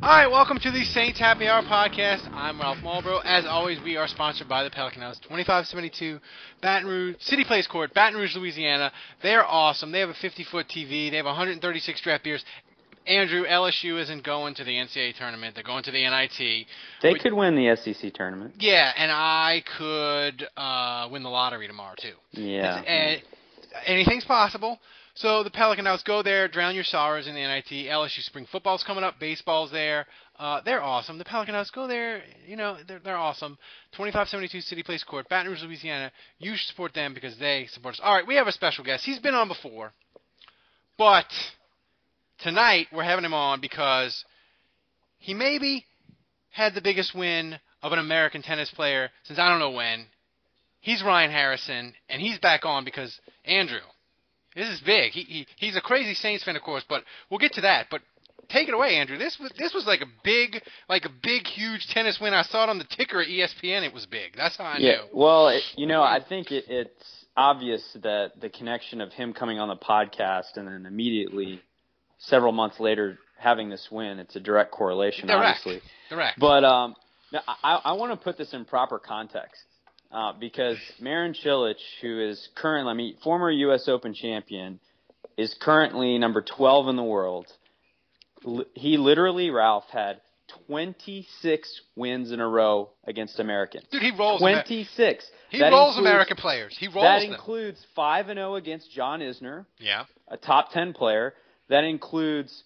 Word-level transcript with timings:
All 0.00 0.08
right, 0.16 0.30
welcome 0.30 0.58
to 0.60 0.70
the 0.70 0.84
Saints 0.84 1.18
Happy 1.18 1.46
Hour 1.48 1.62
podcast. 1.62 2.28
I'm 2.32 2.60
Ralph 2.60 2.78
Malbrough. 2.78 3.22
As 3.24 3.44
always, 3.46 3.78
we 3.82 3.96
are 3.96 4.06
sponsored 4.06 4.48
by 4.48 4.62
the 4.62 4.70
Pelican 4.70 5.02
House, 5.02 5.18
2572 5.18 6.20
Baton 6.62 6.88
Rouge 6.88 7.16
City 7.20 7.44
Place 7.44 7.66
Court, 7.66 7.92
Baton 7.94 8.18
Rouge, 8.18 8.36
Louisiana. 8.36 8.92
They're 9.22 9.44
awesome. 9.44 9.90
They 9.90 10.00
have 10.00 10.08
a 10.08 10.14
50-foot 10.14 10.66
TV. 10.68 11.10
They 11.10 11.16
have 11.16 11.26
136 11.26 12.00
draft 12.00 12.22
beers. 12.24 12.44
Andrew, 13.06 13.44
LSU 13.44 14.00
isn't 14.00 14.22
going 14.24 14.54
to 14.54 14.64
the 14.64 14.70
NCAA 14.76 15.16
tournament. 15.16 15.54
They're 15.54 15.64
going 15.64 15.82
to 15.84 15.90
the 15.90 16.08
NIT. 16.08 16.66
They 17.02 17.12
We- 17.12 17.18
could 17.18 17.32
win 17.32 17.56
the 17.56 17.74
SEC 17.76 18.12
tournament. 18.14 18.54
Yeah, 18.60 18.92
and 18.96 19.10
I 19.10 19.62
could 19.78 20.46
uh, 20.56 21.08
win 21.10 21.22
the 21.22 21.30
lottery 21.30 21.66
tomorrow 21.66 21.94
too. 21.98 22.14
Yeah. 22.32 22.80
It's- 22.82 23.22
uh, 23.74 23.78
anything's 23.86 24.24
possible. 24.24 24.78
So 25.18 25.42
the 25.42 25.50
Pelican 25.50 25.84
House, 25.84 26.04
go 26.04 26.22
there, 26.22 26.46
drown 26.46 26.76
your 26.76 26.84
sorrows 26.84 27.26
in 27.26 27.34
the 27.34 27.40
NIT. 27.40 27.90
LSU 27.90 28.22
spring 28.22 28.46
football's 28.52 28.84
coming 28.84 29.02
up, 29.02 29.18
baseball's 29.18 29.72
there. 29.72 30.06
Uh, 30.38 30.60
they're 30.64 30.80
awesome. 30.80 31.18
The 31.18 31.24
Pelican 31.24 31.56
House, 31.56 31.72
go 31.72 31.88
there. 31.88 32.22
You 32.46 32.54
know 32.54 32.76
they're 32.86 33.00
they're 33.00 33.16
awesome. 33.16 33.58
2572 33.96 34.60
City 34.60 34.84
Place 34.84 35.02
Court, 35.02 35.28
Baton 35.28 35.50
Rouge, 35.50 35.64
Louisiana. 35.64 36.12
You 36.38 36.52
should 36.54 36.68
support 36.68 36.94
them 36.94 37.14
because 37.14 37.36
they 37.36 37.66
support 37.72 37.94
us. 37.94 38.00
All 38.00 38.14
right, 38.14 38.24
we 38.28 38.36
have 38.36 38.46
a 38.46 38.52
special 38.52 38.84
guest. 38.84 39.04
He's 39.04 39.18
been 39.18 39.34
on 39.34 39.48
before, 39.48 39.92
but 40.96 41.26
tonight 42.44 42.86
we're 42.94 43.02
having 43.02 43.24
him 43.24 43.34
on 43.34 43.60
because 43.60 44.24
he 45.18 45.34
maybe 45.34 45.84
had 46.50 46.76
the 46.76 46.80
biggest 46.80 47.12
win 47.12 47.58
of 47.82 47.90
an 47.90 47.98
American 47.98 48.42
tennis 48.42 48.70
player 48.70 49.10
since 49.24 49.40
I 49.40 49.48
don't 49.48 49.58
know 49.58 49.72
when. 49.72 50.06
He's 50.80 51.02
Ryan 51.02 51.32
Harrison, 51.32 51.94
and 52.08 52.22
he's 52.22 52.38
back 52.38 52.64
on 52.64 52.84
because 52.84 53.18
Andrew. 53.44 53.80
This 54.58 54.68
is 54.68 54.80
big. 54.80 55.12
He, 55.12 55.22
he 55.22 55.46
he's 55.56 55.76
a 55.76 55.80
crazy 55.80 56.14
Saints 56.14 56.42
fan, 56.42 56.56
of 56.56 56.62
course, 56.62 56.84
but 56.88 57.04
we'll 57.30 57.38
get 57.38 57.52
to 57.52 57.60
that. 57.60 57.86
But 57.90 58.00
take 58.48 58.68
it 58.68 58.74
away, 58.74 58.96
Andrew. 58.96 59.16
This 59.16 59.38
was 59.38 59.52
this 59.56 59.72
was 59.72 59.86
like 59.86 60.00
a 60.00 60.10
big, 60.24 60.60
like 60.88 61.04
a 61.04 61.10
big, 61.22 61.46
huge 61.46 61.86
tennis 61.88 62.18
win. 62.20 62.34
I 62.34 62.42
saw 62.42 62.64
it 62.64 62.68
on 62.68 62.78
the 62.78 62.84
ticker 62.84 63.20
at 63.20 63.28
ESPN. 63.28 63.86
It 63.86 63.94
was 63.94 64.06
big. 64.06 64.36
That's 64.36 64.56
how 64.56 64.64
I 64.64 64.78
yeah. 64.78 64.92
knew. 64.92 65.02
Well, 65.12 65.48
it, 65.48 65.62
you 65.76 65.86
know, 65.86 66.02
I 66.02 66.20
think 66.26 66.50
it, 66.50 66.64
it's 66.68 67.24
obvious 67.36 67.82
that 68.02 68.32
the 68.40 68.48
connection 68.48 69.00
of 69.00 69.12
him 69.12 69.32
coming 69.32 69.60
on 69.60 69.68
the 69.68 69.76
podcast 69.76 70.56
and 70.56 70.66
then 70.66 70.86
immediately, 70.86 71.60
several 72.18 72.50
months 72.50 72.80
later, 72.80 73.16
having 73.38 73.70
this 73.70 73.86
win, 73.92 74.18
it's 74.18 74.34
a 74.34 74.40
direct 74.40 74.72
correlation, 74.72 75.28
Direct. 75.28 75.60
obviously. 75.60 75.88
Direct. 76.10 76.40
But 76.40 76.64
um, 76.64 76.96
I, 77.62 77.80
I 77.84 77.92
want 77.92 78.10
to 78.10 78.16
put 78.16 78.36
this 78.36 78.52
in 78.52 78.64
proper 78.64 78.98
context 78.98 79.62
uh, 80.10 80.32
because 80.38 80.76
Marin 81.00 81.34
Cilic, 81.34 81.76
who 82.00 82.20
is 82.20 82.48
currently, 82.54 82.90
I 82.90 82.94
mean, 82.94 83.16
former 83.22 83.50
U.S. 83.50 83.88
Open 83.88 84.14
champion, 84.14 84.80
is 85.36 85.54
currently 85.60 86.18
number 86.18 86.42
12 86.42 86.88
in 86.88 86.96
the 86.96 87.02
world. 87.02 87.46
L- 88.46 88.64
he 88.74 88.96
literally, 88.96 89.50
Ralph, 89.50 89.84
had 89.92 90.20
26 90.66 91.80
wins 91.96 92.32
in 92.32 92.40
a 92.40 92.48
row 92.48 92.90
against 93.06 93.38
Americans. 93.38 93.84
Dude, 93.90 94.02
he 94.02 94.10
rolls. 94.10 94.40
Amer- 94.42 94.62
26. 94.62 95.30
he 95.50 95.58
That 95.58 95.72
rolls 95.72 95.96
includes- 95.96 95.98
American 96.10 96.36
players. 96.36 96.76
He 96.78 96.88
rolls 96.88 97.04
That 97.04 97.20
them. 97.22 97.32
includes 97.32 97.84
5 97.94 98.28
and 98.28 98.38
0 98.38 98.54
against 98.54 98.90
John 98.90 99.20
Isner, 99.20 99.66
yeah. 99.78 100.04
a 100.28 100.36
top 100.36 100.72
10 100.72 100.92
player. 100.94 101.34
That 101.68 101.84
includes 101.84 102.64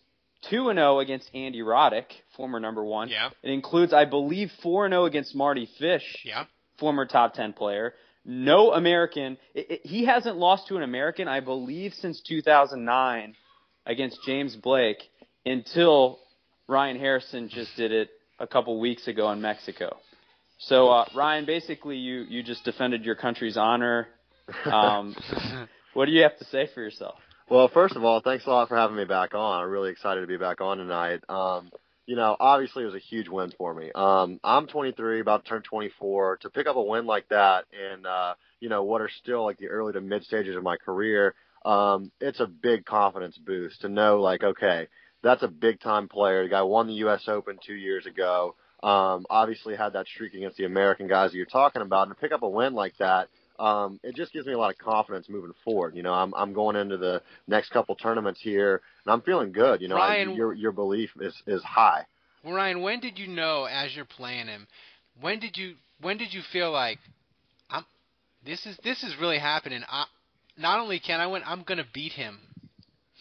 2 0.51 0.69
and 0.69 0.79
0 0.79 1.01
against 1.01 1.29
Andy 1.35 1.61
Roddick, 1.61 2.07
former 2.37 2.61
number 2.61 2.85
1. 2.85 3.09
Yeah. 3.09 3.31
It 3.43 3.51
includes 3.51 3.93
I 3.93 4.05
believe 4.05 4.51
4 4.63 4.87
and 4.87 4.93
0 4.93 5.05
against 5.07 5.35
Mardy 5.35 5.67
Fish, 5.79 6.23
Yeah. 6.25 6.45
Former 6.83 7.07
top 7.07 7.35
10 7.35 7.53
player. 7.53 7.95
No 8.25 8.73
American. 8.73 9.39
It, 9.55 9.71
it, 9.71 9.81
he 9.85 10.05
hasn't 10.05 10.37
lost 10.37 10.67
to 10.67 10.77
an 10.77 10.83
American, 10.83 11.29
I 11.29 11.39
believe, 11.39 11.93
since 11.95 12.21
2009 12.23 13.37
against 13.87 14.19
James 14.27 14.57
Blake 14.57 14.99
until 15.47 16.19
Ryan 16.67 16.99
Harrison 16.99 17.49
just 17.49 17.71
did 17.77 17.93
it 17.93 18.11
a 18.41 18.49
couple 18.49 18.81
weeks 18.81 19.07
ago 19.07 19.31
in 19.31 19.41
Mexico. 19.41 19.97
So, 20.59 20.89
uh, 20.89 21.05
Ryan, 21.15 21.47
basically, 21.47 21.99
you, 21.99 22.25
you 22.29 22.43
just 22.43 22.65
defended 22.65 23.05
your 23.05 23.15
country's 23.15 23.57
honor. 23.57 24.09
Um, 24.65 25.15
what 25.95 26.07
do 26.07 26.13
you 26.13 26.23
have 26.23 26.37
to 26.39 26.45
say 26.47 26.69
for 26.75 26.81
yourself? 26.81 27.15
Well, 27.49 27.69
first 27.73 27.95
of 27.95 28.03
all, 28.03 28.21
thanks 28.21 28.45
a 28.47 28.51
lot 28.51 28.69
for 28.69 28.77
having 28.77 28.97
me 28.97 29.05
back 29.05 29.35
on. 29.35 29.63
I'm 29.63 29.71
really 29.71 29.91
excited 29.91 30.21
to 30.23 30.27
be 30.27 30.37
back 30.37 30.61
on 30.61 30.79
tonight. 30.79 31.21
Um, 31.29 31.71
you 32.07 32.17
know, 32.17 32.37
obviously 32.39 32.83
it 32.83 32.87
was 32.87 32.95
a 32.95 32.99
huge 32.99 33.29
win 33.29 33.53
for 33.57 33.73
me. 33.73 33.91
Um, 33.95 34.41
I'm 34.43 34.67
23, 34.67 35.21
about 35.21 35.45
to 35.45 35.49
turn 35.49 35.63
24. 35.63 36.39
To 36.39 36.51
pick 36.51 36.67
up 36.67 36.77
a 36.77 36.83
win 36.83 37.07
like 37.07 37.29
that 37.29 37.67
in, 37.73 38.05
uh, 38.05 38.35
you 38.61 38.69
know, 38.69 38.83
what 38.83 39.01
are 39.01 39.11
still 39.23 39.45
like 39.45 39.59
the 39.59 39.69
early 39.69 39.93
to 39.93 40.01
mid 40.01 40.25
stages 40.25 40.57
of 40.57 40.63
my 40.63 40.77
career, 40.77 41.35
um, 41.65 42.11
it's 42.21 42.41
a 42.41 42.47
big 42.47 42.85
confidence 42.85 43.39
boost 43.39 43.83
to 43.83 43.89
know 43.89 44.21
like, 44.21 44.43
okay, 44.43 44.89
that's 45.23 45.43
a 45.43 45.49
big 45.49 45.81
time 45.81 46.09
player. 46.09 46.43
The 46.43 46.49
guy 46.49 46.63
won 46.63 46.89
the 46.89 46.95
U.S. 46.95 47.23
Open 47.29 47.59
two 47.65 47.75
years 47.75 48.07
ago. 48.07 48.57
Um, 48.83 49.27
obviously 49.31 49.77
had 49.77 49.93
that 49.93 50.09
streak 50.09 50.35
against 50.35 50.57
the 50.57 50.65
American 50.65 51.07
guys 51.07 51.31
that 51.31 51.37
you're 51.37 51.47
talking 51.47 51.83
about, 51.83 52.09
and 52.09 52.17
to 52.17 52.21
pick 52.21 52.33
up 52.33 52.43
a 52.43 52.49
win 52.49 52.75
like 52.75 52.97
that, 52.99 53.29
um, 53.63 54.01
it 54.03 54.17
just 54.17 54.33
gives 54.33 54.45
me 54.45 54.55
a 54.55 54.59
lot 54.59 54.73
of 54.73 54.79
confidence 54.79 55.29
moving 55.29 55.53
forward. 55.65 55.95
You 55.95 56.03
know, 56.03 56.13
I'm 56.13 56.35
I'm 56.35 56.53
going 56.53 56.75
into 56.75 56.97
the 56.97 57.23
next 57.47 57.71
couple 57.71 57.95
tournaments 57.95 58.41
here, 58.43 58.83
and 59.05 59.13
I'm 59.13 59.23
feeling 59.23 59.53
good. 59.53 59.81
You 59.81 59.87
know, 59.87 59.97
I, 59.97 60.23
your 60.23 60.53
your 60.53 60.73
belief 60.73 61.11
is 61.21 61.35
is 61.47 61.63
high. 61.63 62.05
Well, 62.45 62.55
Ryan, 62.55 62.83
when 62.83 62.99
did 62.99 63.21
you 63.21 63.29
know 63.29 63.65
as 63.71 63.95
you're 63.95 64.05
playing 64.05 64.49
him? 64.49 64.67
When 65.21 65.39
did 65.39 65.57
you 65.57 65.77
when 66.01 66.19
did 66.19 66.35
you 66.35 66.43
feel 66.53 66.73
like 66.73 66.99
I'm 67.71 67.85
this 68.45 68.67
is 68.67 68.77
this 68.83 69.05
is 69.05 69.15
really 69.21 69.39
happening? 69.39 69.83
I, 69.89 70.07
not 70.59 70.81
only 70.81 70.99
can 70.99 71.21
I 71.21 71.29
win, 71.29 71.43
I'm 71.47 71.63
gonna 71.63 71.87
beat 71.95 72.13
him. 72.13 72.41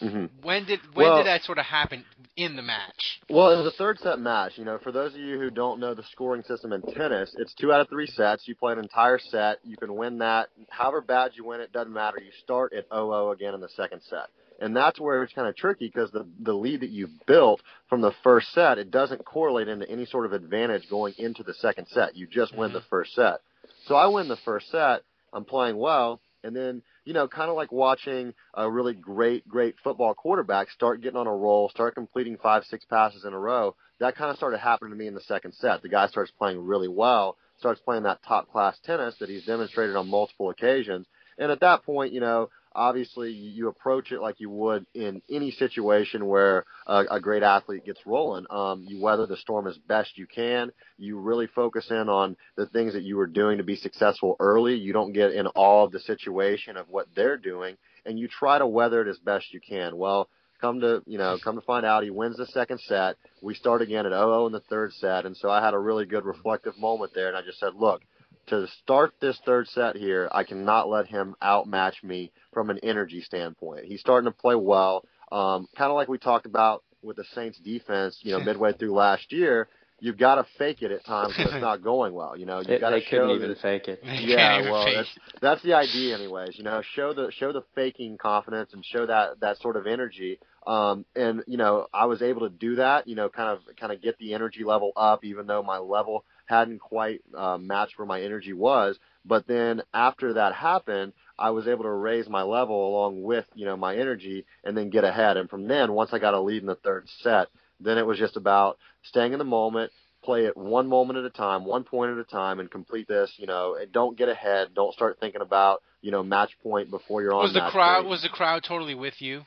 Hmm 0.02 0.24
When 0.42 0.64
did 0.64 0.80
when 0.94 1.06
Well- 1.06 1.16
did 1.18 1.26
that 1.26 1.42
sort 1.44 1.58
of 1.58 1.64
happen 1.64 2.04
in 2.36 2.56
the 2.56 2.62
match? 2.62 3.20
Well, 3.28 3.50
it 3.50 3.56
was 3.62 3.66
a 3.66 3.76
third 3.76 3.98
set 4.00 4.18
match. 4.18 4.58
You 4.58 4.64
know, 4.64 4.78
for 4.78 4.90
those 4.90 5.14
of 5.14 5.20
you 5.20 5.38
who 5.38 5.50
don't 5.50 5.78
know 5.80 5.94
the 5.94 6.02
scoring 6.04 6.42
system 6.42 6.72
in 6.72 6.82
tennis, 6.82 7.34
it's 7.38 7.54
two 7.54 7.72
out 7.72 7.80
of 7.80 7.88
three 7.88 8.06
sets. 8.06 8.48
You 8.48 8.54
play 8.54 8.72
an 8.72 8.78
entire 8.78 9.18
set. 9.18 9.58
You 9.64 9.76
can 9.76 9.94
win 9.94 10.18
that. 10.18 10.48
However 10.70 11.00
bad 11.00 11.32
you 11.34 11.44
win 11.44 11.60
it, 11.60 11.72
doesn't 11.72 11.92
matter. 11.92 12.18
You 12.20 12.32
start 12.42 12.72
at 12.72 12.88
0-0 12.90 13.32
again 13.32 13.54
in 13.54 13.60
the 13.60 13.68
second 13.70 14.02
set. 14.02 14.28
And 14.60 14.76
that's 14.76 15.00
where 15.00 15.22
it's 15.22 15.32
kind 15.32 15.48
of 15.48 15.56
tricky 15.56 15.88
because 15.88 16.10
the 16.12 16.24
the 16.40 16.52
lead 16.52 16.80
that 16.80 16.90
you 16.90 17.08
built 17.26 17.60
from 17.88 18.00
the 18.00 18.12
first 18.22 18.52
set, 18.52 18.78
it 18.78 18.90
doesn't 18.90 19.24
correlate 19.24 19.68
into 19.68 19.88
any 19.90 20.06
sort 20.06 20.24
of 20.24 20.32
advantage 20.32 20.88
going 20.88 21.14
into 21.18 21.42
the 21.42 21.54
second 21.54 21.86
set. 21.88 22.16
You 22.16 22.26
just 22.26 22.56
win 22.56 22.72
the 22.72 22.82
first 22.88 23.12
set. 23.14 23.40
So 23.86 23.96
I 23.96 24.06
win 24.06 24.28
the 24.28 24.36
first 24.44 24.70
set. 24.70 25.02
I'm 25.32 25.44
playing 25.44 25.76
well, 25.78 26.20
and 26.44 26.54
then 26.54 26.82
you 27.04 27.14
know, 27.14 27.26
kind 27.26 27.50
of 27.50 27.56
like 27.56 27.72
watching 27.72 28.32
a 28.54 28.70
really 28.70 28.94
great, 28.94 29.46
great 29.48 29.74
football 29.82 30.14
quarterback 30.14 30.70
start 30.70 31.02
getting 31.02 31.18
on 31.18 31.26
a 31.26 31.34
roll, 31.34 31.68
start 31.68 31.94
completing 31.94 32.36
five, 32.36 32.64
six 32.64 32.84
passes 32.84 33.24
in 33.24 33.32
a 33.32 33.38
row. 33.38 33.74
That 33.98 34.16
kind 34.16 34.30
of 34.30 34.36
started 34.36 34.58
happening 34.58 34.92
to 34.92 34.96
me 34.96 35.06
in 35.06 35.14
the 35.14 35.20
second 35.22 35.54
set. 35.54 35.82
The 35.82 35.88
guy 35.88 36.06
starts 36.06 36.30
playing 36.30 36.60
really 36.60 36.88
well, 36.88 37.36
starts 37.58 37.80
playing 37.80 38.04
that 38.04 38.22
top 38.26 38.50
class 38.50 38.78
tennis 38.84 39.16
that 39.18 39.28
he's 39.28 39.44
demonstrated 39.44 39.96
on 39.96 40.08
multiple 40.08 40.50
occasions. 40.50 41.06
And 41.38 41.50
at 41.50 41.60
that 41.60 41.84
point, 41.84 42.12
you 42.12 42.20
know, 42.20 42.50
obviously 42.74 43.32
you 43.32 43.68
approach 43.68 44.12
it 44.12 44.20
like 44.20 44.40
you 44.40 44.50
would 44.50 44.86
in 44.94 45.22
any 45.30 45.50
situation 45.50 46.26
where 46.26 46.64
a, 46.86 47.04
a 47.12 47.20
great 47.20 47.42
athlete 47.42 47.84
gets 47.84 48.00
rolling. 48.06 48.46
Um, 48.50 48.84
you 48.88 49.00
weather 49.00 49.26
the 49.26 49.36
storm 49.36 49.66
as 49.66 49.78
best 49.78 50.16
you 50.16 50.26
can. 50.26 50.72
You 50.98 51.18
really 51.18 51.46
focus 51.46 51.86
in 51.90 52.08
on 52.08 52.36
the 52.56 52.66
things 52.66 52.92
that 52.94 53.02
you 53.02 53.16
were 53.16 53.26
doing 53.26 53.58
to 53.58 53.64
be 53.64 53.76
successful 53.76 54.36
early. 54.40 54.74
You 54.74 54.92
don't 54.92 55.12
get 55.12 55.32
in 55.32 55.46
all 55.48 55.84
of 55.84 55.92
the 55.92 56.00
situation 56.00 56.76
of 56.76 56.88
what 56.88 57.08
they're 57.14 57.38
doing, 57.38 57.76
and 58.06 58.18
you 58.18 58.28
try 58.28 58.58
to 58.58 58.66
weather 58.66 59.02
it 59.02 59.08
as 59.08 59.18
best 59.18 59.52
you 59.52 59.60
can. 59.60 59.96
Well, 59.96 60.28
come 60.60 60.80
to 60.80 61.02
you 61.06 61.18
know 61.18 61.36
come 61.42 61.56
to 61.56 61.66
find 61.66 61.84
out 61.84 62.04
he 62.04 62.10
wins 62.10 62.36
the 62.36 62.46
second 62.46 62.78
set 62.86 63.16
we 63.42 63.52
start 63.52 63.82
again 63.82 64.06
at 64.06 64.12
0-0 64.12 64.46
in 64.46 64.52
the 64.52 64.60
third 64.60 64.92
set 64.92 65.26
and 65.26 65.36
so 65.36 65.50
i 65.50 65.62
had 65.62 65.74
a 65.74 65.78
really 65.78 66.06
good 66.06 66.24
reflective 66.24 66.78
moment 66.78 67.10
there 67.14 67.26
and 67.26 67.36
i 67.36 67.42
just 67.42 67.58
said 67.58 67.74
look 67.74 68.00
to 68.48 68.66
start 68.82 69.14
this 69.20 69.38
third 69.44 69.68
set 69.68 69.96
here, 69.96 70.28
I 70.32 70.44
cannot 70.44 70.88
let 70.88 71.06
him 71.06 71.34
outmatch 71.42 72.02
me 72.02 72.32
from 72.52 72.70
an 72.70 72.78
energy 72.82 73.20
standpoint. 73.22 73.84
He's 73.86 74.00
starting 74.00 74.30
to 74.30 74.36
play 74.36 74.54
well, 74.54 75.04
um, 75.30 75.68
kind 75.76 75.90
of 75.90 75.94
like 75.94 76.08
we 76.08 76.18
talked 76.18 76.46
about 76.46 76.82
with 77.02 77.16
the 77.16 77.24
Saints 77.34 77.58
defense, 77.58 78.18
you 78.22 78.32
know, 78.32 78.40
midway 78.44 78.72
through 78.72 78.94
last 78.94 79.32
year. 79.32 79.68
You've 80.00 80.18
got 80.18 80.34
to 80.34 80.46
fake 80.58 80.82
it 80.82 80.90
at 80.90 81.04
times 81.06 81.34
when 81.38 81.46
it's 81.46 81.56
not 81.60 81.82
going 81.82 82.12
well. 82.12 82.36
You 82.36 82.44
know, 82.44 82.58
you've 82.58 82.80
got 82.80 82.90
to 82.90 82.96
they 82.96 83.06
couldn't 83.08 83.30
even 83.30 83.54
fake 83.62 83.86
it. 83.86 84.00
yeah, 84.02 84.68
well, 84.68 84.84
that's 84.84 85.08
that's 85.40 85.62
the 85.62 85.74
idea, 85.74 86.16
anyways. 86.16 86.58
You 86.58 86.64
know, 86.64 86.82
show 86.94 87.14
the 87.14 87.30
show 87.30 87.52
the 87.52 87.62
faking 87.76 88.18
confidence 88.18 88.72
and 88.72 88.84
show 88.84 89.06
that 89.06 89.38
that 89.40 89.58
sort 89.58 89.76
of 89.76 89.86
energy. 89.86 90.40
Um, 90.66 91.04
and 91.14 91.44
you 91.46 91.56
know, 91.56 91.86
I 91.94 92.06
was 92.06 92.20
able 92.20 92.40
to 92.40 92.48
do 92.48 92.76
that. 92.76 93.06
You 93.06 93.14
know, 93.14 93.28
kind 93.28 93.50
of 93.50 93.76
kind 93.76 93.92
of 93.92 94.02
get 94.02 94.18
the 94.18 94.34
energy 94.34 94.64
level 94.64 94.90
up, 94.96 95.24
even 95.24 95.46
though 95.46 95.62
my 95.62 95.78
level 95.78 96.24
hadn't 96.46 96.80
quite 96.80 97.22
uh, 97.36 97.58
matched 97.58 97.98
where 97.98 98.06
my 98.06 98.22
energy 98.22 98.52
was. 98.52 98.98
But 99.24 99.46
then 99.46 99.82
after 99.94 100.34
that 100.34 100.54
happened, 100.54 101.12
I 101.38 101.50
was 101.50 101.68
able 101.68 101.84
to 101.84 101.90
raise 101.90 102.28
my 102.28 102.42
level 102.42 102.88
along 102.88 103.22
with 103.22 103.46
you 103.54 103.64
know 103.64 103.76
my 103.76 103.96
energy 103.96 104.44
and 104.64 104.76
then 104.76 104.90
get 104.90 105.04
ahead. 105.04 105.36
And 105.36 105.48
from 105.48 105.68
then, 105.68 105.92
once 105.92 106.10
I 106.12 106.18
got 106.18 106.34
a 106.34 106.40
lead 106.40 106.62
in 106.62 106.66
the 106.66 106.74
third 106.74 107.08
set, 107.20 107.48
then 107.80 107.98
it 107.98 108.06
was 108.06 108.18
just 108.18 108.36
about 108.36 108.78
staying 109.02 109.32
in 109.32 109.38
the 109.38 109.44
moment, 109.44 109.92
play 110.24 110.46
it 110.46 110.56
one 110.56 110.88
moment 110.88 111.18
at 111.18 111.24
a 111.24 111.30
time, 111.30 111.64
one 111.64 111.84
point 111.84 112.12
at 112.12 112.18
a 112.18 112.24
time, 112.24 112.60
and 112.60 112.70
complete 112.70 113.08
this. 113.08 113.32
You 113.36 113.46
know, 113.46 113.76
and 113.80 113.92
don't 113.92 114.16
get 114.16 114.28
ahead. 114.28 114.68
Don't 114.74 114.94
start 114.94 115.18
thinking 115.20 115.40
about 115.40 115.82
you 116.00 116.10
know 116.10 116.22
match 116.22 116.50
point 116.62 116.90
before 116.90 117.22
you're 117.22 117.34
on. 117.34 117.44
Was 117.44 117.52
the 117.52 117.68
crowd 117.70 118.02
point. 118.02 118.08
was 118.08 118.22
the 118.22 118.28
crowd 118.28 118.64
totally 118.66 118.94
with 118.94 119.20
you? 119.20 119.42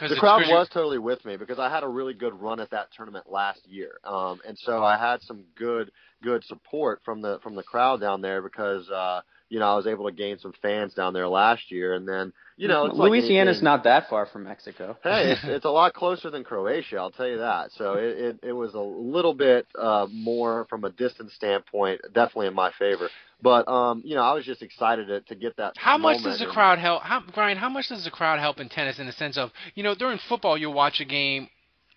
The 0.00 0.16
crowd 0.20 0.42
was 0.50 0.68
totally 0.68 0.98
with 0.98 1.24
me 1.24 1.36
because 1.36 1.58
I 1.58 1.68
had 1.70 1.82
a 1.82 1.88
really 1.88 2.14
good 2.14 2.40
run 2.40 2.60
at 2.60 2.70
that 2.70 2.88
tournament 2.96 3.30
last 3.30 3.66
year, 3.66 3.92
um, 4.04 4.40
and 4.46 4.58
so 4.58 4.82
I 4.84 4.96
had 4.98 5.22
some 5.22 5.44
good 5.56 5.90
good 6.22 6.44
support 6.44 7.00
from 7.04 7.20
the 7.22 7.38
from 7.42 7.54
the 7.54 7.62
crowd 7.62 8.00
down 8.00 8.20
there 8.20 8.42
because 8.42 8.88
uh, 8.90 9.20
you 9.48 9.58
know 9.58 9.66
I 9.72 9.76
was 9.76 9.86
able 9.86 10.06
to 10.06 10.12
gain 10.14 10.38
some 10.38 10.52
fans 10.62 10.94
down 10.94 11.12
there 11.14 11.28
last 11.28 11.70
year, 11.70 11.94
and 11.94 12.06
then 12.08 12.32
you 12.56 12.68
know 12.68 12.86
it's 12.86 12.96
like 12.96 13.10
Louisiana's 13.10 13.56
anything- 13.56 13.64
not 13.64 13.84
that 13.84 14.08
far 14.08 14.26
from 14.26 14.44
Mexico. 14.44 14.96
hey, 15.04 15.32
it's, 15.32 15.40
it's 15.44 15.64
a 15.64 15.70
lot 15.70 15.94
closer 15.94 16.30
than 16.30 16.44
Croatia, 16.44 16.96
I'll 16.98 17.10
tell 17.10 17.28
you 17.28 17.38
that. 17.38 17.70
So 17.72 17.94
it 17.94 18.18
it, 18.18 18.38
it 18.48 18.52
was 18.52 18.74
a 18.74 18.80
little 18.80 19.34
bit 19.34 19.66
uh, 19.78 20.06
more 20.10 20.66
from 20.68 20.84
a 20.84 20.90
distance 20.90 21.32
standpoint, 21.34 22.00
definitely 22.12 22.48
in 22.48 22.54
my 22.54 22.70
favor. 22.78 23.08
But 23.40 23.68
um, 23.68 24.02
you 24.04 24.14
know, 24.16 24.22
I 24.22 24.32
was 24.32 24.44
just 24.44 24.62
excited 24.62 25.06
to, 25.08 25.20
to 25.20 25.34
get 25.34 25.56
that. 25.58 25.74
How 25.76 25.96
much 25.96 26.22
does 26.22 26.38
the 26.40 26.46
crowd 26.46 26.78
help? 26.78 27.02
How, 27.02 27.22
Brian, 27.34 27.56
how 27.56 27.68
much 27.68 27.88
does 27.88 28.04
the 28.04 28.10
crowd 28.10 28.40
help 28.40 28.58
in 28.58 28.68
tennis 28.68 28.98
in 28.98 29.06
the 29.06 29.12
sense 29.12 29.36
of, 29.36 29.52
you 29.74 29.82
know, 29.82 29.94
during 29.94 30.18
football 30.18 30.58
you'll 30.58 30.74
watch 30.74 31.00
a 31.00 31.04
game 31.04 31.48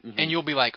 Mm-hmm. 0.05 0.19
and 0.19 0.31
you'll 0.31 0.41
be 0.41 0.55
like, 0.55 0.75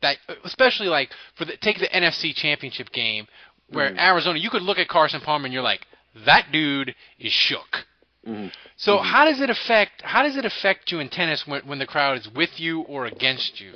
that, 0.00 0.18
especially 0.44 0.86
like 0.86 1.10
for 1.34 1.44
the 1.44 1.56
take 1.56 1.78
the 1.80 1.88
NFC 1.88 2.32
Championship 2.32 2.92
game 2.92 3.26
where 3.70 3.90
Mhm. 3.90 3.98
Arizona, 3.98 4.38
you 4.38 4.48
could 4.48 4.62
look 4.62 4.78
at 4.78 4.88
Carson 4.88 5.20
Palmer 5.20 5.46
and 5.46 5.52
you're 5.52 5.62
like, 5.62 5.86
that 6.24 6.52
dude 6.52 6.94
is 7.18 7.32
shook. 7.32 7.86
Mhm. 8.26 8.52
So 8.76 8.98
Mhm. 8.98 9.04
how 9.04 9.24
does 9.24 9.40
it 9.40 9.50
affect 9.50 10.02
how 10.02 10.22
does 10.22 10.36
it 10.36 10.44
affect 10.44 10.92
you 10.92 11.00
in 11.00 11.08
tennis 11.08 11.46
when 11.46 11.62
when 11.66 11.78
the 11.80 11.86
crowd 11.86 12.18
is 12.18 12.28
with 12.28 12.60
you 12.60 12.82
or 12.82 13.06
against 13.06 13.60
you? 13.60 13.74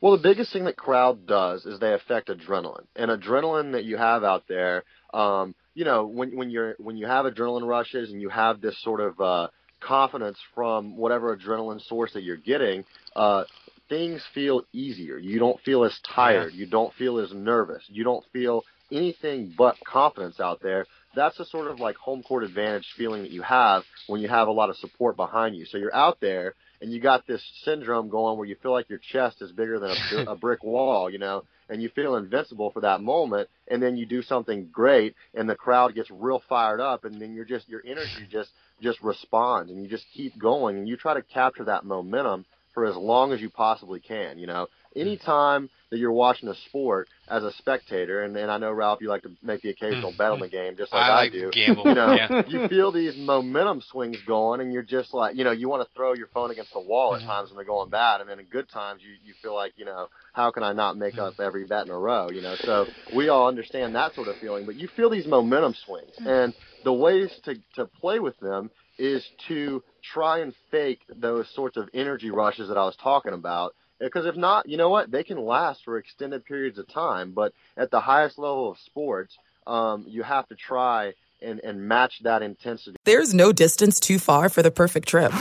Well, 0.00 0.12
the 0.12 0.22
biggest 0.22 0.52
thing 0.52 0.64
that 0.64 0.76
crowd 0.76 1.26
does 1.26 1.66
is 1.66 1.78
they 1.78 1.92
affect 1.92 2.28
adrenaline, 2.28 2.86
and 2.94 3.10
adrenaline 3.10 3.72
that 3.72 3.84
you 3.84 3.96
have 3.96 4.22
out 4.22 4.46
there. 4.46 4.84
Um, 5.12 5.54
you 5.76 5.84
know, 5.84 6.06
when 6.06 6.34
when 6.34 6.50
you're 6.50 6.74
when 6.78 6.96
you 6.96 7.06
have 7.06 7.26
adrenaline 7.26 7.68
rushes 7.68 8.10
and 8.10 8.20
you 8.20 8.30
have 8.30 8.62
this 8.62 8.82
sort 8.82 8.98
of 8.98 9.20
uh, 9.20 9.48
confidence 9.78 10.38
from 10.54 10.96
whatever 10.96 11.36
adrenaline 11.36 11.86
source 11.86 12.14
that 12.14 12.22
you're 12.22 12.38
getting, 12.38 12.82
uh, 13.14 13.44
things 13.90 14.24
feel 14.34 14.62
easier. 14.72 15.18
You 15.18 15.38
don't 15.38 15.60
feel 15.60 15.84
as 15.84 15.96
tired. 16.14 16.54
You 16.54 16.66
don't 16.66 16.94
feel 16.94 17.18
as 17.18 17.30
nervous. 17.34 17.84
You 17.88 18.04
don't 18.04 18.24
feel 18.32 18.62
anything 18.90 19.52
but 19.56 19.76
confidence 19.86 20.40
out 20.40 20.60
there. 20.62 20.86
That's 21.14 21.36
the 21.36 21.44
sort 21.44 21.70
of 21.70 21.78
like 21.78 21.96
home 21.96 22.22
court 22.22 22.44
advantage 22.44 22.86
feeling 22.96 23.22
that 23.22 23.30
you 23.30 23.42
have 23.42 23.82
when 24.06 24.22
you 24.22 24.28
have 24.28 24.48
a 24.48 24.52
lot 24.52 24.70
of 24.70 24.76
support 24.76 25.14
behind 25.16 25.56
you. 25.56 25.66
So 25.66 25.76
you're 25.76 25.94
out 25.94 26.18
there 26.22 26.54
and 26.80 26.92
you 26.92 27.00
got 27.00 27.26
this 27.26 27.42
syndrome 27.64 28.08
going 28.08 28.38
where 28.38 28.46
you 28.46 28.56
feel 28.62 28.72
like 28.72 28.88
your 28.88 29.00
chest 29.12 29.42
is 29.42 29.52
bigger 29.52 29.78
than 29.78 29.90
a, 29.90 30.24
a 30.32 30.36
brick 30.36 30.62
wall, 30.62 31.10
you 31.10 31.18
know, 31.18 31.44
and 31.68 31.82
you 31.82 31.88
feel 31.88 32.16
invincible 32.16 32.70
for 32.70 32.80
that 32.80 33.00
moment, 33.00 33.48
and 33.68 33.82
then 33.82 33.96
you 33.96 34.06
do 34.06 34.22
something 34.22 34.68
great, 34.72 35.14
and 35.34 35.48
the 35.48 35.54
crowd 35.54 35.94
gets 35.94 36.10
real 36.10 36.42
fired 36.48 36.80
up, 36.80 37.04
and 37.04 37.20
then 37.20 37.34
you're 37.34 37.44
just 37.44 37.68
your 37.68 37.82
energy 37.84 38.26
just 38.30 38.50
just 38.82 39.00
responds, 39.02 39.70
and 39.70 39.82
you 39.82 39.88
just 39.88 40.04
keep 40.14 40.38
going, 40.38 40.76
and 40.76 40.88
you 40.88 40.96
try 40.96 41.14
to 41.14 41.22
capture 41.22 41.64
that 41.64 41.84
momentum 41.84 42.44
for 42.76 42.84
as 42.84 42.94
long 42.94 43.32
as 43.32 43.40
you 43.40 43.48
possibly 43.48 44.00
can, 44.00 44.38
you 44.38 44.46
know. 44.46 44.68
Mm. 44.94 45.00
Anytime 45.00 45.70
that 45.90 45.96
you're 45.96 46.12
watching 46.12 46.50
a 46.50 46.54
sport 46.68 47.08
as 47.26 47.42
a 47.42 47.50
spectator, 47.54 48.22
and, 48.22 48.36
and 48.36 48.50
I 48.50 48.58
know 48.58 48.70
Ralph, 48.70 49.00
you 49.00 49.08
like 49.08 49.22
to 49.22 49.30
make 49.42 49.62
the 49.62 49.70
occasional 49.70 50.12
mm. 50.12 50.18
bet 50.18 50.30
on 50.30 50.40
the 50.40 50.48
game, 50.50 50.76
just 50.76 50.92
like 50.92 51.02
I 51.02 51.08
I, 51.08 51.14
like 51.22 51.32
do. 51.32 51.50
gamble, 51.50 51.84
You 51.86 51.94
know, 51.94 52.12
yeah. 52.12 52.42
you 52.46 52.68
feel 52.68 52.92
these 52.92 53.16
momentum 53.16 53.80
swings 53.90 54.18
going, 54.26 54.60
and 54.60 54.74
you're 54.74 54.82
just 54.82 55.14
like, 55.14 55.36
you 55.36 55.44
know, 55.44 55.52
you 55.52 55.70
want 55.70 55.88
to 55.88 55.94
throw 55.94 56.12
your 56.12 56.26
phone 56.34 56.50
against 56.50 56.74
the 56.74 56.80
wall 56.80 57.14
at 57.14 57.22
Mhm. 57.22 57.26
times 57.26 57.48
when 57.48 57.56
they're 57.56 57.64
going 57.64 57.88
bad, 57.88 58.20
and 58.20 58.28
then 58.28 58.38
in 58.40 58.44
good 58.44 58.68
times 58.68 59.00
you 59.02 59.14
you 59.24 59.32
feel 59.42 59.54
like, 59.54 59.72
you 59.76 59.86
know, 59.86 60.08
how 60.34 60.50
can 60.50 60.62
I 60.62 60.74
not 60.74 60.98
make 60.98 61.14
mm. 61.14 61.20
up 61.26 61.40
every 61.40 61.64
bet 61.64 61.86
in 61.86 61.90
a 61.90 61.98
row, 61.98 62.28
you 62.28 62.42
know? 62.42 62.56
So 62.56 62.86
we 63.14 63.30
all 63.30 63.48
understand 63.48 63.94
that 63.94 64.14
sort 64.14 64.28
of 64.28 64.36
feeling, 64.36 64.66
but 64.66 64.74
you 64.74 64.86
feel 64.88 65.08
these 65.08 65.26
momentum 65.26 65.74
swings, 65.86 66.12
and 66.18 66.52
the 66.84 66.92
ways 66.92 67.30
to 67.44 67.54
to 67.76 67.86
play 67.86 68.18
with 68.18 68.38
them 68.40 68.70
is 68.98 69.24
to 69.48 69.82
try 70.02 70.40
and 70.40 70.54
fake 70.70 71.00
those 71.08 71.48
sorts 71.54 71.76
of 71.76 71.88
energy 71.92 72.30
rushes 72.30 72.68
that 72.68 72.78
I 72.78 72.84
was 72.84 72.96
talking 72.96 73.32
about. 73.32 73.74
Because 73.98 74.26
if 74.26 74.36
not, 74.36 74.68
you 74.68 74.76
know 74.76 74.90
what? 74.90 75.10
They 75.10 75.24
can 75.24 75.38
last 75.38 75.82
for 75.84 75.96
extended 75.98 76.44
periods 76.44 76.78
of 76.78 76.86
time. 76.88 77.32
But 77.32 77.52
at 77.76 77.90
the 77.90 78.00
highest 78.00 78.38
level 78.38 78.70
of 78.70 78.78
sports, 78.84 79.36
um, 79.66 80.04
you 80.06 80.22
have 80.22 80.46
to 80.48 80.54
try 80.54 81.14
and, 81.40 81.60
and 81.60 81.88
match 81.88 82.20
that 82.22 82.42
intensity. 82.42 82.96
There's 83.04 83.32
no 83.34 83.52
distance 83.52 83.98
too 83.98 84.18
far 84.18 84.48
for 84.48 84.62
the 84.62 84.70
perfect 84.70 85.08
trip. 85.08 85.32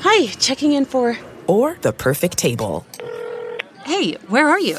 Hi, 0.00 0.26
checking 0.26 0.72
in 0.72 0.84
for. 0.84 1.16
Or 1.46 1.76
the 1.80 1.92
perfect 1.92 2.36
table. 2.36 2.86
Hey, 3.84 4.14
where 4.28 4.48
are 4.48 4.60
you? 4.60 4.78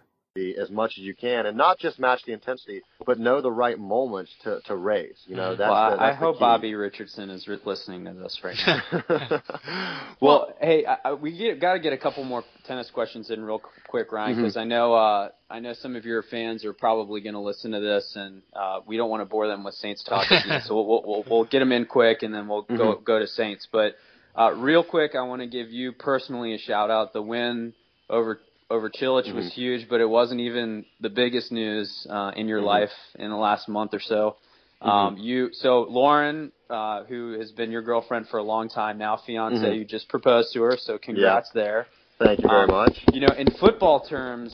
As 0.35 0.71
much 0.71 0.93
as 0.97 1.03
you 1.03 1.13
can, 1.13 1.45
and 1.45 1.57
not 1.57 1.77
just 1.77 1.99
match 1.99 2.21
the 2.25 2.31
intensity, 2.31 2.81
but 3.05 3.19
know 3.19 3.41
the 3.41 3.51
right 3.51 3.77
moments 3.77 4.31
to 4.43 4.61
to 4.65 4.75
raise. 4.77 5.21
You 5.25 5.35
know, 5.35 5.55
that's 5.57 5.69
well, 5.69 5.91
the, 5.91 5.97
that's 5.97 6.15
I 6.15 6.19
hope 6.19 6.35
key. 6.35 6.39
Bobby 6.39 6.73
Richardson 6.73 7.29
is 7.29 7.45
listening 7.65 8.05
to 8.05 8.13
this 8.13 8.39
right 8.41 8.55
now. 8.65 9.41
well, 10.21 10.53
hey, 10.61 10.85
I, 10.85 11.09
I, 11.09 11.13
we 11.13 11.53
got 11.59 11.73
to 11.73 11.79
get 11.79 11.91
a 11.91 11.97
couple 11.97 12.23
more 12.23 12.45
tennis 12.65 12.89
questions 12.91 13.29
in 13.29 13.43
real 13.43 13.61
quick, 13.89 14.13
Ryan, 14.13 14.37
because 14.37 14.55
Mhm. 14.55 14.61
I 14.61 14.63
know 14.63 14.93
uh, 14.93 15.29
I 15.49 15.59
know 15.59 15.73
some 15.73 15.97
of 15.97 16.05
your 16.05 16.23
fans 16.23 16.63
are 16.63 16.73
probably 16.73 17.19
going 17.19 17.33
to 17.33 17.41
listen 17.41 17.71
to 17.71 17.81
this, 17.81 18.13
and 18.15 18.41
uh, 18.53 18.79
we 18.87 18.95
don't 18.95 19.09
want 19.09 19.21
to 19.21 19.25
bore 19.25 19.47
them 19.49 19.65
with 19.65 19.73
Saints 19.75 20.01
talk, 20.01 20.27
so 20.63 20.75
we'll, 20.75 21.03
we'll 21.05 21.23
we'll 21.29 21.43
get 21.43 21.59
them 21.59 21.73
in 21.73 21.85
quick, 21.85 22.23
and 22.23 22.33
then 22.33 22.47
we'll 22.47 22.61
go 22.61 22.95
Mhm. 22.95 23.03
go 23.03 23.19
to 23.19 23.27
Saints. 23.27 23.67
But 23.69 23.95
uh, 24.39 24.53
real 24.53 24.81
quick, 24.85 25.13
I 25.13 25.23
want 25.23 25.41
to 25.41 25.47
give 25.47 25.71
you 25.71 25.91
personally 25.91 26.53
a 26.53 26.57
shout 26.57 26.89
out. 26.89 27.11
The 27.11 27.21
win 27.21 27.73
over 28.09 28.39
over 28.71 28.89
Cilic 28.89 29.31
was 29.33 29.45
Mhm. 29.45 29.51
huge, 29.53 29.89
but 29.89 30.01
it 30.01 30.09
wasn't 30.09 30.41
even 30.41 30.85
the 30.99 31.09
biggest 31.09 31.51
news 31.51 32.07
uh, 32.09 32.31
in 32.35 32.47
your 32.47 32.61
Mhm. 32.61 32.65
life 32.65 32.93
in 33.15 33.29
the 33.29 33.35
last 33.37 33.67
month 33.67 33.93
or 33.93 33.99
so. 33.99 34.37
Um, 34.81 35.17
you 35.17 35.49
so 35.53 35.83
Lauren, 35.83 36.51
uh, 36.69 37.03
who 37.03 37.33
has 37.39 37.51
been 37.51 37.71
your 37.71 37.83
girlfriend 37.83 38.27
for 38.29 38.37
a 38.39 38.43
long 38.43 38.67
time 38.69 38.97
now, 38.97 39.17
fiance, 39.17 39.57
Mhm. 39.57 39.77
you 39.77 39.85
just 39.85 40.09
proposed 40.09 40.53
to 40.53 40.61
her, 40.63 40.77
so 40.77 40.97
congrats 40.97 41.51
there. 41.51 41.85
Thank 42.17 42.41
you 42.41 42.47
very 42.49 42.67
Um, 42.67 42.71
much. 42.71 42.97
You 43.13 43.21
know, 43.21 43.33
in 43.37 43.47
football 43.51 43.99
terms, 43.99 44.53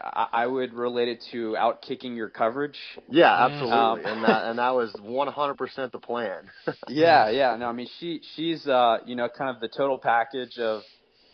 I, 0.00 0.28
I 0.32 0.46
would 0.46 0.72
relate 0.72 1.08
it 1.08 1.20
to 1.32 1.56
out 1.56 1.82
kicking 1.82 2.14
your 2.14 2.28
coverage. 2.28 2.78
Yeah, 3.08 3.32
absolutely, 3.46 3.72
Um, 3.72 3.98
and 4.04 4.24
that 4.24 4.44
and 4.44 4.58
that 4.58 4.70
was 4.74 4.92
100% 5.00 5.92
the 5.92 5.98
plan. 5.98 6.50
yeah, 6.88 7.28
yeah. 7.30 7.56
No, 7.56 7.66
I 7.66 7.72
mean 7.72 7.88
she 7.98 8.20
she's 8.34 8.66
uh 8.68 8.98
you 9.04 9.16
know 9.16 9.28
kind 9.28 9.50
of 9.54 9.60
the 9.60 9.68
total 9.68 9.98
package 9.98 10.58
of 10.58 10.82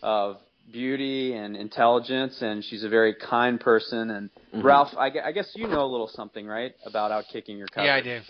of 0.03 0.37
beauty 0.71 1.35
and 1.35 1.57
intelligence, 1.57 2.41
and 2.43 2.65
she's 2.65 2.85
a 2.85 2.89
very 2.89 3.15
kind 3.15 3.59
person. 3.61 4.11
And 4.11 4.31
Mhm. 4.55 4.65
Ralph, 4.65 4.95
I, 4.97 5.11
I 5.25 5.33
guess 5.33 5.51
you 5.55 5.67
know 5.67 5.85
a 5.85 5.91
little 5.91 6.09
something, 6.09 6.47
right, 6.47 6.75
about 6.85 7.11
outkicking 7.11 7.59
your 7.59 7.69
coverage? 7.69 8.05
Yeah, 8.07 8.15
I 8.17 8.21
do. 8.21 8.25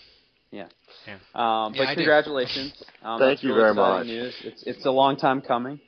Yeah. 0.53 0.69
Yeah. 1.07 1.19
Um, 1.35 1.73
but 1.73 1.89
I 1.89 1.95
do. 1.95 2.01
congratulations. 2.01 2.73
Um, 3.03 3.19
Thank 3.19 3.43
you 3.43 3.49
really 3.49 3.63
very 3.63 3.75
much. 3.75 4.07
News. 4.07 4.35
It's 4.45 4.63
it's 4.65 4.87
a 4.87 4.91
long 4.93 5.17
time 5.17 5.41
coming. 5.41 5.81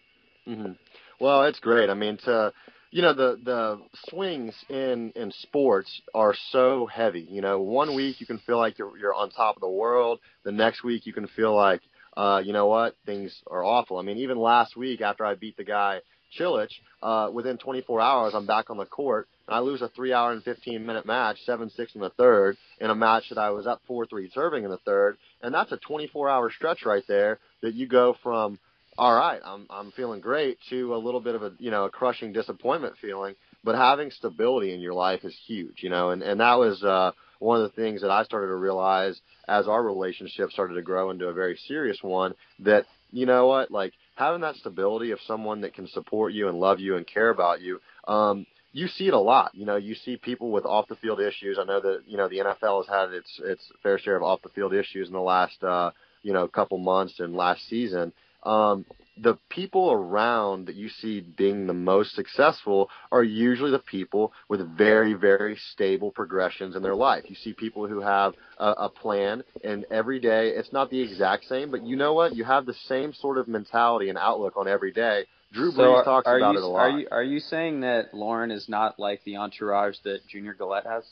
hmm 0.46 0.72
Well, 1.20 1.44
it's 1.44 1.60
great. 1.60 1.88
I 1.88 1.94
mean, 1.94 2.16
to 2.24 2.52
you 2.90 3.02
know, 3.02 3.12
the 3.12 3.38
the 3.42 3.80
swings 4.08 4.54
in 4.68 5.12
in 5.16 5.30
sports 5.42 6.00
are 6.12 6.34
so 6.50 6.86
heavy. 6.86 7.26
You 7.30 7.40
know, 7.40 7.60
one 7.60 7.94
week 7.94 8.20
you 8.20 8.26
can 8.26 8.38
feel 8.38 8.58
like 8.58 8.78
you're 8.78 8.96
you're 8.98 9.14
on 9.14 9.30
top 9.30 9.56
of 9.56 9.60
the 9.60 9.68
world. 9.68 10.18
The 10.44 10.52
next 10.52 10.82
week 10.82 11.06
you 11.06 11.12
can 11.12 11.26
feel 11.28 11.54
like, 11.54 11.82
uh, 12.16 12.40
you 12.44 12.52
know 12.52 12.66
what, 12.66 12.96
things 13.06 13.42
are 13.48 13.64
awful. 13.64 13.98
I 13.98 14.02
mean, 14.02 14.18
even 14.18 14.38
last 14.38 14.76
week 14.76 15.00
after 15.00 15.24
I 15.24 15.34
beat 15.34 15.56
the 15.56 15.64
guy 15.64 16.00
Cilic, 16.38 16.68
uh, 17.02 17.30
within 17.32 17.58
24 17.58 18.00
hours 18.00 18.34
I'm 18.34 18.46
back 18.46 18.70
on 18.70 18.76
the 18.76 18.86
court 18.86 19.28
and 19.46 19.54
I 19.54 19.60
lose 19.60 19.82
a 19.82 19.88
three 19.88 20.12
hour 20.12 20.32
and 20.32 20.42
15 20.42 20.84
minute 20.84 21.06
match, 21.06 21.38
seven 21.44 21.70
six 21.70 21.94
in 21.94 22.00
the 22.00 22.10
third, 22.10 22.56
in 22.80 22.90
a 22.90 22.94
match 22.94 23.24
that 23.30 23.38
I 23.38 23.50
was 23.50 23.66
up 23.66 23.82
four 23.86 24.06
three 24.06 24.30
serving 24.34 24.64
in 24.64 24.70
the 24.70 24.78
third, 24.78 25.16
and 25.42 25.54
that's 25.54 25.72
a 25.72 25.78
24 25.78 26.28
hour 26.28 26.50
stretch 26.50 26.84
right 26.84 27.04
there 27.08 27.38
that 27.62 27.74
you 27.74 27.86
go 27.86 28.16
from 28.22 28.58
all 28.96 29.14
right, 29.14 29.40
I'm 29.44 29.66
I'm 29.70 29.90
feeling 29.92 30.20
great 30.20 30.58
to 30.70 30.94
a 30.94 30.96
little 30.96 31.20
bit 31.20 31.34
of 31.34 31.42
a 31.42 31.52
you 31.58 31.70
know 31.70 31.84
a 31.84 31.90
crushing 31.90 32.32
disappointment 32.32 32.94
feeling. 33.00 33.34
But 33.64 33.76
having 33.76 34.10
stability 34.10 34.74
in 34.74 34.80
your 34.80 34.92
life 34.92 35.24
is 35.24 35.36
huge, 35.46 35.82
you 35.82 35.90
know, 35.90 36.10
and 36.10 36.22
and 36.22 36.40
that 36.40 36.58
was 36.58 36.82
uh, 36.84 37.12
one 37.38 37.60
of 37.60 37.70
the 37.70 37.82
things 37.82 38.02
that 38.02 38.10
I 38.10 38.24
started 38.24 38.48
to 38.48 38.54
realize 38.54 39.20
as 39.48 39.66
our 39.66 39.82
relationship 39.82 40.50
started 40.50 40.74
to 40.74 40.82
grow 40.82 41.10
into 41.10 41.26
a 41.26 41.32
very 41.32 41.56
serious 41.66 41.98
one. 42.02 42.34
That 42.60 42.86
you 43.10 43.26
know 43.26 43.46
what, 43.46 43.70
like 43.70 43.94
having 44.14 44.42
that 44.42 44.56
stability 44.56 45.10
of 45.10 45.18
someone 45.26 45.60
that 45.62 45.74
can 45.74 45.88
support 45.88 46.32
you 46.32 46.48
and 46.48 46.58
love 46.58 46.80
you 46.80 46.96
and 46.96 47.06
care 47.06 47.30
about 47.30 47.60
you. 47.60 47.80
Um, 48.06 48.46
you 48.72 48.88
see 48.88 49.06
it 49.06 49.14
a 49.14 49.18
lot. 49.18 49.54
You 49.54 49.66
know, 49.66 49.76
you 49.76 49.94
see 49.94 50.16
people 50.16 50.50
with 50.50 50.64
off 50.64 50.88
the 50.88 50.96
field 50.96 51.20
issues. 51.20 51.58
I 51.60 51.64
know 51.64 51.80
that 51.80 52.02
you 52.06 52.16
know 52.16 52.28
the 52.28 52.38
NFL 52.38 52.84
has 52.84 52.88
had 52.88 53.14
its 53.14 53.40
its 53.44 53.62
fair 53.82 53.98
share 53.98 54.16
of 54.16 54.22
off 54.22 54.42
the 54.42 54.48
field 54.48 54.74
issues 54.74 55.06
in 55.06 55.14
the 55.14 55.20
last 55.20 55.62
uh, 55.62 55.92
you 56.22 56.32
know 56.32 56.48
couple 56.48 56.78
months 56.78 57.20
and 57.20 57.34
last 57.34 57.68
season 57.68 58.12
um, 58.44 58.84
the 59.16 59.38
people 59.48 59.92
around 59.92 60.66
that 60.66 60.74
you 60.74 60.88
see 60.88 61.20
being 61.20 61.66
the 61.66 61.74
most 61.74 62.14
successful 62.14 62.90
are 63.12 63.22
usually 63.22 63.70
the 63.70 63.78
people 63.78 64.32
with 64.48 64.76
very, 64.76 65.14
very 65.14 65.56
stable 65.72 66.10
progressions 66.10 66.74
in 66.74 66.82
their 66.82 66.96
life. 66.96 67.24
You 67.28 67.36
see 67.36 67.52
people 67.52 67.86
who 67.86 68.00
have 68.00 68.34
a, 68.58 68.70
a 68.70 68.88
plan, 68.88 69.44
and 69.62 69.84
every 69.90 70.18
day 70.18 70.48
it's 70.48 70.72
not 70.72 70.90
the 70.90 71.00
exact 71.00 71.44
same, 71.44 71.70
but 71.70 71.86
you 71.86 71.96
know 71.96 72.12
what? 72.12 72.34
You 72.34 72.44
have 72.44 72.66
the 72.66 72.74
same 72.88 73.12
sort 73.12 73.38
of 73.38 73.46
mentality 73.46 74.08
and 74.08 74.18
outlook 74.18 74.56
on 74.56 74.66
every 74.66 74.92
day. 74.92 75.26
Drew 75.52 75.70
so 75.70 75.78
Brees 75.78 75.98
are, 75.98 76.04
talks 76.04 76.26
are 76.26 76.36
about 76.38 76.52
you, 76.52 76.58
it 76.58 76.64
a 76.64 76.66
lot. 76.66 76.80
Are 76.80 76.98
you 76.98 77.08
are 77.12 77.22
you 77.22 77.38
saying 77.38 77.80
that 77.82 78.12
Lauren 78.12 78.50
is 78.50 78.68
not 78.68 78.98
like 78.98 79.22
the 79.24 79.36
entourage 79.36 79.96
that 80.02 80.26
Junior 80.28 80.54
Galette 80.54 80.86
has? 80.86 81.04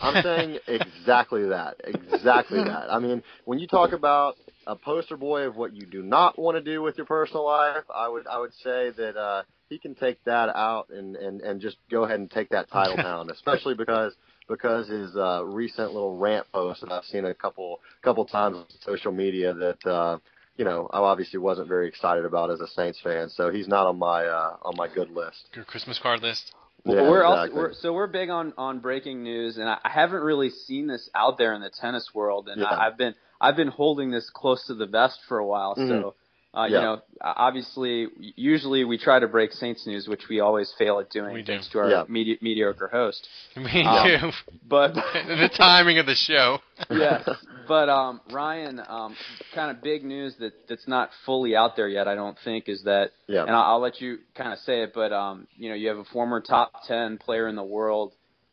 I'm 0.00 0.22
saying 0.22 0.58
exactly 0.68 1.48
that. 1.48 1.80
Exactly 1.84 2.62
that. 2.62 2.92
I 2.92 3.00
mean, 3.00 3.22
when 3.44 3.58
you 3.58 3.66
talk 3.66 3.92
about 3.92 4.36
a 4.66 4.76
poster 4.76 5.16
boy 5.16 5.42
of 5.42 5.56
what 5.56 5.74
you 5.74 5.86
do 5.86 6.02
not 6.02 6.38
want 6.38 6.56
to 6.56 6.62
do 6.62 6.82
with 6.82 6.96
your 6.96 7.06
personal 7.06 7.44
life, 7.44 7.84
I 7.94 8.08
would 8.08 8.26
I 8.26 8.38
would 8.38 8.54
say 8.54 8.90
that 8.90 9.16
uh, 9.16 9.42
he 9.68 9.78
can 9.78 9.94
take 9.94 10.22
that 10.24 10.50
out 10.50 10.88
and, 10.90 11.16
and, 11.16 11.40
and 11.40 11.60
just 11.60 11.78
go 11.90 12.04
ahead 12.04 12.20
and 12.20 12.30
take 12.30 12.50
that 12.50 12.70
title 12.70 12.96
down, 13.02 13.30
especially 13.30 13.74
because 13.74 14.14
because 14.48 14.88
his 14.88 15.16
uh, 15.16 15.44
recent 15.44 15.92
little 15.92 16.16
rant 16.16 16.46
post 16.52 16.82
that 16.82 16.92
I've 16.92 17.04
seen 17.04 17.24
a 17.24 17.34
couple 17.34 17.80
couple 18.02 18.24
times 18.24 18.56
on 18.56 18.66
social 18.84 19.12
media 19.12 19.54
that 19.54 19.86
uh, 19.86 20.18
you 20.56 20.64
know 20.64 20.88
I 20.92 20.98
obviously 20.98 21.38
wasn't 21.38 21.68
very 21.68 21.88
excited 21.88 22.24
about 22.24 22.50
as 22.50 22.60
a 22.60 22.68
Saints 22.68 23.00
fan, 23.02 23.28
so 23.30 23.50
he's 23.50 23.68
not 23.68 23.86
on 23.86 23.98
my 23.98 24.24
uh, 24.26 24.56
on 24.62 24.74
my 24.76 24.88
good 24.88 25.10
list. 25.10 25.48
Your 25.54 25.64
Christmas 25.64 25.98
card 26.02 26.22
list. 26.22 26.52
Well, 26.84 26.96
Yeah, 26.96 27.08
we're 27.08 27.22
exactly. 27.22 27.50
also 27.50 27.56
we're, 27.56 27.74
so 27.74 27.92
we're 27.92 28.06
big 28.08 28.28
on 28.28 28.52
on 28.58 28.80
breaking 28.80 29.22
news, 29.22 29.56
and 29.56 29.68
I, 29.68 29.78
I 29.84 29.88
haven't 29.88 30.22
really 30.22 30.50
seen 30.50 30.86
this 30.86 31.08
out 31.14 31.38
there 31.38 31.54
in 31.54 31.62
the 31.62 31.70
tennis 31.70 32.10
world, 32.12 32.48
and 32.48 32.60
Yeah. 32.60 32.66
I, 32.66 32.88
I've 32.88 32.98
been 32.98 33.14
I've 33.42 33.56
been 33.56 33.68
holding 33.68 34.10
this 34.12 34.30
close 34.32 34.64
to 34.68 34.74
the 34.74 34.86
vest 34.86 35.18
for 35.28 35.38
a 35.38 35.44
while. 35.46 35.74
So, 35.74 35.82
Mhm. 35.82 36.14
uh, 36.54 36.64
you 36.66 36.74
know, 36.80 37.02
obviously, 37.20 38.06
usually 38.36 38.84
we 38.84 38.96
try 38.98 39.18
to 39.18 39.26
break 39.26 39.50
Saints 39.52 39.84
news, 39.84 40.06
which 40.06 40.28
we 40.30 40.38
always 40.38 40.72
fail 40.78 41.00
at 41.00 41.10
doing, 41.10 41.34
We 41.34 41.42
do. 41.42 41.52
thanks 41.52 41.68
to 41.70 41.80
our 41.80 41.90
Yeah. 41.90 42.04
medi- 42.08 42.38
mediocre 42.40 42.86
host. 42.88 43.28
Me 43.56 43.84
Um, 43.84 44.20
too. 44.20 44.30
But 44.66 44.94
the 44.94 45.50
timing 45.54 45.98
of 45.98 46.06
the 46.06 46.14
show. 46.14 46.60
yes, 46.90 47.24
but 47.66 47.88
um, 47.88 48.20
Ryan, 48.30 48.80
um, 48.86 49.16
kind 49.54 49.70
of 49.76 49.82
big 49.82 50.04
news 50.04 50.36
that 50.36 50.52
that's 50.68 50.86
not 50.86 51.10
fully 51.26 51.56
out 51.56 51.74
there 51.74 51.88
yet. 51.88 52.06
I 52.06 52.14
don't 52.14 52.38
think 52.44 52.68
is 52.68 52.84
that, 52.84 53.10
Yeah. 53.26 53.42
and 53.42 53.50
I'll, 53.50 53.74
I'll 53.74 53.80
let 53.80 54.00
you 54.00 54.18
kind 54.36 54.52
of 54.52 54.58
say 54.60 54.82
it. 54.82 54.92
But 54.94 55.12
um, 55.12 55.48
you 55.58 55.68
know, 55.68 55.74
you 55.74 55.88
have 55.88 55.98
a 55.98 56.04
former 56.04 56.40
top 56.40 56.72
ten 56.86 57.18
player 57.18 57.48
in 57.48 57.56
the 57.56 57.62
world 57.64 58.12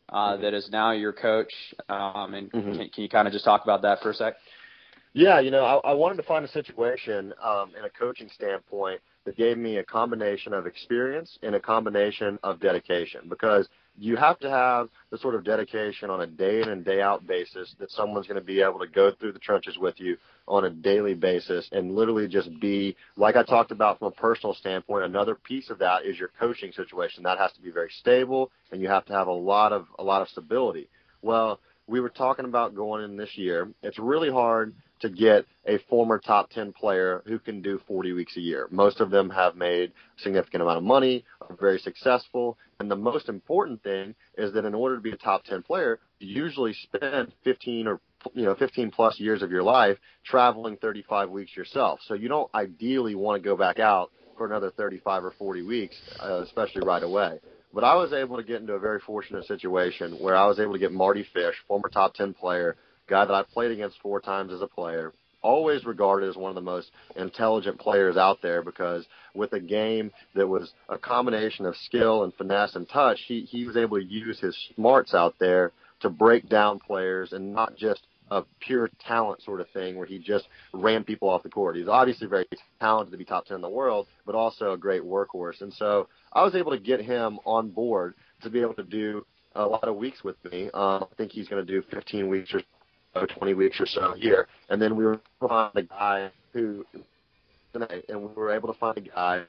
uh, 0.09 0.37
that 0.37 0.53
is 0.53 0.69
now 0.71 0.91
your 0.91 1.13
coach. 1.13 1.53
Um, 1.87 2.33
and 2.33 2.51
Mhm. 2.51 2.75
can, 2.77 2.89
can 2.89 3.03
you 3.03 3.09
kind 3.09 3.27
of 3.27 3.33
just 3.33 3.45
talk 3.45 3.63
about 3.63 3.81
that 3.83 4.01
for 4.01 4.09
a 4.11 4.13
sec? 4.13 4.35
Yeah, 5.13 5.39
you 5.39 5.49
know, 5.49 5.65
I, 5.65 5.89
I 5.89 5.93
wanted 5.93 6.17
to 6.17 6.23
find 6.23 6.45
a 6.45 6.49
situation 6.49 7.33
um, 7.43 7.71
in 7.77 7.83
a 7.83 7.89
coaching 7.89 8.29
standpoint 8.33 9.01
that 9.25 9.35
gave 9.35 9.57
me 9.57 9.77
a 9.77 9.83
combination 9.83 10.53
of 10.53 10.67
experience 10.67 11.39
and 11.41 11.55
a 11.55 11.59
combination 11.59 12.37
of 12.43 12.59
dedication 12.59 13.21
because 13.27 13.67
you 13.97 14.15
have 14.15 14.39
to 14.39 14.49
have 14.49 14.87
the 15.11 15.17
sort 15.17 15.35
of 15.35 15.43
dedication 15.43 16.09
on 16.09 16.21
a 16.21 16.27
day 16.27 16.61
in 16.61 16.69
and 16.69 16.85
day 16.85 17.01
out 17.01 17.25
basis 17.27 17.75
that 17.79 17.91
someone's 17.91 18.27
going 18.27 18.39
to 18.39 18.45
be 18.45 18.61
able 18.61 18.79
to 18.79 18.87
go 18.87 19.11
through 19.19 19.33
the 19.33 19.39
trenches 19.39 19.77
with 19.77 19.99
you 19.99 20.15
on 20.47 20.65
a 20.65 20.69
daily 20.69 21.15
basis 21.15 21.67
and 21.71 21.95
literally 21.95 22.27
just 22.27 22.49
be 22.59 22.95
like 23.17 23.35
I 23.35 23.43
talked 23.43 23.71
about 23.71 23.99
from 23.99 24.09
a 24.09 24.11
personal 24.11 24.53
standpoint 24.53 25.03
another 25.05 25.35
piece 25.35 25.69
of 25.69 25.79
that 25.79 26.05
is 26.05 26.17
your 26.17 26.29
coaching 26.39 26.71
situation. 26.71 27.23
That 27.23 27.39
has 27.39 27.51
to 27.53 27.61
be 27.61 27.71
very 27.71 27.91
stable 27.99 28.51
and 28.71 28.79
you 28.79 28.87
have 28.87 29.05
to 29.05 29.13
have 29.13 29.27
a 29.27 29.33
lot 29.33 29.73
of 29.73 29.87
a 29.97 30.03
lot 30.03 30.21
of 30.21 30.29
stability. 30.29 30.87
Well 31.21 31.59
we 31.87 31.99
were 31.99 32.09
talking 32.09 32.45
about 32.45 32.75
going 32.75 33.03
in 33.03 33.17
this 33.17 33.35
year. 33.35 33.67
It's 33.81 33.97
really 33.97 34.29
hard 34.29 34.73
to 35.01 35.09
get 35.09 35.45
a 35.65 35.77
former 35.89 36.19
top 36.19 36.49
10 36.49 36.73
player 36.73 37.23
who 37.25 37.39
can 37.39 37.61
do 37.61 37.79
40 37.87 38.13
weeks 38.13 38.35
a 38.37 38.41
year. 38.41 38.67
Most 38.71 38.99
of 38.99 39.09
them 39.09 39.29
have 39.29 39.55
made 39.55 39.91
a 40.17 40.21
significant 40.21 40.63
amount 40.63 40.77
of 40.77 40.83
money, 40.83 41.23
are 41.41 41.55
very 41.55 41.79
successful, 41.79 42.57
and 42.79 42.89
the 42.89 42.95
most 42.95 43.29
important 43.29 43.83
thing 43.83 44.15
is 44.37 44.53
that 44.53 44.65
in 44.65 44.73
order 44.73 44.95
to 44.95 45.01
be 45.01 45.11
a 45.11 45.17
top 45.17 45.43
10 45.43 45.63
player, 45.63 45.99
you 46.19 46.43
usually 46.43 46.73
spend 46.73 47.31
15 47.43 47.87
or 47.87 47.99
you 48.33 48.43
know 48.43 48.55
15 48.55 48.91
plus 48.91 49.19
years 49.19 49.41
of 49.41 49.51
your 49.51 49.63
life 49.63 49.97
traveling 50.25 50.77
35 50.77 51.29
weeks 51.29 51.55
yourself. 51.55 51.99
So 52.07 52.13
you 52.13 52.27
don't 52.27 52.53
ideally 52.53 53.15
want 53.15 53.41
to 53.41 53.47
go 53.47 53.55
back 53.55 53.79
out 53.79 54.11
for 54.37 54.45
another 54.45 54.71
35 54.71 55.25
or 55.25 55.31
40 55.31 55.63
weeks, 55.63 55.95
uh, 56.21 56.41
especially 56.41 56.85
right 56.85 57.03
away. 57.03 57.39
But 57.73 57.83
I 57.83 57.95
was 57.95 58.13
able 58.13 58.37
to 58.37 58.43
get 58.43 58.61
into 58.61 58.73
a 58.73 58.79
very 58.79 58.99
fortunate 58.99 59.45
situation 59.45 60.13
where 60.13 60.35
I 60.35 60.47
was 60.47 60.59
able 60.59 60.73
to 60.73 60.79
get 60.79 60.91
Mardy 60.91 61.25
Fish, 61.33 61.55
former 61.67 61.89
top 61.89 62.15
10 62.15 62.33
player, 62.33 62.75
guy 63.09 63.25
that 63.25 63.33
I 63.33 63.43
played 63.43 63.71
against 63.71 64.01
four 64.01 64.21
times 64.21 64.53
as 64.53 64.61
a 64.61 64.67
player, 64.67 65.13
always 65.41 65.85
regarded 65.85 66.29
as 66.29 66.35
one 66.35 66.49
of 66.49 66.55
the 66.55 66.61
most 66.61 66.91
intelligent 67.15 67.79
players 67.79 68.17
out 68.17 68.41
there 68.41 68.61
because 68.61 69.05
with 69.33 69.53
a 69.53 69.59
game 69.59 70.11
that 70.35 70.47
was 70.47 70.71
a 70.89 70.97
combination 70.97 71.65
of 71.65 71.75
skill 71.77 72.23
and 72.23 72.33
finesse 72.35 72.75
and 72.75 72.87
touch, 72.89 73.19
he, 73.27 73.41
he 73.41 73.65
was 73.65 73.77
able 73.77 73.97
to 73.97 74.03
use 74.03 74.39
his 74.39 74.55
smarts 74.75 75.13
out 75.13 75.35
there 75.39 75.71
to 76.01 76.09
break 76.09 76.47
down 76.49 76.79
players 76.79 77.33
and 77.33 77.53
not 77.53 77.75
just 77.75 78.01
a 78.31 78.43
pure 78.59 78.89
talent 79.07 79.41
sort 79.41 79.59
of 79.59 79.67
thing 79.71 79.95
where 79.95 80.05
he 80.05 80.19
just 80.19 80.47
ran 80.73 81.03
people 81.03 81.29
off 81.29 81.43
the 81.43 81.49
court. 81.49 81.75
He's 81.75 81.87
obviously 81.87 82.27
very 82.27 82.45
talented 82.79 83.11
to 83.11 83.17
be 83.17 83.25
top 83.25 83.45
10 83.45 83.55
in 83.55 83.61
the 83.61 83.69
world, 83.69 84.07
but 84.25 84.35
also 84.35 84.73
a 84.73 84.77
great 84.77 85.01
workhorse. 85.01 85.61
And 85.61 85.73
so 85.73 86.07
I 86.31 86.43
was 86.43 86.53
able 86.53 86.71
to 86.71 86.79
get 86.79 87.01
him 87.01 87.39
on 87.45 87.69
board 87.69 88.13
to 88.43 88.49
be 88.49 88.61
able 88.61 88.75
to 88.75 88.83
do 88.83 89.25
a 89.55 89.65
lot 89.65 89.87
of 89.87 89.95
weeks 89.95 90.23
with 90.23 90.35
me. 90.51 90.69
Um, 90.73 91.05
I 91.11 91.15
think 91.17 91.31
he's 91.31 91.47
going 91.47 91.65
to 91.65 91.71
do 91.71 91.83
15 91.91 92.27
weeks 92.29 92.53
or 92.53 92.61
so, 93.13 93.25
20 93.25 93.53
weeks 93.53 93.79
or 93.79 93.85
so 93.85 94.13
here. 94.17 94.47
And 94.69 94.81
then 94.81 94.95
we 94.95 95.05
were 95.05 95.19
find 95.39 95.71
a 95.75 95.83
guy 95.83 96.31
who, 96.53 96.85
and 97.73 98.21
we 98.21 98.33
were 98.35 98.53
able 98.53 98.71
to 98.71 98.79
find 98.79 98.97
a 98.97 99.01
guy 99.01 99.43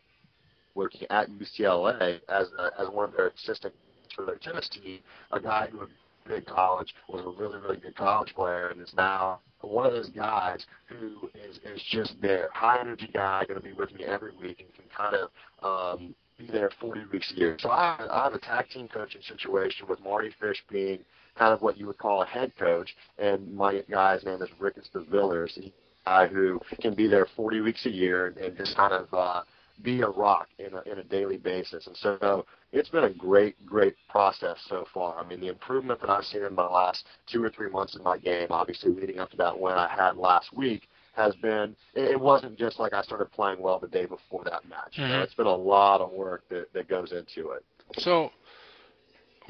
working 0.74 1.06
at 1.10 1.28
UCLA 1.30 2.20
as 2.28 2.48
a, 2.58 2.70
as 2.80 2.88
one 2.90 3.08
of 3.08 3.16
their 3.16 3.28
assistant 3.28 3.74
for 4.14 4.24
their 4.24 4.36
tennis 4.36 4.68
team, 4.68 5.00
a 5.32 5.40
guy 5.40 5.68
who 5.70 5.86
big 6.26 6.46
college, 6.46 6.94
was 7.08 7.24
a 7.24 7.42
really, 7.42 7.58
really 7.58 7.76
good 7.76 7.96
college 7.96 8.32
player, 8.34 8.68
and 8.68 8.80
is 8.80 8.92
now 8.96 9.40
one 9.62 9.86
of 9.86 9.92
those 9.92 10.08
guys 10.10 10.64
who 10.86 11.28
is, 11.34 11.56
is 11.56 11.82
just 11.90 12.14
there, 12.22 12.48
high 12.54 12.80
energy 12.80 13.08
guy, 13.12 13.44
going 13.46 13.60
to 13.60 13.66
be 13.66 13.72
with 13.72 13.92
me 13.94 14.04
every 14.04 14.32
week 14.40 14.60
and 14.60 14.72
can 14.74 14.84
kind 14.96 15.16
of 15.16 15.98
um, 15.98 16.14
be 16.38 16.46
there 16.46 16.70
40 16.80 17.02
weeks 17.12 17.32
a 17.36 17.38
year. 17.38 17.56
So 17.60 17.70
I, 17.70 18.06
I 18.10 18.24
have 18.24 18.34
a 18.34 18.38
tag 18.38 18.68
team 18.70 18.88
coaching 18.88 19.20
situation 19.22 19.86
with 19.88 20.00
Mardy 20.02 20.30
Fish 20.40 20.62
being 20.70 21.00
kind 21.40 21.54
of 21.54 21.62
what 21.62 21.78
you 21.78 21.86
would 21.86 21.96
call 21.96 22.22
a 22.22 22.26
head 22.26 22.52
coach, 22.58 22.94
and 23.18 23.54
my 23.54 23.82
guy's 23.90 24.22
name 24.24 24.42
is 24.42 24.50
Rick 24.58 24.76
Villers. 25.10 25.52
He's 25.54 25.72
a 26.04 26.08
guy 26.08 26.26
who 26.26 26.60
can 26.82 26.94
be 26.94 27.08
there 27.08 27.26
40 27.34 27.62
weeks 27.62 27.86
a 27.86 27.90
year 27.90 28.26
and, 28.26 28.36
and 28.36 28.56
just 28.58 28.76
kind 28.76 28.92
of 28.92 29.12
uh, 29.14 29.42
be 29.82 30.02
a 30.02 30.06
rock 30.06 30.48
in 30.58 30.74
a, 30.74 30.82
in 30.82 30.98
a 30.98 31.04
daily 31.04 31.38
basis. 31.38 31.86
And 31.86 31.96
so 31.96 32.44
it's 32.72 32.90
been 32.90 33.04
a 33.04 33.10
great, 33.10 33.56
great 33.64 33.94
process 34.10 34.58
so 34.68 34.84
far. 34.92 35.18
I 35.18 35.26
mean, 35.26 35.40
the 35.40 35.48
improvement 35.48 36.02
that 36.02 36.10
I've 36.10 36.24
seen 36.24 36.42
in 36.44 36.54
my 36.54 36.66
last 36.66 37.06
two 37.26 37.42
or 37.42 37.48
three 37.48 37.70
months 37.70 37.96
in 37.96 38.02
my 38.02 38.18
game, 38.18 38.48
obviously 38.50 38.92
leading 38.92 39.18
up 39.18 39.30
to 39.30 39.38
that 39.38 39.58
win 39.58 39.72
I 39.72 39.88
had 39.88 40.18
last 40.18 40.54
week, 40.54 40.88
has 41.16 41.34
been. 41.36 41.74
It 41.94 42.20
wasn't 42.20 42.58
just 42.58 42.78
like 42.78 42.92
I 42.92 43.00
started 43.02 43.32
playing 43.32 43.62
well 43.62 43.78
the 43.78 43.88
day 43.88 44.04
before 44.04 44.44
that 44.44 44.68
match. 44.68 44.92
Mm-hmm. 44.92 45.00
You 45.02 45.08
know, 45.08 45.14
mm-hmm. 45.14 45.22
it's 45.22 45.34
been 45.34 45.46
a 45.46 45.56
lot 45.56 46.02
of 46.02 46.12
work 46.12 46.44
that 46.50 46.70
that 46.74 46.86
goes 46.86 47.12
into 47.12 47.52
it. 47.52 47.64
So, 47.98 48.30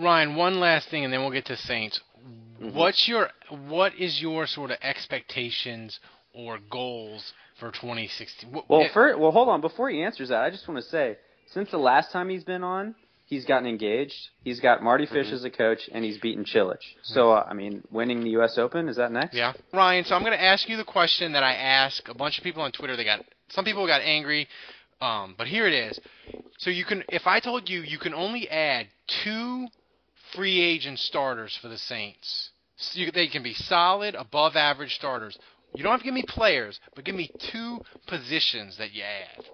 Ryan, 0.00 0.37
one 0.37 0.61
last 0.61 0.88
thing, 0.88 1.04
and 1.04 1.12
then 1.12 1.21
we'll 1.21 1.30
get 1.30 1.47
to 1.47 1.57
Saints. 1.57 2.00
Mm-hmm. 2.61 2.76
What's 2.76 3.09
your 3.09 3.30
what 3.69 3.95
is 3.95 4.21
your 4.21 4.47
sort 4.47 4.71
of 4.71 4.78
expectations 4.83 5.99
or 6.35 6.59
goals 6.71 7.33
for 7.59 7.71
2016? 7.71 8.62
Well, 8.69 8.88
for, 8.92 9.16
well, 9.19 9.30
hold 9.30 9.49
on. 9.49 9.61
Before 9.61 9.90
he 9.90 10.02
answers 10.02 10.28
that, 10.28 10.42
I 10.42 10.50
just 10.50 10.69
want 10.69 10.83
to 10.83 10.88
say, 10.88 11.16
since 11.52 11.71
the 11.71 11.78
last 11.78 12.12
time 12.12 12.28
he's 12.28 12.45
been 12.45 12.62
on, 12.62 12.95
he's 13.26 13.45
gotten 13.45 13.66
engaged. 13.66 14.14
He's 14.45 14.61
got 14.61 14.83
Mardy 14.83 15.07
Fish 15.07 15.26
mm-hmm. 15.26 15.37
as 15.37 15.45
a 15.45 15.50
coach, 15.50 15.88
and 15.92 16.04
he's 16.04 16.19
beaten 16.19 16.45
Cilic. 16.45 16.78
So, 17.02 17.33
uh, 17.33 17.47
I 17.49 17.54
mean, 17.54 17.83
winning 17.90 18.21
the 18.21 18.30
U.S. 18.30 18.59
Open 18.59 18.88
is 18.88 18.97
that 18.97 19.12
next? 19.12 19.35
Yeah, 19.35 19.52
Ryan. 19.73 20.04
So 20.04 20.14
I'm 20.14 20.23
going 20.23 20.37
to 20.37 20.42
ask 20.42 20.69
you 20.69 20.76
the 20.76 20.85
question 20.85 21.33
that 21.33 21.42
I 21.42 21.54
ask 21.54 22.09
a 22.09 22.14
bunch 22.14 22.38
of 22.38 22.45
people 22.45 22.62
on 22.62 22.73
Twitter. 22.73 22.97
They 22.97 23.04
got 23.04 23.25
some 23.49 23.64
people 23.64 23.87
got 23.87 24.02
angry, 24.02 24.49
um, 25.00 25.35
but 25.38 25.47
here 25.47 25.66
it 25.66 25.75
is. 25.75 25.99
So 26.59 26.71
you 26.71 26.85
can, 26.85 27.04
if 27.09 27.26
I 27.26 27.40
told 27.40 27.71
you 27.71 27.80
you 27.80 27.99
can 27.99 28.12
only 28.12 28.49
add 28.49 28.87
two 29.25 29.66
free 30.34 30.60
agent 30.60 30.99
starters 30.99 31.56
for 31.60 31.68
the 31.68 31.78
Saints, 31.78 32.50
so 32.76 32.99
you, 32.99 33.10
they 33.10 33.28
can 33.28 33.42
be 33.42 33.54
solid, 33.54 34.14
above 34.14 34.56
average 34.56 34.94
starters. 34.94 35.38
You 35.75 35.82
don't 35.82 35.92
have 35.92 36.00
to 36.00 36.04
give 36.04 36.14
me 36.14 36.25
players, 36.26 36.80
but 36.94 37.04
give 37.04 37.14
me 37.14 37.30
two 37.52 37.80
positions 38.06 38.76
that 38.78 38.92
you 38.92 39.02
add. 39.02 39.44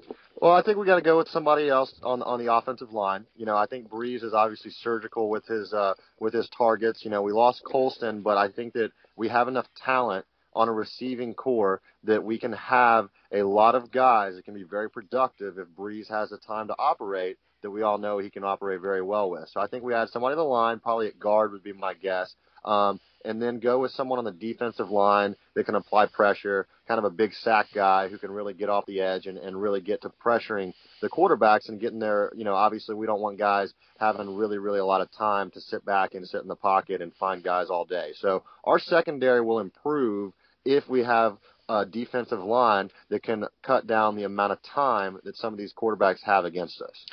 Well, 0.41 0.53
I 0.53 0.63
think 0.63 0.79
we 0.79 0.87
got 0.87 0.97
to 0.97 1.03
go 1.03 1.19
with 1.19 1.29
somebody 1.29 1.69
else 1.69 1.95
on 2.03 2.23
on 2.23 2.45
the 2.45 2.53
offensive 2.53 2.93
line. 2.93 3.27
You 3.37 3.47
know, 3.47 3.57
I 3.57 3.67
think 3.67 3.89
Brees 3.89 4.23
is 4.23 4.35
obviously 4.35 4.71
surgical 4.71 5.31
with 5.31 5.47
his 5.47 5.73
uh, 5.73 5.95
with 6.21 6.35
his 6.35 6.49
targets. 6.57 7.05
You 7.05 7.11
know, 7.11 7.23
we 7.23 7.33
lost 7.33 7.63
Colston, 7.65 8.23
but 8.23 8.37
I 8.37 8.49
think 8.51 8.75
that 8.75 8.93
we 9.17 9.29
have 9.29 9.49
enough 9.49 9.67
talent 9.85 10.27
on 10.55 10.69
a 10.69 10.73
receiving 10.73 11.35
core 11.35 11.81
that 12.05 12.25
we 12.25 12.39
can 12.39 12.53
have 12.53 13.09
a 13.33 13.43
lot 13.43 13.75
of 13.75 13.91
guys 13.93 14.35
that 14.35 14.45
can 14.45 14.55
be 14.55 14.63
very 14.63 14.91
productive 14.91 15.59
if 15.59 15.69
Brees 15.69 16.09
has 16.09 16.31
the 16.31 16.39
time 16.39 16.69
to 16.69 16.75
operate 16.79 17.37
that 17.63 17.71
we 17.71 17.83
all 17.83 17.99
know 17.99 18.19
he 18.19 18.31
can 18.31 18.45
operate 18.45 18.81
very 18.81 19.03
well 19.03 19.31
with. 19.31 19.49
So 19.51 19.61
I 19.61 19.67
think 19.67 19.85
we 19.85 19.93
had 19.93 20.09
somebody 20.09 20.33
on 20.33 20.39
the 20.39 20.45
line, 20.45 20.79
probably 20.81 21.09
at 21.09 21.19
guard 21.19 21.53
would 21.53 21.63
be 21.63 21.73
my 21.73 21.95
guess. 21.95 22.35
Um, 22.65 23.01
and 23.25 23.43
then 23.43 23.59
go 23.59 23.81
with 23.81 23.91
someone 23.93 24.19
on 24.19 24.25
the 24.25 24.33
defensive 24.33 24.91
line 24.91 25.35
that 25.55 25.65
can 25.65 25.75
apply 25.75 26.07
pressure, 26.07 26.67
kind 26.87 26.99
of 26.99 27.05
a 27.05 27.11
big 27.11 27.33
sack 27.35 27.67
guy 27.75 28.09
who 28.09 28.19
can 28.19 28.31
really 28.31 28.55
get 28.55 28.69
off 28.69 28.87
the 28.87 29.01
edge 29.01 29.27
and, 29.27 29.37
and 29.39 29.61
really 29.61 29.81
get 29.81 30.03
to 30.03 30.13
pressuring 30.25 30.73
the 31.01 31.09
quarterbacks 31.09 31.69
and 31.69 31.81
getting 31.81 31.99
there. 31.99 32.33
You 32.37 32.45
know, 32.45 32.55
obviously 32.55 32.95
we 32.95 33.07
don't 33.07 33.21
want 33.21 33.39
guys 33.39 33.73
having 33.99 34.37
really, 34.37 34.59
really 34.59 34.79
a 34.79 34.85
lot 34.85 35.01
of 35.01 35.11
time 35.13 35.51
to 35.53 35.61
sit 35.61 35.85
back 35.85 36.15
and 36.15 36.27
sit 36.27 36.43
in 36.43 36.49
the 36.49 36.57
pocket 36.57 37.03
and 37.03 37.13
find 37.15 37.43
guys 37.43 37.69
all 37.69 37.85
day. 37.85 38.13
So 38.21 38.45
our 38.65 38.79
secondary 38.79 39.41
will 39.41 39.59
improve 39.59 40.33
if 40.65 40.89
we 40.89 41.03
have 41.03 41.39
a 41.69 41.85
defensive 41.85 42.41
line 42.41 42.91
that 43.09 43.23
can 43.23 43.45
cut 43.63 43.87
down 43.87 44.15
the 44.15 44.25
amount 44.25 44.53
of 44.53 44.63
time 44.63 45.19
that 45.25 45.37
some 45.37 45.53
of 45.53 45.59
these 45.59 45.75
quarterbacks 45.75 46.23
have 46.23 46.45
against 46.45 46.81
us. 46.81 47.07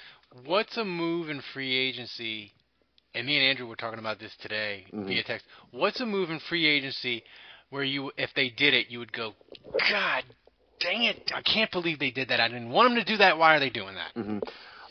What's 0.46 0.78
a 0.78 0.86
move 0.86 1.30
in 1.30 1.42
free 1.54 1.76
agency 1.76 2.52
and 3.16 3.28
me 3.28 3.38
and 3.38 3.46
Andrew 3.46 3.68
were 3.68 3.76
talking 3.76 4.00
about 4.00 4.20
this 4.20 4.32
today 4.42 4.86
mm-hmm. 4.88 5.08
via 5.08 5.24
text. 5.24 5.46
What's 5.72 6.02
a 6.02 6.06
move 6.06 6.30
in 6.30 6.40
free 6.50 6.66
agency 6.68 7.24
where 7.70 7.84
you, 7.84 8.12
if 8.18 8.32
they 8.36 8.50
did 8.50 8.74
it, 8.74 8.88
you 8.90 9.00
would 9.00 9.14
go, 9.14 9.34
God 9.90 10.24
dang 10.80 11.04
it! 11.04 11.32
I 11.34 11.42
can't 11.42 11.72
believe 11.72 12.00
they 12.00 12.12
did 12.12 12.30
that. 12.30 12.40
I 12.40 12.48
didn't 12.48 12.70
want 12.70 12.90
them 12.90 13.04
to 13.04 13.12
do 13.12 13.18
that. 13.18 13.38
Why 13.38 13.56
are 13.56 13.60
they 13.60 13.70
doing 13.70 13.96
that? 13.96 14.20
Mm-hmm. 14.20 14.40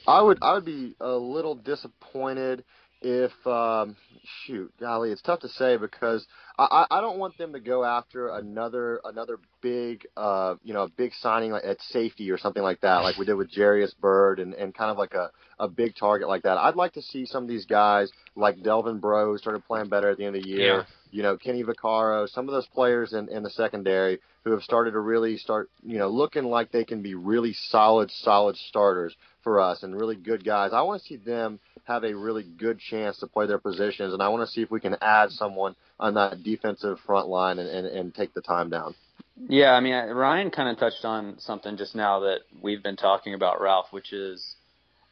I 0.06 0.22
would, 0.22 0.38
I 0.42 0.54
would 0.54 0.64
be 0.64 0.96
a 1.00 1.12
little 1.12 1.54
disappointed 1.54 2.64
if 3.02 3.32
um, 3.46 3.96
shoot, 4.46 4.72
golly, 4.78 5.10
it's 5.10 5.22
tough 5.22 5.40
to 5.40 5.48
say 5.48 5.76
because 5.76 6.26
I, 6.58 6.86
I 6.90 7.00
don't 7.00 7.18
want 7.18 7.36
them 7.36 7.52
to 7.52 7.60
go 7.60 7.84
after 7.84 8.28
another 8.28 9.00
another 9.04 9.38
big 9.60 10.06
uh, 10.16 10.54
you 10.62 10.72
know 10.72 10.88
big 10.96 11.12
signing 11.20 11.50
like 11.50 11.64
at 11.64 11.80
safety 11.80 12.30
or 12.30 12.38
something 12.38 12.62
like 12.62 12.80
that, 12.82 12.98
like 12.98 13.18
we 13.18 13.26
did 13.26 13.34
with 13.34 13.54
Jairus 13.54 13.94
Byrd 14.00 14.38
and, 14.38 14.54
and 14.54 14.74
kind 14.74 14.90
of 14.90 14.98
like 14.98 15.14
a, 15.14 15.30
a 15.58 15.68
big 15.68 15.96
target 15.96 16.28
like 16.28 16.42
that. 16.44 16.58
I'd 16.58 16.76
like 16.76 16.92
to 16.92 17.02
see 17.02 17.26
some 17.26 17.42
of 17.42 17.48
these 17.48 17.66
guys 17.66 18.10
like 18.36 18.62
Delvin 18.62 19.00
Breaux 19.00 19.36
started 19.36 19.64
playing 19.66 19.88
better 19.88 20.10
at 20.10 20.18
the 20.18 20.24
end 20.24 20.36
of 20.36 20.42
the 20.42 20.48
year. 20.48 20.76
Yeah. 20.78 20.82
You 21.10 21.22
know, 21.22 21.36
Kenny 21.36 21.62
Vaccaro, 21.62 22.26
some 22.28 22.48
of 22.48 22.54
those 22.54 22.66
players 22.68 23.12
in, 23.12 23.28
in 23.28 23.42
the 23.42 23.50
secondary 23.50 24.18
who 24.44 24.52
have 24.52 24.62
started 24.62 24.92
to 24.92 25.00
really 25.00 25.36
start, 25.36 25.70
you 25.84 25.98
know, 25.98 26.08
looking 26.08 26.44
like 26.44 26.72
they 26.72 26.84
can 26.84 27.02
be 27.02 27.14
really 27.14 27.52
solid, 27.52 28.10
solid 28.10 28.56
starters 28.56 29.14
for 29.42 29.60
us 29.60 29.82
and 29.82 29.98
really 29.98 30.16
good 30.16 30.44
guys. 30.44 30.72
I 30.72 30.82
want 30.82 31.02
to 31.02 31.08
see 31.08 31.16
them 31.16 31.58
have 31.84 32.04
a 32.04 32.14
really 32.14 32.44
good 32.44 32.78
chance 32.78 33.18
to 33.18 33.26
play 33.26 33.46
their 33.46 33.58
positions, 33.58 34.12
and 34.12 34.22
I 34.22 34.28
want 34.28 34.46
to 34.46 34.52
see 34.52 34.62
if 34.62 34.70
we 34.70 34.80
can 34.80 34.96
add 35.00 35.30
someone 35.30 35.74
on 35.98 36.14
that 36.14 36.42
defensive 36.42 36.98
front 37.06 37.28
line 37.28 37.58
and, 37.58 37.68
and, 37.68 37.86
and 37.86 38.14
take 38.14 38.34
the 38.34 38.42
time 38.42 38.70
down. 38.70 38.94
Yeah, 39.48 39.72
I 39.72 39.80
mean, 39.80 39.94
Ryan 39.94 40.50
kind 40.50 40.68
of 40.68 40.78
touched 40.78 41.04
on 41.04 41.38
something 41.38 41.76
just 41.76 41.94
now 41.94 42.20
that 42.20 42.40
we've 42.60 42.82
been 42.82 42.96
talking 42.96 43.34
about, 43.34 43.60
Ralph, 43.60 43.86
which 43.90 44.12
is 44.12 44.54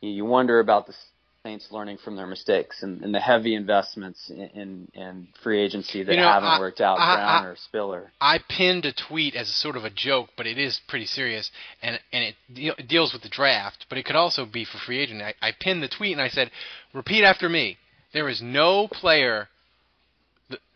you 0.01 0.25
wonder 0.25 0.61
about 0.61 0.87
the 0.87 0.95
Saints 1.43 1.69
learning 1.71 1.97
from 2.05 2.17
their 2.17 2.27
mistakes 2.27 2.83
and, 2.83 3.01
and 3.03 3.15
the 3.15 3.21
heavy 3.21 3.55
investments 3.55 4.29
in, 4.29 4.41
in, 4.41 4.89
in 4.93 5.29
free 5.43 5.59
agency 5.59 6.03
that 6.03 6.13
you 6.13 6.19
know, 6.19 6.29
haven't 6.29 6.47
I, 6.47 6.61
worked 6.61 6.83
out, 6.83 6.99
I, 6.99 7.17
Brown 7.17 7.45
I, 7.45 7.49
or 7.49 7.57
Spiller. 7.57 8.13
I 8.21 8.41
pinned 8.47 8.85
a 8.85 8.93
tweet 8.93 9.35
as 9.35 9.49
a 9.49 9.53
sort 9.53 9.77
of 9.77 9.85
a 9.85 9.91
joke, 9.91 10.29
but 10.37 10.47
it 10.47 10.59
is 10.59 10.79
pretty 10.87 11.07
serious, 11.07 11.51
and 11.81 11.99
and 12.13 12.25
it, 12.25 12.35
de- 12.53 12.83
deals 12.83 13.15
with 13.15 13.23
the 13.23 13.31
draft, 13.31 13.87
but 13.89 13.97
it 13.97 14.05
could 14.05 14.17
also 14.17 14.45
be 14.45 14.67
for 14.67 14.77
free 14.77 14.99
agent. 14.99 15.23
I, 15.23 15.33
I 15.41 15.53
pinned 15.59 15.83
the 15.83 15.89
tweet 15.89 16.13
and 16.13 16.21
I 16.21 16.29
said, 16.29 16.51
"Repeat 16.93 17.25
after 17.25 17.49
me: 17.49 17.79
There 18.13 18.29
is 18.29 18.43
no 18.43 18.87
player 18.87 19.49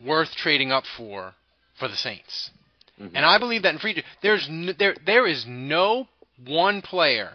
worth 0.03 0.31
trading 0.35 0.71
up 0.71 0.85
for 0.97 1.35
for 1.77 1.87
the 1.87 1.95
Saints." 1.95 2.49
Mm-hmm. 2.99 3.15
And 3.15 3.23
I 3.23 3.37
believe 3.37 3.61
that 3.61 3.73
in 3.75 3.79
free 3.79 4.03
there's 4.23 4.47
no, 4.49 4.73
there 4.73 4.95
there 5.05 5.27
is 5.27 5.45
no 5.47 6.07
one 6.43 6.81
player 6.81 7.33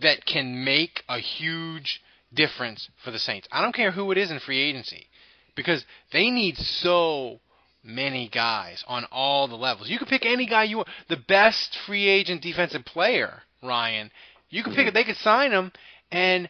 that 0.00 0.24
can 0.24 0.64
make 0.64 1.02
a 1.10 1.18
huge 1.18 2.00
difference 2.34 2.88
for 3.04 3.10
the 3.10 3.18
Saints. 3.18 3.48
I 3.52 3.62
don't 3.62 3.74
care 3.74 3.90
who 3.90 4.10
it 4.12 4.18
is 4.18 4.30
in 4.30 4.40
free 4.40 4.60
agency 4.60 5.06
because 5.54 5.84
they 6.12 6.30
need 6.30 6.56
so 6.56 7.40
many 7.82 8.28
guys 8.28 8.82
on 8.86 9.04
all 9.12 9.46
the 9.46 9.56
levels. 9.56 9.88
You 9.88 9.98
can 9.98 10.08
pick 10.08 10.24
any 10.24 10.46
guy 10.46 10.64
you 10.64 10.78
want. 10.78 10.88
The 11.08 11.18
best 11.28 11.76
free 11.86 12.08
agent 12.08 12.42
defensive 12.42 12.84
player, 12.84 13.42
Ryan. 13.62 14.10
You 14.50 14.62
can 14.62 14.74
pick 14.74 14.86
it. 14.86 14.94
They 14.94 15.04
could 15.04 15.16
sign 15.16 15.52
him, 15.52 15.72
and 16.10 16.48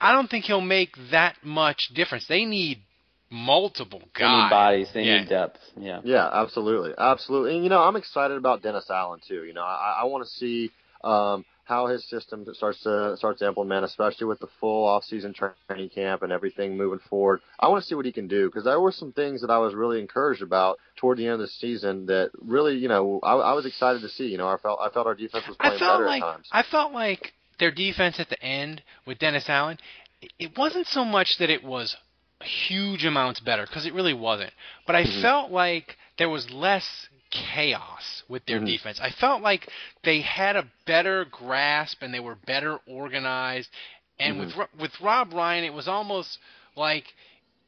I 0.00 0.12
don't 0.12 0.28
think 0.28 0.46
he'll 0.46 0.60
make 0.60 0.94
that 1.10 1.36
much 1.42 1.90
difference. 1.94 2.26
They 2.26 2.44
need 2.44 2.82
multiple 3.30 4.02
guys. 4.18 4.20
They 4.20 4.26
need 4.26 4.50
bodies. 4.50 4.88
They 4.94 5.02
yeah. 5.02 5.20
need 5.20 5.28
depth. 5.28 5.58
Yeah. 5.76 6.00
Yeah, 6.04 6.28
absolutely, 6.32 6.92
absolutely. 6.96 7.54
And 7.54 7.64
you 7.64 7.70
know, 7.70 7.82
I'm 7.82 7.96
excited 7.96 8.36
about 8.36 8.62
Dennis 8.62 8.88
Allen 8.90 9.20
too. 9.26 9.44
You 9.44 9.52
know, 9.52 9.62
I, 9.62 10.00
I 10.02 10.04
want 10.04 10.24
to 10.24 10.30
see 10.30 10.70
um, 11.04 11.44
how 11.70 11.86
his 11.86 12.04
system 12.10 12.44
starts 12.52 12.82
to 12.82 13.16
starts 13.16 13.38
to 13.38 13.46
implement, 13.46 13.84
especially 13.84 14.26
with 14.26 14.40
the 14.40 14.48
full 14.58 14.84
off-season 14.86 15.32
training 15.32 15.88
camp 15.88 16.22
and 16.22 16.32
everything 16.32 16.76
moving 16.76 16.98
forward. 17.08 17.40
I 17.58 17.68
want 17.68 17.82
to 17.82 17.88
see 17.88 17.94
what 17.94 18.04
he 18.04 18.12
can 18.12 18.28
do 18.28 18.48
because 18.48 18.64
there 18.64 18.80
were 18.80 18.92
some 18.92 19.12
things 19.12 19.40
that 19.40 19.50
I 19.50 19.58
was 19.58 19.72
really 19.72 20.00
encouraged 20.00 20.42
about 20.42 20.78
toward 20.96 21.16
the 21.18 21.26
end 21.26 21.34
of 21.34 21.40
the 21.40 21.48
season 21.48 22.06
that 22.06 22.30
really, 22.42 22.76
you 22.76 22.88
know, 22.88 23.20
I, 23.22 23.34
I 23.34 23.52
was 23.54 23.64
excited 23.64 24.02
to 24.02 24.08
see. 24.08 24.26
You 24.26 24.38
know, 24.38 24.48
I 24.48 24.58
felt 24.58 24.80
I 24.82 24.90
felt 24.90 25.06
our 25.06 25.14
defense 25.14 25.44
was 25.46 25.56
playing 25.56 25.78
better 25.78 26.04
like, 26.04 26.22
at 26.22 26.26
times. 26.26 26.48
I 26.52 26.64
felt 26.64 26.92
like 26.92 27.32
their 27.60 27.70
defense 27.70 28.18
at 28.18 28.28
the 28.28 28.42
end 28.42 28.82
with 29.06 29.18
Dennis 29.18 29.44
Allen, 29.48 29.78
it 30.38 30.58
wasn't 30.58 30.88
so 30.88 31.04
much 31.04 31.38
that 31.38 31.50
it 31.50 31.62
was 31.64 31.96
huge 32.42 33.04
amounts 33.04 33.38
better 33.40 33.64
because 33.66 33.86
it 33.86 33.94
really 33.94 34.14
wasn't, 34.14 34.52
but 34.86 34.96
I 34.96 35.04
mm-hmm. 35.04 35.22
felt 35.22 35.50
like 35.52 35.96
there 36.18 36.28
was 36.28 36.50
less 36.50 37.08
chaos 37.30 38.22
with 38.28 38.44
their 38.46 38.58
mm-hmm. 38.58 38.66
defense. 38.66 39.00
I 39.00 39.10
felt 39.10 39.42
like 39.42 39.68
they 40.04 40.20
had 40.20 40.56
a 40.56 40.66
better 40.86 41.26
grasp 41.30 42.02
and 42.02 42.12
they 42.12 42.20
were 42.20 42.36
better 42.46 42.78
organized. 42.86 43.68
And 44.18 44.36
mm-hmm. 44.36 44.58
with 44.58 44.68
with 44.78 45.00
Rob 45.00 45.32
Ryan, 45.32 45.64
it 45.64 45.72
was 45.72 45.88
almost 45.88 46.38
like 46.76 47.04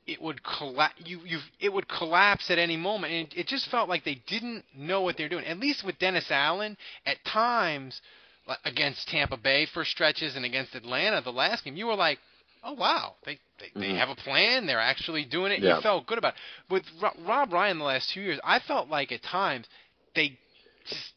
it 0.06 0.20
would 0.20 0.42
collapse. 0.42 0.94
You 1.04 1.20
you 1.24 1.38
it 1.60 1.72
would 1.72 1.88
collapse 1.88 2.50
at 2.50 2.58
any 2.58 2.76
moment, 2.76 3.12
and 3.12 3.26
it, 3.28 3.40
it 3.40 3.46
just 3.46 3.70
felt 3.70 3.88
like 3.88 4.04
they 4.04 4.20
didn't 4.26 4.64
know 4.76 5.02
what 5.02 5.16
they're 5.16 5.28
doing. 5.28 5.44
At 5.44 5.58
least 5.58 5.84
with 5.84 5.98
Dennis 5.98 6.30
Allen, 6.30 6.76
at 7.06 7.24
times 7.24 8.00
like, 8.46 8.58
against 8.64 9.08
Tampa 9.08 9.36
Bay 9.36 9.66
for 9.72 9.84
stretches 9.84 10.36
and 10.36 10.44
against 10.44 10.74
Atlanta 10.74 11.20
the 11.22 11.32
last 11.32 11.64
game, 11.64 11.76
you 11.76 11.86
were 11.86 11.94
like, 11.94 12.18
oh 12.64 12.72
wow, 12.74 13.14
they 13.24 13.38
they, 13.60 13.66
Mm-hmm. 13.68 13.80
they 13.80 13.94
have 13.96 14.08
a 14.08 14.16
plan. 14.16 14.66
They're 14.66 14.80
actually 14.80 15.24
doing 15.24 15.52
it. 15.52 15.60
Yeah. 15.62 15.76
You 15.76 15.82
felt 15.82 16.06
good 16.06 16.18
about 16.18 16.34
it. 16.34 16.72
With 16.72 16.82
Rob 17.26 17.52
Ryan 17.52 17.78
the 17.78 17.84
last 17.84 18.10
two 18.10 18.20
years, 18.20 18.40
I 18.44 18.58
felt 18.60 18.88
like 18.88 19.12
at 19.12 19.22
times 19.22 19.66
they 20.16 20.38
just 20.88 21.12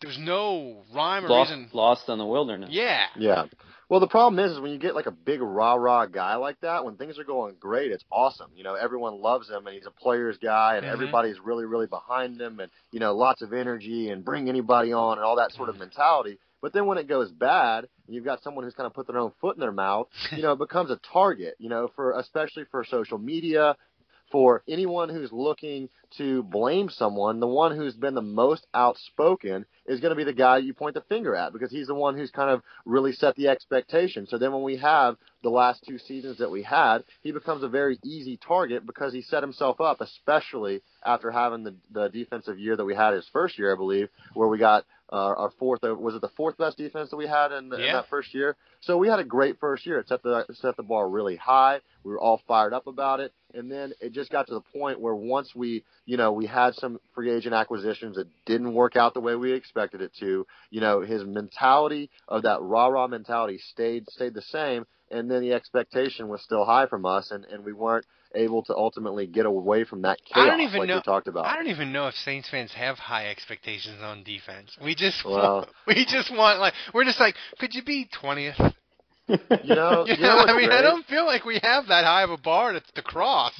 there's 0.00 0.18
no 0.18 0.82
rhyme 0.94 1.24
or 1.24 1.28
Lost, 1.28 1.50
reason. 1.50 1.70
lost 1.72 2.08
in 2.08 2.18
the 2.18 2.26
wilderness. 2.26 2.70
Yeah. 2.72 3.06
Yeah. 3.16 3.44
Well, 3.88 4.00
the 4.00 4.08
problem 4.08 4.44
is, 4.44 4.52
is 4.52 4.60
when 4.60 4.70
you 4.72 4.78
get 4.78 4.94
like 4.94 5.06
a 5.06 5.10
big 5.12 5.40
rah 5.40 5.74
rah 5.74 6.06
guy 6.06 6.34
like 6.36 6.58
that, 6.62 6.84
when 6.84 6.96
things 6.96 7.18
are 7.18 7.24
going 7.24 7.56
great, 7.60 7.90
it's 7.92 8.04
awesome. 8.10 8.50
You 8.56 8.64
know, 8.64 8.74
everyone 8.74 9.20
loves 9.20 9.48
him, 9.50 9.66
and 9.66 9.74
he's 9.76 9.86
a 9.86 9.90
player's 9.90 10.38
guy, 10.38 10.76
and 10.76 10.86
Mhm. 10.86 10.90
everybody's 10.92 11.38
really, 11.38 11.66
really 11.66 11.86
behind 11.86 12.40
him, 12.40 12.58
and 12.58 12.70
you 12.90 13.00
know, 13.00 13.14
lots 13.14 13.42
of 13.42 13.52
energy 13.52 14.08
and 14.10 14.24
bring 14.24 14.48
anybody 14.48 14.92
on 14.92 15.18
and 15.18 15.24
all 15.24 15.36
that 15.36 15.52
sort 15.52 15.68
of 15.68 15.78
mentality. 15.78 16.38
But 16.62 16.72
then 16.72 16.86
when 16.86 16.96
it 16.96 17.08
goes 17.08 17.30
bad, 17.30 17.88
you've 18.08 18.24
got 18.24 18.42
someone 18.42 18.64
who's 18.64 18.74
kind 18.74 18.86
of 18.86 18.94
put 18.94 19.08
their 19.08 19.18
own 19.18 19.32
foot 19.40 19.56
in 19.56 19.60
their 19.60 19.72
mouth, 19.72 20.08
you 20.30 20.42
know, 20.42 20.52
it 20.52 20.58
becomes 20.58 20.90
a 20.90 21.00
target. 21.12 21.56
You 21.58 21.68
know, 21.68 21.90
for 21.94 22.12
especially 22.12 22.64
for 22.70 22.84
social 22.84 23.18
media, 23.18 23.76
for 24.32 24.62
anyone 24.68 25.10
who's 25.10 25.30
looking 25.30 25.88
to 26.16 26.42
blame 26.42 26.88
someone, 26.90 27.38
the 27.38 27.46
one 27.46 27.76
who's 27.76 27.94
been 27.94 28.14
the 28.14 28.22
most 28.22 28.66
outspoken 28.74 29.64
is 29.86 30.00
going 30.00 30.10
to 30.10 30.16
be 30.16 30.24
the 30.24 30.32
guy 30.32 30.58
you 30.58 30.74
point 30.74 30.94
the 30.94 31.00
finger 31.02 31.34
at 31.36 31.52
because 31.52 31.70
he's 31.70 31.86
the 31.86 31.94
one 31.94 32.16
who's 32.16 32.30
kind 32.30 32.50
of 32.50 32.62
really 32.84 33.12
set 33.12 33.34
the 33.36 33.48
expectation. 33.48 34.26
So 34.26 34.38
then 34.38 34.52
when 34.52 34.62
we 34.62 34.76
have 34.78 35.16
the 35.42 35.50
last 35.50 35.84
two 35.86 35.98
seasons 35.98 36.38
that 36.38 36.50
we 36.50 36.62
had, 36.62 37.04
he 37.22 37.32
becomes 37.32 37.62
a 37.62 37.68
very 37.68 37.98
easy 38.04 38.38
target 38.38 38.86
because 38.86 39.12
he 39.12 39.22
set 39.22 39.42
himself 39.42 39.80
up, 39.80 40.00
especially 40.00 40.82
after 41.04 41.30
having 41.30 41.64
the, 41.64 41.74
the 41.92 42.08
defensive 42.08 42.58
year 42.58 42.76
that 42.76 42.84
we 42.84 42.94
had 42.94 43.14
his 43.14 43.28
first 43.32 43.58
year, 43.58 43.72
I 43.72 43.76
believe, 43.76 44.08
where 44.34 44.48
we 44.48 44.58
got 44.58 44.84
uh, 45.12 45.34
our 45.36 45.52
fourth, 45.58 45.80
was 45.82 46.14
it 46.14 46.22
the 46.22 46.28
fourth 46.36 46.56
best 46.56 46.78
defense 46.78 47.10
that 47.10 47.16
we 47.16 47.26
had 47.26 47.52
in, 47.52 47.72
in 47.72 47.80
Yeah. 47.80 47.92
that 47.92 48.08
first 48.08 48.32
year? 48.34 48.56
So 48.80 48.96
we 48.96 49.08
had 49.08 49.18
a 49.20 49.24
great 49.24 49.60
first 49.60 49.84
year. 49.84 49.98
It 49.98 50.08
set 50.08 50.22
the 50.22 50.44
set 50.54 50.76
the 50.76 50.82
bar 50.82 51.08
really 51.08 51.36
high. 51.36 51.80
We 52.02 52.10
were 52.12 52.18
all 52.18 52.40
fired 52.48 52.72
up 52.72 52.86
about 52.86 53.20
it, 53.20 53.32
and 53.54 53.70
then 53.70 53.92
it 54.00 54.12
just 54.12 54.30
got 54.30 54.46
to 54.48 54.54
the 54.54 54.60
point 54.78 55.00
where 55.00 55.14
once 55.14 55.54
we, 55.54 55.84
you 56.06 56.16
know, 56.16 56.32
we 56.32 56.46
had 56.46 56.74
some 56.74 56.98
free 57.14 57.30
agent 57.30 57.54
acquisitions 57.54 58.16
that 58.16 58.26
didn't 58.46 58.74
work 58.74 58.96
out 58.96 59.14
the 59.14 59.20
way 59.20 59.34
we 59.34 59.52
expected 59.52 60.00
it 60.00 60.12
to. 60.20 60.46
You 60.70 60.80
know, 60.80 61.00
his 61.00 61.24
mentality 61.24 62.10
of 62.28 62.42
that 62.42 62.60
rah 62.62 62.86
rah 62.86 63.06
mentality 63.06 63.58
stayed 63.58 64.08
stayed 64.10 64.34
the 64.34 64.42
same, 64.42 64.86
and 65.10 65.30
then 65.30 65.42
the 65.42 65.52
expectation 65.52 66.28
was 66.28 66.42
still 66.42 66.64
high 66.64 66.86
from 66.86 67.04
us, 67.06 67.30
and 67.30 67.44
and 67.46 67.64
we 67.64 67.72
weren't 67.72 68.06
able 68.34 68.62
to 68.64 68.74
ultimately 68.74 69.26
get 69.26 69.44
away 69.44 69.84
from 69.84 70.00
that 70.02 70.18
chaos 70.24 70.46
I 70.46 70.50
don't 70.50 70.60
even 70.62 70.78
like 70.80 70.88
know. 70.88 70.96
we 70.96 71.02
talked 71.02 71.28
about. 71.28 71.44
I 71.44 71.54
don't 71.56 71.66
even 71.68 71.92
know 71.92 72.08
if 72.08 72.14
Saints 72.14 72.48
fans 72.50 72.72
have 72.72 72.96
high 72.96 73.28
expectations 73.28 74.00
on 74.02 74.22
defense. 74.24 74.74
We 74.82 74.94
just 74.94 75.22
Well- 75.24 75.56
want, 75.56 75.68
we 75.86 76.04
just 76.06 76.30
want 76.34 76.58
like 76.60 76.74
we're 76.94 77.04
just 77.04 77.20
like, 77.20 77.34
could 77.58 77.74
you 77.74 77.82
be 77.84 78.08
twentieth? 78.20 78.56
You 79.28 79.38
know, 79.74 80.04
You 80.06 80.14
you 80.14 80.22
know 80.22 80.38
I 80.46 80.56
mean, 80.56 80.70
I 80.70 80.82
don't 80.82 81.06
feel 81.06 81.24
like 81.24 81.44
we 81.44 81.58
have 81.62 81.86
that 81.88 82.04
high 82.04 82.22
of 82.22 82.30
a 82.30 82.36
bar 82.36 82.72
to, 82.72 82.80
to 82.94 83.02
cross. 83.02 83.52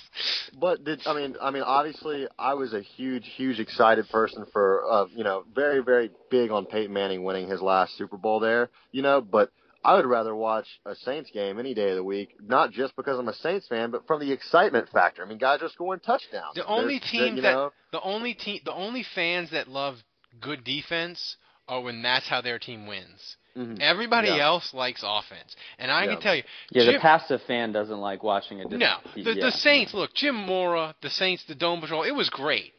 But 0.59 0.85
did 0.85 1.01
I 1.07 1.15
mean 1.15 1.37
I 1.41 1.51
mean 1.51 1.63
obviously 1.63 2.27
I 2.39 2.55
was 2.55 2.73
a 2.75 2.81
huge 2.81 3.27
huge 3.37 3.61
excited 3.61 4.09
person 4.09 4.45
for 4.53 4.83
uh 4.91 5.07
you 5.15 5.25
know 5.25 5.45
very 5.55 5.83
very 5.83 6.11
big 6.31 6.51
on 6.51 6.67
Peyton 6.67 6.93
Manning 6.93 7.23
winning 7.25 7.49
his 7.49 7.61
last 7.63 7.97
Super 7.97 8.17
Bowl 8.17 8.41
there 8.41 8.71
you 8.91 9.03
know 9.03 9.21
but 9.21 9.51
I 9.85 9.95
would 9.95 10.07
rather 10.07 10.35
watch 10.35 10.67
a 10.87 10.95
Saints 10.95 11.31
game 11.33 11.59
any 11.59 11.75
day 11.75 11.91
of 11.91 11.97
the 11.97 12.05
week 12.05 12.35
not 12.41 12.73
just 12.73 12.95
because 12.97 13.19
I'm 13.19 13.29
a 13.29 13.35
Saints 13.35 13.67
fan 13.69 13.91
but 13.91 14.07
from 14.07 14.21
the 14.21 14.33
excitement 14.33 14.89
factor. 14.91 15.25
I 15.25 15.29
mean 15.29 15.39
guys 15.39 15.63
are 15.63 15.69
scoring 15.69 16.01
touchdowns. 16.01 16.55
The 16.55 16.67
only 16.67 16.99
There's- 16.99 17.11
team 17.11 17.37
that 17.37 17.43
know, 17.43 17.73
the 17.93 18.03
only 18.03 18.35
team 18.35 18.61
the 18.65 18.75
only 18.75 19.05
fans 19.15 19.51
that 19.53 19.69
love 19.69 19.97
good 20.41 20.65
defense 20.65 21.37
are 21.69 21.89
and 21.89 22.05
that's 22.05 22.29
how 22.29 22.41
their 22.41 22.59
team 22.59 22.87
wins. 22.87 23.37
mhm. 23.57 23.79
Everybody 23.81 24.29
Yeah. 24.29 24.47
else 24.47 24.73
likes 24.73 25.03
offense, 25.05 25.55
and 25.79 25.91
I 25.91 26.05
Yeah. 26.05 26.13
can 26.13 26.21
tell 26.23 26.35
you, 26.35 26.43
Yeah, 26.71 26.85
the 26.85 26.99
passive 26.99 27.43
fan 27.43 27.71
doesn't 27.73 28.01
like 28.01 28.23
watching 28.23 28.61
a. 28.63 28.65
dis- 28.65 28.79
no, 28.79 28.97
the, 29.15 29.21
yeah. 29.35 29.45
the 29.45 29.53
Saints. 29.53 29.93
Look, 29.93 30.15
Jim 30.15 30.35
Mora, 30.35 30.95
the 31.03 31.11
Saints, 31.11 31.45
the 31.45 31.55
Dome 31.55 31.81
Patrol. 31.83 32.03
It 32.03 32.13
was 32.13 32.31
great. 32.31 32.73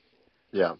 yeah 0.51 0.73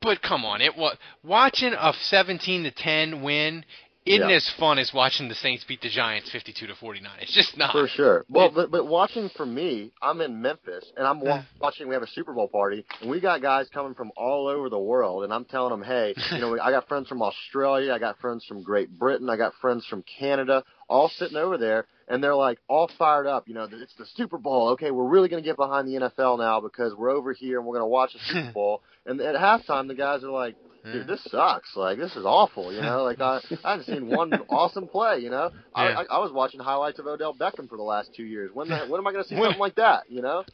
But 0.00 0.20
come 0.22 0.44
on, 0.44 0.60
it 0.60 0.76
was 0.76 0.96
watching 1.24 1.72
a 1.74 1.92
17 1.94 2.62
to 2.64 2.70
10 2.70 3.22
win 3.22 3.64
isn't 4.08 4.28
Yeah. 4.28 4.36
as 4.36 4.48
fun 4.58 4.78
as 4.78 4.92
watching 4.94 5.28
the 5.28 5.34
Saints 5.34 5.64
beat 5.64 5.80
the 5.80 5.88
Giants 5.88 6.30
52 6.30 6.66
to 6.66 6.74
49. 6.74 7.10
It's 7.20 7.32
just 7.34 7.56
not. 7.56 7.72
For 7.72 7.86
sure. 7.88 8.24
Well, 8.30 8.50
but, 8.54 8.70
but 8.70 8.86
watching 8.86 9.28
for 9.36 9.44
me, 9.46 9.92
I'm 10.00 10.20
in 10.20 10.40
Memphis 10.42 10.84
and 10.96 11.06
I'm 11.06 11.20
wa- 11.20 11.42
watching. 11.60 11.88
We 11.88 11.94
have 11.94 12.02
a 12.02 12.06
Super 12.08 12.32
Bowl 12.32 12.48
party 12.48 12.84
and 13.00 13.10
we 13.10 13.20
got 13.20 13.42
guys 13.42 13.68
coming 13.72 13.94
from 13.94 14.10
all 14.16 14.48
over 14.48 14.68
the 14.68 14.78
world, 14.78 15.24
and 15.24 15.32
I'm 15.32 15.44
telling 15.44 15.70
them, 15.70 15.82
hey, 15.82 16.14
you 16.32 16.38
know, 16.38 16.58
I 16.60 16.70
got 16.70 16.88
friends 16.88 17.08
from 17.08 17.22
Australia, 17.22 17.92
I 17.92 17.98
got 17.98 18.18
friends 18.18 18.44
from 18.46 18.62
Great 18.62 18.90
Britain, 18.98 19.28
I 19.30 19.36
got 19.36 19.52
friends 19.60 19.84
from 19.86 20.02
Canada, 20.18 20.64
all 20.88 21.08
sitting 21.08 21.36
over 21.36 21.58
there, 21.58 21.86
and 22.08 22.22
they're 22.24 22.34
like 22.34 22.58
all 22.68 22.90
fired 22.98 23.26
up. 23.26 23.48
You 23.48 23.54
know, 23.54 23.68
it's 23.70 23.94
the 23.98 24.06
Super 24.16 24.38
Bowl. 24.38 24.68
Okay, 24.70 24.90
we're 24.90 25.04
really 25.08 25.28
going 25.28 25.42
to 25.42 25.46
get 25.46 25.56
behind 25.56 25.86
the 25.86 26.08
NFL 26.08 26.38
now 26.38 26.60
because 26.60 26.94
we're 26.94 27.10
over 27.10 27.32
here 27.32 27.58
and 27.58 27.66
we're 27.66 27.74
going 27.74 27.82
to 27.82 27.86
watch 27.88 28.12
the 28.14 28.20
Super 28.32 28.52
Bowl. 28.54 28.82
And 29.04 29.20
at 29.20 29.34
halftime, 29.34 29.88
the 29.88 29.94
guys 29.94 30.24
are 30.24 30.30
like. 30.30 30.56
Dude, 30.84 31.06
this 31.06 31.22
sucks. 31.24 31.76
Like 31.76 31.98
this 31.98 32.14
is 32.16 32.24
awful. 32.24 32.72
You 32.72 32.80
know, 32.80 33.02
like 33.04 33.20
I, 33.20 33.40
I 33.64 33.70
haven't 33.72 33.86
seen 33.86 34.06
one 34.08 34.32
awesome 34.48 34.86
play. 34.88 35.18
You 35.18 35.30
know, 35.30 35.50
I, 35.74 35.88
Yeah. 35.88 35.98
I, 36.10 36.16
I 36.16 36.18
was 36.20 36.32
watching 36.32 36.60
highlights 36.60 36.98
of 36.98 37.06
Odell 37.06 37.34
Beckham 37.34 37.68
for 37.68 37.76
the 37.76 37.82
last 37.82 38.14
two 38.14 38.22
years. 38.24 38.50
When 38.54 38.68
the, 38.68 38.78
when 38.88 39.00
am 39.00 39.06
I 39.06 39.12
going 39.12 39.24
to 39.24 39.28
see 39.28 39.34
When- 39.34 39.44
something 39.44 39.60
like 39.60 39.74
that? 39.76 40.04
You 40.08 40.22
know? 40.22 40.44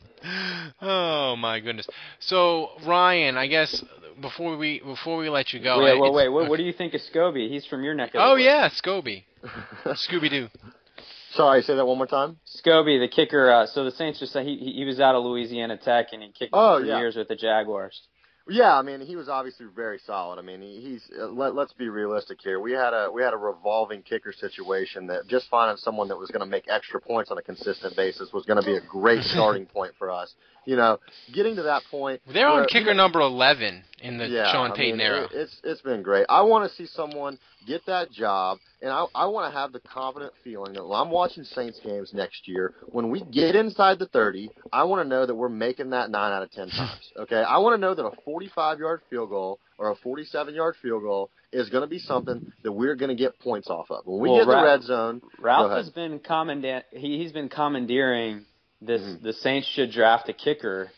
Oh 0.82 1.37
my 1.37 1.60
goodness. 1.60 1.87
So 2.20 2.70
Ryan, 2.87 3.37
I 3.37 3.46
guess 3.46 3.84
before 4.20 4.56
we 4.56 4.80
before 4.80 5.18
we 5.18 5.28
let 5.28 5.52
you 5.52 5.60
go, 5.60 5.78
wait, 5.82 5.92
I- 5.92 6.00
wait, 6.00 6.12
wait. 6.12 6.28
What, 6.30 6.48
what 6.48 6.56
do 6.56 6.62
you 6.64 6.72
think 6.72 6.94
of 6.94 7.00
Scobee? 7.12 7.48
He's 7.50 7.66
from 7.66 7.82
your 7.84 7.94
neck 7.94 8.08
of 8.08 8.12
the 8.14 8.24
Oh 8.24 8.32
woods. 8.32 8.44
yeah, 8.44 8.68
Scobee, 8.70 9.24
Scooby 9.87 10.30
Doo. 10.30 10.48
Sorry, 11.32 11.62
say 11.62 11.74
that 11.74 11.84
one 11.84 11.98
more 11.98 12.06
time. 12.06 12.38
Scobee, 12.64 12.98
the 13.00 13.08
kicker. 13.08 13.50
Uh, 13.50 13.66
so 13.66 13.84
the 13.84 13.90
Saints 13.90 14.20
just 14.20 14.37
he 14.37 14.56
he 14.56 14.72
he 14.72 14.84
was 14.84 15.00
out 15.00 15.14
of 15.14 15.24
Louisiana 15.24 15.76
Tech 15.76 16.06
and 16.12 16.22
he 16.22 16.28
kicked 16.30 16.50
Oh, 16.52 16.78
for 16.80 16.84
yeah. 16.87 16.98
years 16.98 17.16
with 17.16 17.28
the 17.28 17.37
Jaguars. 17.37 18.00
Yeah, 18.46 18.76
I 18.76 18.83
mean, 18.83 19.00
he 19.00 19.16
was 19.16 19.30
obviously 19.30 19.66
very 19.74 19.98
solid. 20.07 20.38
I 20.38 20.42
mean, 20.42 20.61
he, 20.61 20.78
he's 20.80 21.11
uh, 21.18 21.28
let, 21.28 21.54
let's 21.54 21.72
be 21.72 21.88
realistic 21.88 22.38
here. 22.42 22.61
We 22.61 22.72
had 22.72 22.92
a 22.92 23.11
we 23.11 23.22
had 23.22 23.33
a 23.33 23.38
revolving 23.38 24.02
kicker 24.02 24.35
situation 24.35 25.07
that 25.07 25.26
just 25.28 25.48
finding 25.48 25.78
someone 25.78 26.09
that 26.09 26.18
was 26.18 26.30
going 26.30 26.44
to 26.44 26.46
make 26.46 26.64
extra 26.68 27.00
points 27.00 27.30
on 27.30 27.38
a 27.38 27.42
consistent 27.42 27.96
basis 27.96 28.35
was 28.35 28.44
going 28.44 28.61
to 28.61 28.66
be 28.66 28.76
a 28.76 28.83
great 28.83 29.22
starting 29.24 29.64
point 29.64 29.94
for 29.98 30.11
us. 30.11 30.35
You 30.66 30.77
know, 30.77 30.98
getting 31.33 31.57
to 31.57 31.62
that 31.64 31.83
point. 31.90 32.20
They're 32.33 32.46
on 32.48 32.57
where- 32.61 32.66
kicker 32.66 32.94
number 32.94 33.20
11 33.20 33.83
in 34.03 34.18
the 34.18 34.27
yeah, 34.29 34.50
Sean 34.53 34.72
I 34.72 34.77
Payton 34.77 34.98
mean, 34.98 35.07
era. 35.07 35.24
it- 35.24 35.31
it's 35.33 35.61
it's 35.64 35.81
been 35.83 36.03
great. 36.03 36.27
I 36.29 36.42
want 36.42 36.68
to 36.68 36.74
see 36.77 36.87
someone 36.87 37.38
get 37.66 37.85
that 37.87 38.11
job, 38.11 38.59
and 38.83 38.90
I 38.90 39.05
I 39.14 39.27
want 39.27 39.53
to 39.53 39.59
have 39.59 39.72
the 39.72 39.81
confident 39.81 40.33
feeling 40.42 40.72
that 40.74 40.85
when 40.87 40.98
I'm 40.98 41.11
watching 41.11 41.44
Saints 41.44 41.81
games 41.81 42.12
next 42.14 42.46
year, 42.48 42.74
when 42.87 43.11
we 43.11 43.20
get 43.20 43.55
inside 43.57 43.98
the 43.98 44.07
30, 44.07 44.50
I 44.72 44.85
want 44.85 45.03
to 45.03 45.09
know 45.09 45.24
that 45.27 45.35
we're 45.35 45.48
making 45.48 45.90
that 45.90 46.11
nine 46.11 46.33
out 46.33 46.42
of 46.42 46.50
ten 46.53 46.68
times. 46.70 47.12
Okay, 47.18 47.42
I 47.42 47.59
want 47.59 47.74
to 47.74 47.81
know 47.81 47.94
that 47.94 48.05
a 48.05 48.12
45 48.24 48.79
yard 48.79 49.00
field 49.11 49.31
goal 49.31 49.59
or 49.79 49.90
a 49.90 49.94
47 49.96 50.55
yard 50.55 50.77
field 50.83 51.03
goal 51.03 51.31
is 51.53 51.68
going 51.68 51.83
to 51.83 51.88
be 51.88 51.98
something 51.98 52.53
that 52.62 52.72
we're 52.72 52.96
going 52.96 53.11
to 53.11 53.14
get 53.14 53.38
points 53.40 53.68
off 53.68 53.90
of. 53.90 54.05
When 54.07 54.20
we 54.20 54.29
Well, 54.31 54.38
get 54.38 54.42
in 54.53 54.59
the 54.59 54.64
red 54.64 54.83
zone, 54.83 55.18
go 55.20 55.29
Ralph 55.42 55.66
ahead. 55.66 55.85
has 55.85 55.90
been 55.90 56.18
commanda- 56.20 56.83
he 56.90 57.18
he's 57.18 57.33
been 57.33 57.48
commandeering 57.48 58.44
this 58.87 59.01
Mm-hmm. 59.03 59.25
the 59.25 59.33
Saints 59.33 59.68
should 59.68 59.90
draft 59.90 60.29
a 60.29 60.33
kicker 60.33 60.90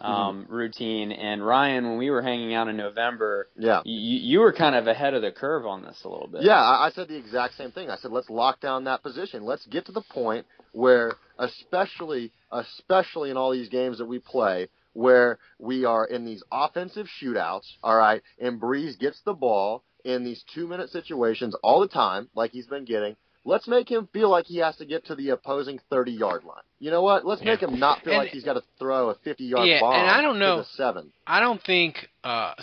um, 0.00 0.46
routine. 0.50 1.12
And 1.12 1.44
Ryan, 1.46 1.84
when 1.88 1.98
we 1.98 2.10
were 2.10 2.20
hanging 2.20 2.52
out 2.52 2.68
in 2.68 2.76
November, 2.76 3.48
Yeah. 3.56 3.80
you, 3.84 4.18
you 4.18 4.40
were 4.40 4.52
kind 4.52 4.74
of 4.74 4.86
ahead 4.86 5.14
of 5.14 5.22
the 5.22 5.30
curve 5.30 5.64
on 5.64 5.82
this 5.82 5.98
a 6.04 6.08
little 6.08 6.26
bit. 6.26 6.42
Yeah, 6.42 6.60
I, 6.60 6.86
I 6.86 6.90
said 6.90 7.08
the 7.08 7.16
exact 7.16 7.54
same 7.54 7.70
thing. 7.70 7.88
I 7.88 7.96
said 7.96 8.10
let's 8.10 8.28
lock 8.28 8.60
down 8.60 8.84
that 8.84 9.02
position. 9.02 9.44
Let's 9.44 9.64
get 9.66 9.86
to 9.86 9.92
the 9.92 10.02
point 10.02 10.46
where, 10.72 11.12
especially, 11.38 12.32
especially 12.52 13.30
in 13.30 13.36
all 13.36 13.52
these 13.52 13.68
games 13.68 13.98
that 13.98 14.06
we 14.06 14.18
play, 14.18 14.68
where 14.92 15.38
we 15.58 15.84
are 15.84 16.04
in 16.04 16.24
these 16.24 16.42
offensive 16.52 17.06
shootouts. 17.22 17.66
All 17.82 17.96
right, 17.96 18.22
and 18.38 18.60
Brees 18.60 18.98
gets 18.98 19.20
the 19.24 19.32
ball 19.34 19.84
in 20.04 20.22
these 20.22 20.44
two-minute 20.54 20.90
situations 20.90 21.56
all 21.62 21.80
the 21.80 21.88
time, 21.88 22.28
like 22.34 22.50
he's 22.50 22.66
been 22.66 22.84
getting. 22.84 23.16
Let's 23.46 23.68
make 23.68 23.90
him 23.90 24.08
feel 24.12 24.30
like 24.30 24.46
he 24.46 24.56
has 24.58 24.74
to 24.76 24.86
get 24.86 25.04
to 25.06 25.14
the 25.14 25.30
opposing 25.30 25.78
30-yard 25.92 26.44
line. 26.44 26.62
You 26.78 26.90
know 26.90 27.02
what? 27.02 27.26
Let's 27.26 27.42
make 27.42 27.60
him 27.60 27.78
not 27.78 28.02
feel 28.02 28.14
And- 28.14 28.22
like 28.22 28.30
he's 28.30 28.42
got 28.44 28.54
to 28.54 28.62
throw 28.78 29.10
a 29.10 29.14
50-yard 29.16 29.68
Yeah, 29.68 29.80
bomb 29.80 29.94
and 29.94 30.08
I 30.10 30.22
don't 30.22 30.38
know- 30.38 30.58
the 30.58 30.64
seven. 30.76 31.12
I 31.26 31.40
don't 31.40 31.62
think 31.62 32.08
uh, 32.24 32.54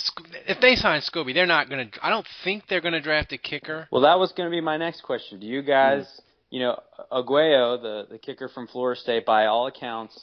if 0.47 0.59
they 0.59 0.75
sign 0.75 1.01
Scobee, 1.01 1.33
they're 1.35 1.45
not 1.45 1.69
going 1.69 1.89
to. 1.91 2.05
I 2.05 2.09
don't 2.09 2.25
think 2.43 2.63
they're 2.67 2.81
going 2.81 2.93
to 2.93 3.01
draft 3.01 3.31
a 3.31 3.37
kicker. 3.37 3.87
Well, 3.91 4.01
that 4.01 4.17
was 4.19 4.31
going 4.31 4.47
to 4.49 4.51
be 4.51 4.61
my 4.61 4.77
next 4.77 5.01
question. 5.01 5.39
Do 5.39 5.45
you 5.45 5.61
guys, 5.61 6.07
you 6.49 6.59
know, 6.61 6.79
Aguayo, 7.11 7.79
the 7.81 8.07
the 8.09 8.17
kicker 8.17 8.47
from 8.49 8.65
Florida 8.67 8.99
State, 8.99 9.25
by 9.25 9.45
all 9.45 9.67
accounts, 9.67 10.19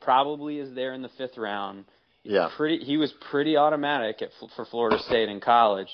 probably 0.00 0.58
is 0.58 0.74
there 0.74 0.94
in 0.94 1.02
the 1.02 1.10
fifth 1.18 1.36
round. 1.36 1.84
Yeah. 2.22 2.48
Pretty, 2.56 2.84
he 2.84 2.96
was 2.96 3.12
pretty 3.30 3.56
automatic 3.56 4.20
at, 4.22 4.30
for 4.56 4.64
Florida 4.64 4.98
State 5.00 5.28
in 5.28 5.40
college. 5.40 5.88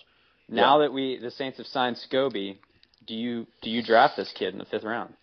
Now 0.48 0.78
that 0.78 0.92
we 0.92 1.18
the 1.18 1.30
Saints 1.30 1.58
have 1.58 1.66
signed 1.66 1.96
Scobee, 2.10 2.56
do 3.06 3.14
you 3.14 3.46
do 3.62 3.70
you 3.70 3.82
draft 3.82 4.16
this 4.16 4.32
kid 4.32 4.52
in 4.52 4.58
the 4.58 4.64
fifth 4.64 4.84
round? 4.84 5.14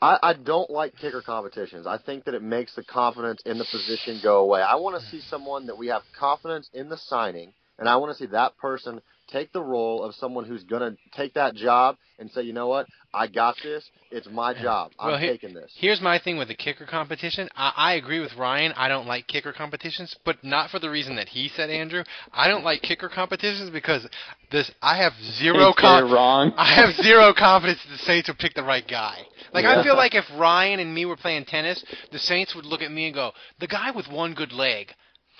I, 0.00 0.18
I 0.22 0.32
don't 0.34 0.68
like 0.68 0.96
kicker 0.96 1.22
competitions. 1.22 1.86
I 1.86 1.96
think 1.96 2.24
that 2.24 2.34
it 2.34 2.42
makes 2.42 2.74
the 2.74 2.82
confidence 2.82 3.40
in 3.46 3.58
the 3.58 3.64
position 3.64 4.20
go 4.22 4.40
away. 4.40 4.60
I 4.60 4.74
want 4.74 5.00
to 5.00 5.08
see 5.10 5.20
someone 5.20 5.66
that 5.66 5.78
we 5.78 5.86
have 5.88 6.02
confidence 6.18 6.68
in 6.74 6.88
the 6.88 6.96
signing, 6.96 7.52
and 7.78 7.88
I 7.88 7.96
want 7.96 8.10
to 8.12 8.18
see 8.18 8.30
that 8.32 8.56
person 8.58 9.00
take 9.32 9.52
the 9.52 9.62
role 9.62 10.02
of 10.02 10.14
someone 10.14 10.44
who's 10.44 10.62
going 10.64 10.82
to 10.82 10.96
take 11.16 11.34
that 11.34 11.54
job 11.54 11.96
and 12.18 12.30
say, 12.30 12.42
you 12.42 12.52
know 12.52 12.68
what, 12.68 12.86
I 13.14 13.26
got 13.26 13.56
this. 13.62 13.84
It's 14.10 14.28
my 14.30 14.54
job. 14.54 14.92
I'm 14.98 15.10
Well, 15.12 15.18
he- 15.18 15.26
taking 15.26 15.54
this. 15.54 15.72
Here's 15.76 16.00
my 16.00 16.18
thing 16.18 16.36
with 16.36 16.48
the 16.48 16.54
kicker 16.54 16.84
competition. 16.86 17.48
I, 17.56 17.72
I 17.76 17.92
agree 17.94 18.20
with 18.20 18.34
Ryan. 18.36 18.72
I 18.76 18.88
don't 18.88 19.06
like 19.06 19.26
kicker 19.26 19.52
competitions, 19.52 20.14
but 20.24 20.42
not 20.44 20.70
for 20.70 20.78
the 20.78 20.90
reason 20.90 21.16
that 21.16 21.28
he 21.30 21.48
said, 21.48 21.70
Andrew. 21.70 22.04
I 22.32 22.48
don't 22.48 22.64
like 22.64 22.82
kicker 22.82 23.08
competitions 23.08 23.70
because 23.70 24.06
this. 24.50 24.70
I 24.82 24.96
have 24.98 25.14
zero 25.38 25.64
Saints 25.64 25.80
get 25.82 26.02
it 26.04 26.04
wrong. 26.14 26.52
I 26.56 26.74
have 26.74 26.94
zero 26.96 27.32
confidence 27.32 27.82
that 27.84 27.92
the 27.92 28.04
Saints 28.04 28.28
will 28.28 28.36
pick 28.36 28.54
the 28.54 28.62
right 28.62 28.86
guy. 28.86 29.18
Like 29.52 29.64
I 29.64 29.82
feel 29.82 29.96
like 29.96 30.14
if 30.14 30.24
Ryan 30.36 30.80
and 30.80 30.94
me 30.94 31.04
were 31.06 31.16
playing 31.16 31.44
tennis, 31.46 31.82
the 32.12 32.18
Saints 32.18 32.54
would 32.54 32.64
look 32.66 32.82
at 32.82 32.90
me 32.92 33.06
and 33.06 33.14
go, 33.14 33.32
"The 33.60 33.66
guy 33.66 33.90
with 33.90 34.08
one 34.08 34.34
good 34.34 34.52
leg." 34.52 34.94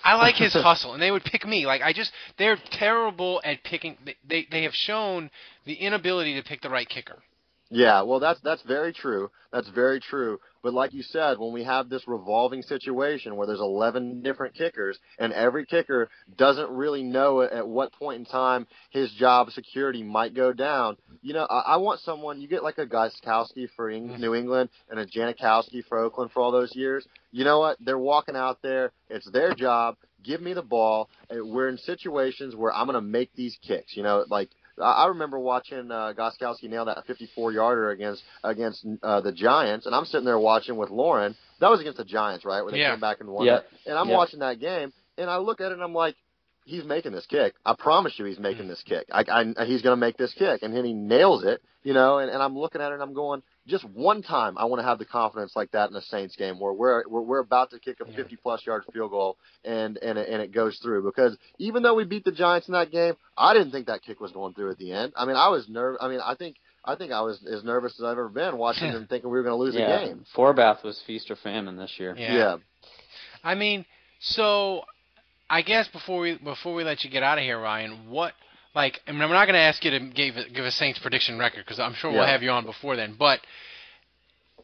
I 0.05 0.15
like 0.15 0.37
his 0.37 0.53
hustle, 0.53 0.95
and 0.95 1.03
they 1.03 1.11
would 1.11 1.25
pick 1.25 1.47
me. 1.47 1.67
Like 1.67 1.83
I 1.83 1.93
just, 1.93 2.13
they're 2.39 2.59
terrible 2.71 3.41
at 3.45 3.63
picking. 3.65 3.97
They 4.05 4.17
they, 4.27 4.49
they 4.51 4.63
have 4.65 4.75
shown 4.75 5.31
the 5.65 5.75
inability 5.75 6.35
to 6.35 6.43
pick 6.43 6.61
the 6.61 6.71
right 6.71 6.89
kicker. 6.89 7.19
Yeah, 7.71 8.03
well, 8.03 8.21
that's 8.21 8.41
that's 8.41 8.63
very 8.63 8.93
true. 8.93 9.31
That's 9.53 9.69
very 9.71 10.01
true. 10.01 10.39
But 10.63 10.75
like 10.75 10.95
you 10.95 11.03
said, 11.03 11.39
when 11.39 11.53
we 11.53 11.65
have 11.65 11.89
this 11.89 12.07
revolving 12.07 12.63
situation 12.63 13.37
where 13.37 13.47
there's 13.47 13.61
11 13.61 14.23
different 14.23 14.55
kickers 14.55 14.99
and 15.19 15.33
every 15.33 15.67
kicker 15.67 16.09
doesn't 16.37 16.71
really 16.71 17.03
know 17.03 17.43
at 17.43 17.67
what 17.67 17.93
point 17.93 18.21
in 18.21 18.25
time 18.25 18.67
his 18.91 19.11
job 19.13 19.51
security 19.51 20.03
might 20.03 20.35
go 20.35 20.53
down, 20.53 20.97
you 21.21 21.35
know, 21.35 21.47
I, 21.49 21.75
I 21.75 21.77
want 21.79 22.01
someone. 22.01 22.41
You 22.41 22.49
get 22.49 22.63
like 22.63 22.79
a 22.79 22.87
Gostkowski 22.87 23.69
for 23.75 23.91
Eng- 23.91 24.11
mm-hmm. 24.11 24.21
New 24.21 24.35
England 24.35 24.71
and 24.89 25.01
a 25.01 25.07
Janikowski 25.07 25.85
for 25.89 25.99
Oakland 25.99 26.31
for 26.33 26.41
all 26.41 26.53
those 26.53 26.75
years. 26.77 27.07
You 27.33 27.45
know 27.45 27.59
what? 27.59 27.79
They're 27.81 27.99
walking 27.99 28.37
out 28.37 28.63
there. 28.63 28.93
It's 29.11 29.29
their 29.31 29.55
job. 29.55 29.97
Give 30.23 30.41
me 30.41 30.53
the 30.53 30.63
ball. 30.63 31.09
We're 31.31 31.69
in 31.69 31.79
situations 31.79 32.55
where 32.55 32.73
I'm 32.73 32.87
going 32.87 32.95
to 32.95 33.01
make 33.01 33.35
these 33.35 33.57
kicks. 33.67 33.97
You 33.97 34.05
know, 34.05 34.25
like 34.29 34.51
I 34.81 35.05
I 35.05 35.07
remember 35.09 35.39
watching 35.39 35.91
uh, 35.91 36.13
Gostkowski 36.17 36.69
nail 36.69 36.85
that 36.87 37.07
54 37.07 37.53
yarder 37.53 37.91
against 37.91 38.23
against 38.45 38.87
uh, 39.03 39.21
the 39.21 39.33
Giants, 39.33 39.87
and 39.87 39.95
I'm 39.95 40.05
sitting 40.05 40.25
there 40.25 40.39
watching 40.39 40.77
with 40.77 40.91
Lauren. 40.91 41.35
That 41.61 41.71
was 41.71 41.81
against 41.81 41.99
the 41.99 42.05
Giants, 42.05 42.45
right? 42.45 42.63
Where 42.63 42.73
they 42.73 42.79
Yeah. 42.79 42.91
came 42.93 43.01
back 43.01 43.21
and 43.21 43.29
won. 43.29 43.47
Yeah. 43.47 43.57
it. 43.59 43.67
And 43.87 43.99
I'm 43.99 44.09
Yeah. 44.09 44.17
watching 44.17 44.41
that 44.41 44.59
game, 44.61 44.93
and 45.19 45.31
I 45.31 45.37
look 45.39 45.61
at 45.61 45.71
it, 45.71 45.75
and 45.75 45.83
I'm 45.83 45.95
like, 45.95 46.17
he's 46.65 46.85
making 46.85 47.13
this 47.13 47.27
kick. 47.27 47.55
I 47.65 47.75
promise 47.75 48.15
you, 48.17 48.25
he's 48.25 48.37
hmm. 48.37 48.43
making 48.43 48.69
this 48.69 48.83
kick. 48.87 49.07
I, 49.13 49.25
I, 49.29 49.65
he's 49.65 49.83
going 49.83 49.93
to 49.93 50.01
make 50.01 50.17
this 50.17 50.33
kick, 50.35 50.63
and 50.63 50.75
then 50.75 50.85
he 50.85 50.93
nails 50.93 51.45
it. 51.45 51.63
You 51.85 51.95
know, 51.95 52.19
and, 52.19 52.31
and 52.31 52.41
I'm 52.41 52.57
looking 52.57 52.81
at 52.81 52.93
it, 52.93 52.95
and 52.95 53.03
I'm 53.03 53.13
going, 53.13 53.43
just 53.67 53.85
one 53.91 54.23
time, 54.23 54.57
I 54.57 54.67
want 54.67 54.81
to 54.81 54.87
have 54.87 55.01
the 55.01 55.05
confidence 55.05 55.57
like 55.57 55.73
that 55.73 55.91
in 55.91 55.97
a 55.97 56.01
Saints 56.03 56.37
game 56.37 56.61
where 56.61 56.73
we're 56.73 57.03
we're, 57.09 57.23
we're 57.23 57.39
about 57.41 57.71
to 57.71 57.81
kick 57.81 57.99
a 58.01 58.05
50 58.05 58.37
plus 58.37 58.65
yard 58.65 58.85
field 58.93 59.11
goal, 59.11 59.37
and 59.65 59.97
and 59.99 60.17
it, 60.17 60.29
and 60.29 60.41
it 60.41 60.53
goes 60.53 60.79
through. 60.81 61.03
Because 61.03 61.37
even 61.59 61.83
though 61.83 61.95
we 61.95 62.05
beat 62.05 62.25
the 62.25 62.31
Giants 62.31 62.69
in 62.69 62.75
that 62.75 62.93
game, 62.93 63.15
I 63.37 63.53
didn't 63.53 63.73
think 63.73 63.89
that 63.89 64.03
kick 64.03 64.21
was 64.21 64.31
going 64.31 64.55
through 64.55 64.71
at 64.71 64.79
the 64.79 64.93
end. 64.93 65.13
I 65.17 65.25
mean, 65.25 65.35
I 65.35 65.49
was 65.49 65.69
nerve. 65.69 65.97
I 66.01 66.09
mean, 66.09 66.21
I 66.25 66.35
think. 66.35 66.57
I 66.85 66.97
think 66.97 67.13
I 67.13 67.21
was 67.21 67.39
as 67.47 67.63
nervous 67.63 67.95
as 68.01 68.05
I've 68.05 68.19
ever 68.19 68.29
been 68.29 68.59
watching 68.59 68.93
them 68.93 69.07
thinking 69.09 69.31
we 69.31 69.39
were 69.39 69.45
going 69.45 69.57
to 69.57 69.63
lose 69.63 69.77
yeah. 69.77 70.01
the 70.01 70.07
game. 70.07 70.25
Forbath 70.37 70.83
was 70.83 71.01
feast 71.07 71.31
or 71.31 71.37
famine 71.37 71.77
this 71.77 71.93
year. 71.97 72.13
Yeah. 72.19 72.57
I 73.45 73.55
mean, 73.55 73.87
so 74.19 74.83
I 75.53 75.61
guess 75.61 75.87
before 75.89 76.21
we 76.21 76.39
before 76.39 76.73
we 76.75 76.83
let 76.83 77.05
you 77.05 77.11
get 77.11 77.23
out 77.23 77.37
of 77.37 77.45
here, 77.45 77.61
Ryan, 77.61 78.09
what 78.09 78.33
like 78.75 79.01
I 79.07 79.13
mean, 79.13 79.21
I'm 79.21 79.29
not 79.31 79.45
going 79.45 79.55
to 79.55 79.61
ask 79.61 79.85
you 79.85 79.91
to 79.91 80.01
give 80.01 80.37
a- 80.39 80.49
give 80.49 80.65
a 80.65 80.71
Saints 80.71 80.99
prediction 80.99 81.39
record 81.39 81.65
because 81.67 81.79
I'm 81.79 81.93
sure 81.93 82.11
we'll 82.11 82.25
have 82.27 82.43
you 82.43 82.51
on 82.51 82.65
before 82.65 82.97
then. 82.97 83.17
But 83.19 83.41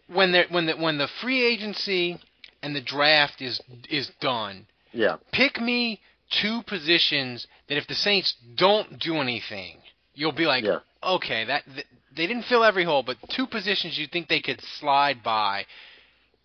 when 0.07 0.33
the 0.33 0.45
when 0.49 0.65
the 0.65 0.73
when 0.77 0.97
the 0.97 1.09
free 1.21 1.45
agency 1.45 2.19
and 2.63 2.75
the 2.75 2.81
draft 2.81 3.43
is 3.43 3.61
is 3.91 4.11
done, 4.21 4.67
Yeah. 4.93 5.17
pick 5.31 5.61
me 5.61 6.01
two 6.31 6.63
positions 6.63 7.47
that 7.69 7.77
if 7.77 7.87
the 7.87 7.95
Saints 7.95 8.35
don't 8.55 8.99
do 8.99 9.17
anything, 9.17 9.77
you'll 10.15 10.33
be 10.33 10.47
like, 10.47 10.65
Yeah. 10.65 10.79
okay, 11.03 11.45
that 11.45 11.65
th- 11.67 11.87
they 12.17 12.27
didn't 12.27 12.45
fill 12.45 12.65
every 12.65 12.85
hole, 12.85 13.03
but 13.03 13.19
two 13.29 13.47
positions 13.47 13.99
you 13.99 14.07
think 14.07 14.29
they 14.29 14.41
could 14.41 14.63
slide 14.81 15.23
by 15.23 15.67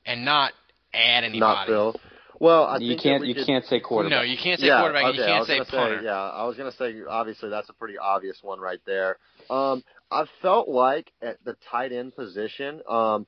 and 0.05 0.25
not 0.25 0.51
add 0.93 1.23
anybody. 1.23 1.39
Not 1.39 1.67
Phil. 1.67 2.01
Well, 2.39 2.65
I 2.65 2.77
You 2.77 2.89
think 2.89 3.01
can't- 3.01 3.21
we 3.21 3.27
you 3.29 3.35
could- 3.35 3.45
can't 3.45 3.65
say 3.65 3.79
quarterback. 3.79 4.17
No, 4.17 4.23
you 4.23 4.37
can't 4.37 4.59
say 4.59 4.67
yeah, 4.67 4.79
quarterback. 4.79 5.03
and 5.03 5.09
Okay, 5.11 5.17
you 5.19 5.23
I 5.23 5.27
can't 5.27 5.39
was 5.39 5.47
say 5.47 5.57
gonna 5.57 5.69
punter. 5.69 5.99
Say, 5.99 6.05
yeah, 6.05 6.29
I 6.31 6.43
was 6.45 6.57
gonna 6.57 6.71
say 6.71 6.95
obviously 7.07 7.49
that's 7.49 7.69
a 7.69 7.73
pretty 7.73 7.97
obvious 7.97 8.41
one 8.41 8.59
right 8.59 8.79
there. 8.85 9.17
Um, 9.49 9.83
I 10.11 10.25
felt 10.41 10.67
like 10.69 11.11
at 11.21 11.43
the 11.43 11.55
tight 11.71 11.91
end 11.91 12.15
position, 12.15 12.81
um, 12.87 13.25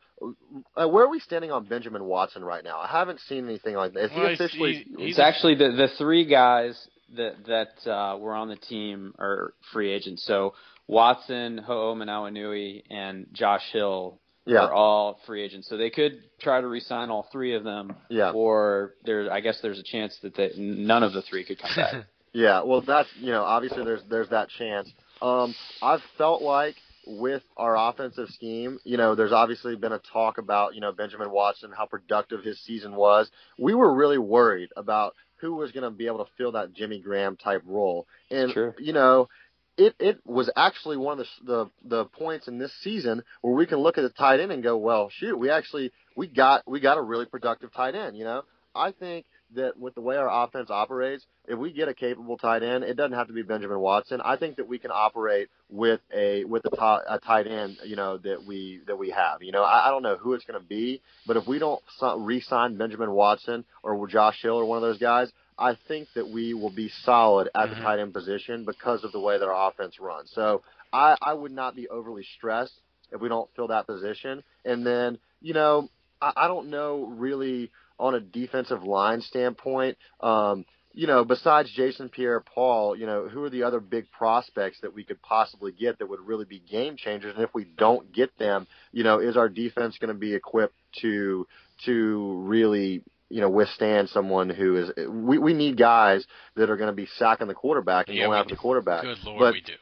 uh, 0.75 0.87
where 0.87 1.03
are 1.05 1.09
we 1.09 1.19
standing 1.19 1.51
on 1.51 1.65
Benjamin 1.65 2.03
Watson 2.05 2.43
right 2.43 2.63
now? 2.63 2.79
I 2.79 2.87
haven't 2.87 3.19
seen 3.21 3.45
anything 3.45 3.75
like 3.75 3.93
that. 3.93 4.05
Is 4.05 4.11
Well, 4.11 4.21
he 4.21 4.27
he's- 4.29 4.39
officially? 4.39 4.85
It's 4.99 5.19
actually 5.19 5.55
the 5.55 5.71
the 5.71 5.87
three 5.97 6.25
guys 6.25 6.89
that 7.15 7.45
that 7.45 7.87
uh, 7.87 8.17
were 8.17 8.33
on 8.33 8.49
the 8.49 8.55
team 8.55 9.13
are 9.19 9.53
free 9.71 9.91
agents. 9.91 10.23
So 10.23 10.53
Watson, 10.87 11.63
Hoomanawanui, 11.67 12.83
and 12.89 13.27
Josh 13.33 13.71
Hill 13.71 14.19
Yeah. 14.45 14.59
are 14.65 14.73
all 14.73 15.19
free 15.25 15.41
agents. 15.43 15.67
So 15.67 15.75
they 15.77 15.89
could 15.89 16.21
try 16.39 16.61
to 16.61 16.67
re-sign 16.67 17.09
all 17.09 17.27
three 17.31 17.55
of 17.55 17.63
them. 17.63 17.95
Yeah. 18.09 18.31
Or 18.31 18.93
there, 19.03 19.31
I 19.31 19.39
guess 19.41 19.59
there's 19.61 19.79
a 19.79 19.83
chance 19.83 20.17
that 20.21 20.35
they, 20.35 20.51
none 20.57 21.01
of 21.03 21.13
the 21.13 21.21
three 21.23 21.43
could 21.43 21.59
come 21.59 21.71
back. 21.75 21.93
Yeah, 22.37 22.63
well, 22.63 22.81
that's 22.81 23.07
you 23.21 23.31
know 23.31 23.43
obviously 23.43 23.85
there's 23.85 24.01
there's 24.09 24.27
that 24.27 24.49
chance. 24.49 24.91
Um, 25.21 25.55
I've 25.81 26.01
felt 26.17 26.41
like 26.41 26.75
with 27.07 27.43
our 27.55 27.77
offensive 27.77 28.27
scheme, 28.27 28.77
you 28.83 28.97
know, 28.97 29.15
there's 29.15 29.31
obviously 29.31 29.77
been 29.77 29.93
a 29.93 30.01
talk 30.11 30.37
about 30.37 30.75
you 30.75 30.81
know 30.81 30.91
Benjamin 30.91 31.31
Watson, 31.31 31.71
how 31.71 31.85
productive 31.85 32.43
his 32.43 32.59
season 32.65 32.93
was. 32.93 33.31
We 33.57 33.73
were 33.73 33.93
really 33.95 34.17
worried 34.17 34.67
about 34.75 35.15
who 35.37 35.55
was 35.55 35.71
going 35.71 35.85
to 35.85 35.89
be 35.91 36.07
able 36.07 36.25
to 36.25 36.31
fill 36.37 36.51
that 36.51 36.73
Jimmy 36.73 36.99
Graham 36.99 37.37
type 37.37 37.61
role, 37.65 38.05
and 38.29 38.51
Sure. 38.51 38.75
you 38.79 38.91
know. 38.91 39.29
It 39.77 39.95
it 39.99 40.19
was 40.25 40.49
actually 40.55 40.97
one 40.97 41.19
of 41.19 41.27
the, 41.43 41.69
the 41.83 41.95
the 41.97 42.05
points 42.05 42.47
in 42.47 42.57
this 42.57 42.73
season 42.81 43.23
where 43.41 43.53
we 43.53 43.65
can 43.65 43.79
look 43.79 43.97
at 43.97 44.03
the 44.03 44.09
tight 44.09 44.39
end 44.39 44.51
and 44.51 44.63
go, 44.63 44.77
well, 44.77 45.09
shoot, 45.09 45.37
we 45.37 45.49
actually 45.49 45.91
we 46.15 46.27
got 46.27 46.63
we 46.65 46.79
got 46.79 46.97
a 46.97 47.01
really 47.01 47.25
productive 47.25 47.73
tight 47.73 47.95
end. 47.95 48.17
You 48.17 48.23
know, 48.23 48.43
I 48.73 48.91
think 48.91 49.25
that 49.55 49.77
with 49.77 49.95
the 49.95 50.01
way 50.01 50.15
our 50.17 50.43
offense 50.43 50.69
operates, 50.69 51.25
if 51.47 51.57
we 51.57 51.71
get 51.71 51.87
a 51.87 51.93
capable 51.93 52.37
tight 52.37 52.63
end, 52.63 52.83
it 52.83 52.95
doesn't 52.95 53.13
have 53.13 53.27
to 53.27 53.33
be 53.33 53.43
Benjamin 53.43 53.79
Watson. 53.79 54.21
I 54.23 54.37
think 54.37 54.57
that 54.57 54.67
we 54.67 54.79
can 54.79 54.91
operate 54.91 55.49
with 55.69 55.99
a 56.13 56.43
with 56.45 56.65
a, 56.65 56.69
ti- 56.69 57.05
a 57.07 57.19
tight 57.19 57.47
end, 57.47 57.77
you 57.83 57.95
know, 57.95 58.17
that 58.17 58.45
we 58.45 58.81
that 58.87 58.97
we 58.97 59.11
have. 59.11 59.43
You 59.43 59.51
know, 59.51 59.63
I, 59.63 59.87
I 59.87 59.89
don't 59.91 60.03
know 60.03 60.17
who 60.17 60.33
it's 60.33 60.45
going 60.45 60.59
to 60.59 60.67
be, 60.67 61.01
but 61.27 61.37
if 61.37 61.47
we 61.47 61.59
don't 61.59 61.81
re-sign 62.17 62.77
Benjamin 62.77 63.11
Watson 63.11 63.65
or 63.83 64.07
Josh 64.07 64.41
Hill 64.41 64.55
or 64.55 64.65
one 64.65 64.77
of 64.77 64.83
those 64.83 64.99
guys, 64.99 65.31
I 65.57 65.77
think 65.87 66.09
that 66.15 66.29
we 66.29 66.53
will 66.53 66.69
be 66.69 66.89
solid 67.03 67.49
at 67.55 67.69
the 67.69 67.75
tight 67.75 67.99
end 67.99 68.13
position 68.13 68.65
because 68.65 69.03
of 69.03 69.11
the 69.11 69.19
way 69.19 69.37
that 69.37 69.45
our 69.45 69.69
offense 69.69 69.99
runs. 69.99 70.31
So 70.33 70.63
I, 70.91 71.15
I 71.21 71.33
would 71.33 71.51
not 71.51 71.75
be 71.75 71.87
overly 71.87 72.25
stressed 72.37 72.73
if 73.11 73.21
we 73.21 73.29
don't 73.29 73.49
fill 73.55 73.67
that 73.67 73.87
position. 73.87 74.43
And 74.65 74.85
then, 74.85 75.17
you 75.41 75.53
know, 75.53 75.89
I, 76.21 76.33
I 76.35 76.47
don't 76.47 76.69
know 76.69 77.05
really 77.05 77.71
on 77.97 78.15
a 78.15 78.19
defensive 78.19 78.83
line 78.83 79.21
standpoint. 79.21 79.97
Um, 80.19 80.65
you 80.93 81.07
know, 81.07 81.25
besides 81.25 81.69
Jason 81.75 82.07
Pierre-Paul, 82.09 82.95
you 82.95 83.05
know, 83.05 83.27
who 83.27 83.43
are 83.43 83.49
the 83.49 83.63
other 83.63 83.81
big 83.81 84.09
prospects 84.11 84.79
that 84.81 84.93
we 84.93 85.03
could 85.03 85.21
possibly 85.21 85.73
get 85.73 85.99
that 85.99 86.07
would 86.07 86.21
really 86.21 86.45
be 86.45 86.59
game 86.59 86.95
changers? 86.95 87.33
And 87.35 87.43
if 87.43 87.53
we 87.53 87.65
don't 87.65 88.13
get 88.13 88.37
them, 88.37 88.65
you 88.93 89.03
know, 89.03 89.19
is 89.19 89.35
our 89.35 89.49
defense 89.49 89.97
going 89.99 90.13
to 90.13 90.19
be 90.19 90.33
equipped 90.33 90.75
to 91.01 91.47
to 91.85 92.43
really 92.45 93.03
you 93.29 93.41
know 93.41 93.49
withstand 93.49 94.09
someone 94.09 94.49
who 94.49 94.75
is 94.77 94.91
we 95.09 95.37
we 95.37 95.53
need 95.53 95.77
guys 95.77 96.25
that 96.55 96.69
are 96.69 96.77
going 96.77 96.89
to 96.89 96.93
be 96.95 97.07
sacking 97.17 97.47
the 97.47 97.53
quarterback 97.53 98.07
and 98.07 98.17
Yeah, 98.17 98.25
going 98.25 98.31
we 98.35 98.39
after 98.39 98.49
do. 98.49 98.55
the 98.55 98.61
quarterback. 98.61 99.01
Good 99.03 99.23
lord, 99.23 99.39
but 99.39 99.53
we 99.53 99.61
do. 99.61 99.73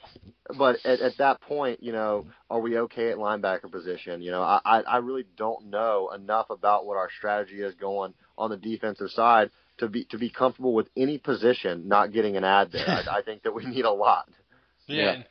but 0.57 0.77
at, 0.85 0.99
at 1.01 1.17
that 1.17 1.41
point, 1.41 1.83
you 1.83 1.91
know, 1.91 2.25
are 2.49 2.59
we 2.59 2.77
okay 2.79 3.11
at 3.11 3.17
linebacker 3.17 3.69
position? 3.71 4.21
You 4.21 4.31
know, 4.31 4.41
I, 4.41 4.59
I 4.65 4.79
I 4.81 4.97
really 4.97 5.25
don't 5.37 5.69
know 5.69 6.11
enough 6.15 6.49
about 6.49 6.85
what 6.85 6.97
our 6.97 7.09
strategy 7.17 7.61
is 7.61 7.73
going 7.75 8.13
on 8.37 8.49
the 8.49 8.57
defensive 8.57 9.09
side 9.11 9.49
to 9.79 9.87
be 9.87 10.05
to 10.05 10.17
be 10.17 10.29
comfortable 10.29 10.73
with 10.73 10.87
any 10.95 11.17
position 11.17 11.87
not 11.87 12.11
getting 12.13 12.37
an 12.37 12.43
ad 12.43 12.71
there. 12.71 12.87
I, 12.87 13.17
I 13.17 13.21
think 13.23 13.43
that 13.43 13.53
we 13.53 13.65
need 13.65 13.85
a 13.85 13.91
lot. 13.91 14.29
Yeah. 14.87 15.03
Yeah. 15.17 15.23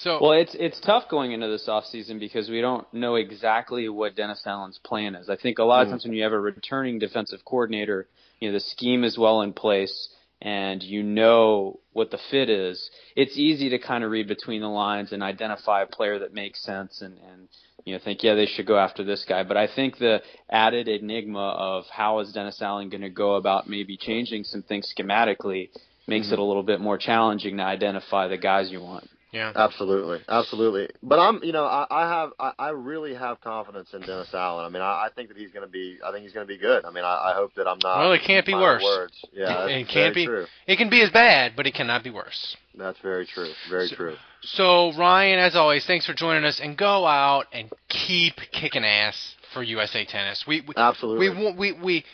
So 0.00 0.18
Well, 0.18 0.32
it's 0.32 0.54
it's 0.58 0.80
tough 0.80 1.10
going 1.10 1.32
into 1.32 1.48
this 1.48 1.68
off 1.68 1.84
season 1.84 2.18
because 2.18 2.48
we 2.48 2.62
don't 2.62 2.86
know 2.94 3.16
exactly 3.16 3.86
what 3.90 4.16
Dennis 4.16 4.42
Allen's 4.46 4.78
plan 4.78 5.14
is. 5.14 5.28
I 5.28 5.36
think 5.36 5.58
a 5.58 5.64
lot 5.64 5.82
of 5.82 5.88
Mhm. 5.88 5.90
times 5.90 6.04
when 6.04 6.14
you 6.14 6.22
have 6.22 6.32
a 6.32 6.40
returning 6.40 6.98
defensive 6.98 7.44
coordinator, 7.44 8.08
you 8.40 8.48
know 8.48 8.54
the 8.54 8.60
scheme 8.60 9.04
is 9.04 9.18
well 9.18 9.42
in 9.42 9.52
place 9.52 10.08
and 10.40 10.82
you 10.82 11.02
know 11.02 11.80
what 11.92 12.10
the 12.10 12.16
fit 12.16 12.48
is. 12.48 12.90
It's 13.14 13.36
easy 13.36 13.68
to 13.68 13.78
kind 13.78 14.02
of 14.02 14.10
read 14.10 14.26
between 14.26 14.62
the 14.62 14.70
lines 14.70 15.12
and 15.12 15.22
identify 15.22 15.82
a 15.82 15.86
player 15.86 16.18
that 16.20 16.32
makes 16.32 16.62
sense 16.62 17.02
and 17.02 17.18
and 17.30 17.48
you 17.84 17.92
know 17.92 17.98
think 18.02 18.22
yeah 18.22 18.34
they 18.34 18.46
should 18.46 18.64
go 18.64 18.78
after 18.78 19.04
this 19.04 19.26
guy. 19.26 19.42
But 19.42 19.58
I 19.58 19.66
think 19.66 19.98
the 19.98 20.22
added 20.48 20.88
enigma 20.88 21.46
of 21.58 21.84
how 21.90 22.20
is 22.20 22.32
Dennis 22.32 22.62
Allen 22.62 22.88
going 22.88 23.02
to 23.02 23.10
go 23.10 23.34
about 23.34 23.68
maybe 23.68 23.98
changing 23.98 24.44
some 24.44 24.62
things 24.62 24.90
schematically 24.96 25.68
makes 26.06 26.28
Mhm. 26.28 26.32
it 26.32 26.38
a 26.38 26.42
little 26.44 26.62
bit 26.62 26.80
more 26.80 26.96
challenging 26.96 27.58
to 27.58 27.64
identify 27.64 28.28
the 28.28 28.38
guys 28.38 28.72
you 28.72 28.80
want. 28.80 29.06
Yeah. 29.32 29.52
Absolutely, 29.54 30.20
absolutely. 30.28 30.88
But 31.02 31.18
I'm, 31.20 31.42
you 31.44 31.52
know, 31.52 31.64
I, 31.64 31.86
I 31.90 32.08
have, 32.08 32.30
I, 32.40 32.52
I 32.58 32.68
really 32.70 33.14
have 33.14 33.40
confidence 33.40 33.90
in 33.92 34.00
Dennis 34.00 34.28
Allen. 34.34 34.64
I 34.64 34.68
mean, 34.68 34.82
I, 34.82 35.06
I 35.06 35.08
think 35.14 35.28
that 35.28 35.36
he's 35.36 35.52
going 35.52 35.64
to 35.64 35.70
be, 35.70 35.98
I 36.04 36.10
think 36.10 36.24
he's 36.24 36.32
going 36.32 36.46
to 36.46 36.52
be 36.52 36.58
good. 36.58 36.84
I 36.84 36.90
mean, 36.90 37.04
I, 37.04 37.30
I 37.30 37.32
hope 37.34 37.54
that 37.54 37.68
I'm 37.68 37.78
not. 37.82 37.98
Well, 38.00 38.12
it 38.12 38.22
can't 38.26 38.44
be 38.44 38.54
worse. 38.54 38.82
Words. 38.82 39.24
Yeah, 39.32 39.46
that's 39.46 39.70
it 39.70 39.88
can't 39.88 40.14
be. 40.14 40.26
true. 40.26 40.46
It 40.66 40.76
can 40.76 40.90
be 40.90 41.02
as 41.02 41.10
bad, 41.10 41.52
but 41.56 41.66
it 41.66 41.74
cannot 41.74 42.02
be 42.02 42.10
worse. 42.10 42.56
That's 42.76 42.98
very 43.00 43.26
true. 43.26 43.50
Very 43.68 43.86
So- 43.88 43.96
true. 43.96 44.16
So 44.42 44.92
Ryan, 44.98 45.38
as 45.38 45.54
always, 45.54 45.84
thanks 45.86 46.06
for 46.06 46.14
joining 46.14 46.44
us, 46.44 46.60
and 46.60 46.76
go 46.76 47.06
out 47.06 47.44
and 47.52 47.70
keep 47.88 48.36
kicking 48.52 48.84
ass 48.84 49.34
for 49.52 49.62
USA 49.62 50.04
Tennis. 50.06 50.44
We, 50.48 50.62
we 50.62 50.72
Absolutely. 50.76 51.28
we 51.28 51.44
want- 51.44 51.58
we 51.58 51.72
we 51.72 52.04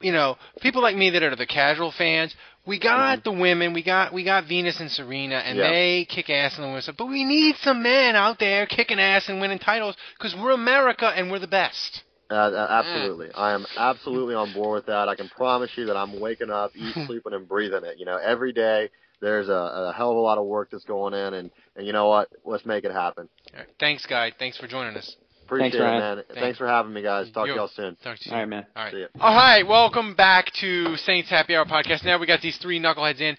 you 0.00 0.12
know 0.12 0.36
people 0.60 0.80
like 0.80 0.96
me 0.96 1.10
that 1.10 1.22
are 1.22 1.34
the 1.36 1.46
casual 1.46 1.90
fans. 1.90 2.34
We 2.66 2.78
got 2.78 3.24
the 3.24 3.32
women, 3.32 3.72
we 3.72 3.82
got 3.82 4.12
we 4.12 4.22
got 4.22 4.46
Venus 4.46 4.80
and 4.80 4.90
Serena, 4.90 5.36
and 5.36 5.58
Mm-hmm. 5.58 5.72
They 5.72 6.06
kick 6.08 6.30
ass 6.30 6.56
in 6.56 6.62
the 6.62 6.68
women's 6.68 6.84
stuff. 6.84 6.96
But 6.96 7.06
we 7.06 7.24
need 7.24 7.56
some 7.62 7.82
men 7.82 8.16
out 8.16 8.38
there 8.38 8.66
kicking 8.66 9.00
ass 9.00 9.28
and 9.28 9.40
winning 9.40 9.58
titles 9.58 9.96
because 10.16 10.34
we're 10.34 10.52
America 10.52 11.06
and 11.06 11.30
we're 11.30 11.38
the 11.38 11.46
best. 11.46 12.02
Uh, 12.30 12.34
uh, 12.34 12.66
absolutely. 12.70 13.32
I 13.34 13.52
am 13.52 13.66
absolutely 13.76 14.34
on 14.36 14.52
board 14.52 14.76
with 14.76 14.86
that. 14.86 15.08
I 15.08 15.16
can 15.16 15.28
promise 15.28 15.70
you 15.76 15.86
that 15.86 15.96
I'm 15.96 16.20
waking 16.20 16.50
up, 16.50 16.70
eat, 16.76 16.94
sleeping, 17.06 17.32
and 17.32 17.48
breathing 17.48 17.84
it. 17.84 17.98
You 17.98 18.04
know, 18.04 18.18
every 18.18 18.52
day 18.52 18.90
there's 19.20 19.48
a, 19.48 19.52
a 19.52 19.92
hell 19.96 20.10
of 20.12 20.16
a 20.16 20.20
lot 20.20 20.38
of 20.38 20.46
work 20.46 20.68
that's 20.70 20.84
going 20.84 21.14
in, 21.14 21.34
and 21.34 21.50
and 21.76 21.86
you 21.86 21.92
know 21.92 22.08
what? 22.08 22.28
Let's 22.44 22.64
make 22.64 22.84
it 22.84 22.92
happen. 22.92 23.28
Right. 23.54 23.66
Thanks, 23.80 24.06
guy. 24.06 24.32
Thanks 24.38 24.58
for 24.58 24.68
joining 24.68 24.96
us. 24.96 25.16
Appreciate 25.50 25.72
Thanks, 25.72 25.76
it, 25.76 25.80
man. 25.80 26.16
Thanks. 26.28 26.40
Thanks 26.40 26.58
for 26.58 26.66
having 26.68 26.92
me, 26.92 27.02
guys. 27.02 27.28
Talk 27.32 27.48
Yo. 27.48 27.54
to 27.54 27.58
y'all 27.58 27.70
soon. 27.74 27.96
Talk 28.04 28.18
to 28.18 28.28
you. 28.28 28.32
All 28.32 28.38
right, 28.38 28.48
man. 28.48 28.66
All 28.76 28.84
right. 28.84 28.92
See 28.92 29.00
ya. 29.00 29.06
All 29.18 29.34
right, 29.34 29.66
welcome 29.66 30.14
back 30.14 30.52
to 30.60 30.96
Saints 30.98 31.28
Happy 31.28 31.56
Hour 31.56 31.64
podcast. 31.64 32.04
Now 32.04 32.18
we 32.20 32.26
got 32.28 32.40
these 32.40 32.56
three 32.58 32.78
knuckleheads 32.78 33.20
in. 33.20 33.36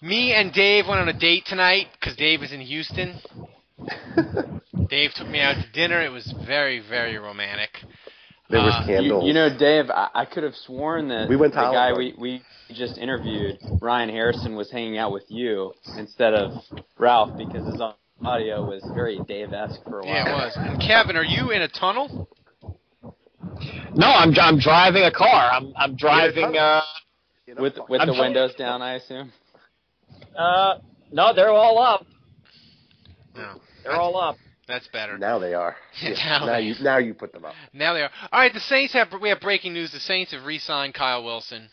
Me 0.00 0.32
and 0.32 0.52
Dave 0.52 0.86
went 0.88 1.00
on 1.00 1.08
a 1.08 1.16
date 1.16 1.44
tonight 1.46 1.86
because 2.00 2.16
Dave 2.16 2.42
is 2.42 2.52
in 2.52 2.60
Houston. 2.62 3.14
Dave 4.88 5.12
took 5.14 5.28
me 5.28 5.40
out 5.40 5.54
to 5.54 5.70
dinner. 5.72 6.02
It 6.02 6.10
was 6.10 6.34
very, 6.46 6.80
very 6.80 7.16
romantic. 7.18 7.70
There 8.50 8.60
was 8.60 8.74
Uh, 8.74 8.86
candles. 8.86 9.24
you 9.24 9.32
know, 9.32 9.48
Dave, 9.56 9.88
I, 9.88 10.08
I 10.14 10.24
could 10.24 10.42
have 10.42 10.54
sworn 10.66 11.08
that 11.08 11.28
We 11.28 11.36
went 11.36 11.52
to 11.54 11.60
the 11.60 11.64
Olive 11.66 11.74
guy 11.74 11.90
Garden. 11.92 12.14
we, 12.18 12.42
we 12.68 12.74
just 12.74 12.98
interviewed, 12.98 13.58
Ryan 13.80 14.08
Harrison, 14.10 14.56
was 14.56 14.70
hanging 14.70 14.98
out 14.98 15.12
with 15.12 15.24
you 15.28 15.72
instead 15.96 16.34
of 16.34 16.52
Ralph 16.98 17.36
because 17.38 17.64
his 17.66 17.80
audio 18.24 18.64
was 18.64 18.82
very 18.94 19.18
Dave-esque 19.26 19.82
for 19.84 20.00
a 20.00 20.04
while. 20.04 20.14
Yeah, 20.14 20.28
it 20.30 20.32
was. 20.32 20.52
And 20.56 20.80
Kevin, 20.80 21.16
are 21.16 21.24
you 21.24 21.50
in 21.50 21.62
a 21.62 21.68
tunnel? 21.68 22.28
No, 23.94 24.06
I'm 24.06 24.32
I'm 24.40 24.58
driving 24.58 25.02
a 25.04 25.10
car. 25.12 25.50
I'm 25.52 25.72
I'm 25.76 25.96
driving. 25.96 26.56
Uh, 26.56 26.80
With 27.58 27.74
with 27.88 28.00
I'm 28.00 28.06
the 28.08 28.14
trying- 28.14 28.20
windows 28.32 28.54
down, 28.54 28.80
I 28.82 28.94
assume. 28.94 29.32
uh, 30.36 30.78
no, 31.10 31.34
they're 31.34 31.50
all 31.50 31.78
up. 31.78 32.06
No. 33.36 33.60
They're 33.84 33.96
all 33.96 34.16
up. 34.16 34.36
That's 34.68 34.86
better. 34.88 35.18
now 35.18 35.38
they 35.38 35.52
are. 35.54 35.76
Yeah, 36.00 36.10
Now 36.38 36.46
now 36.46 36.52
they- 36.54 36.60
you 36.62 36.74
now 36.80 36.98
you 36.98 37.12
put 37.14 37.32
them 37.32 37.44
up. 37.44 37.54
Now 37.74 37.92
they 37.94 38.02
are. 38.02 38.10
All 38.32 38.40
right, 38.40 38.52
the 38.54 38.60
Saints 38.60 38.94
have. 38.94 39.08
We 39.20 39.28
have 39.28 39.40
breaking 39.40 39.74
news. 39.74 39.92
The 39.92 40.00
Saints 40.00 40.32
have 40.32 40.44
re-signed 40.44 40.94
Kyle 40.94 41.22
Wilson. 41.24 41.68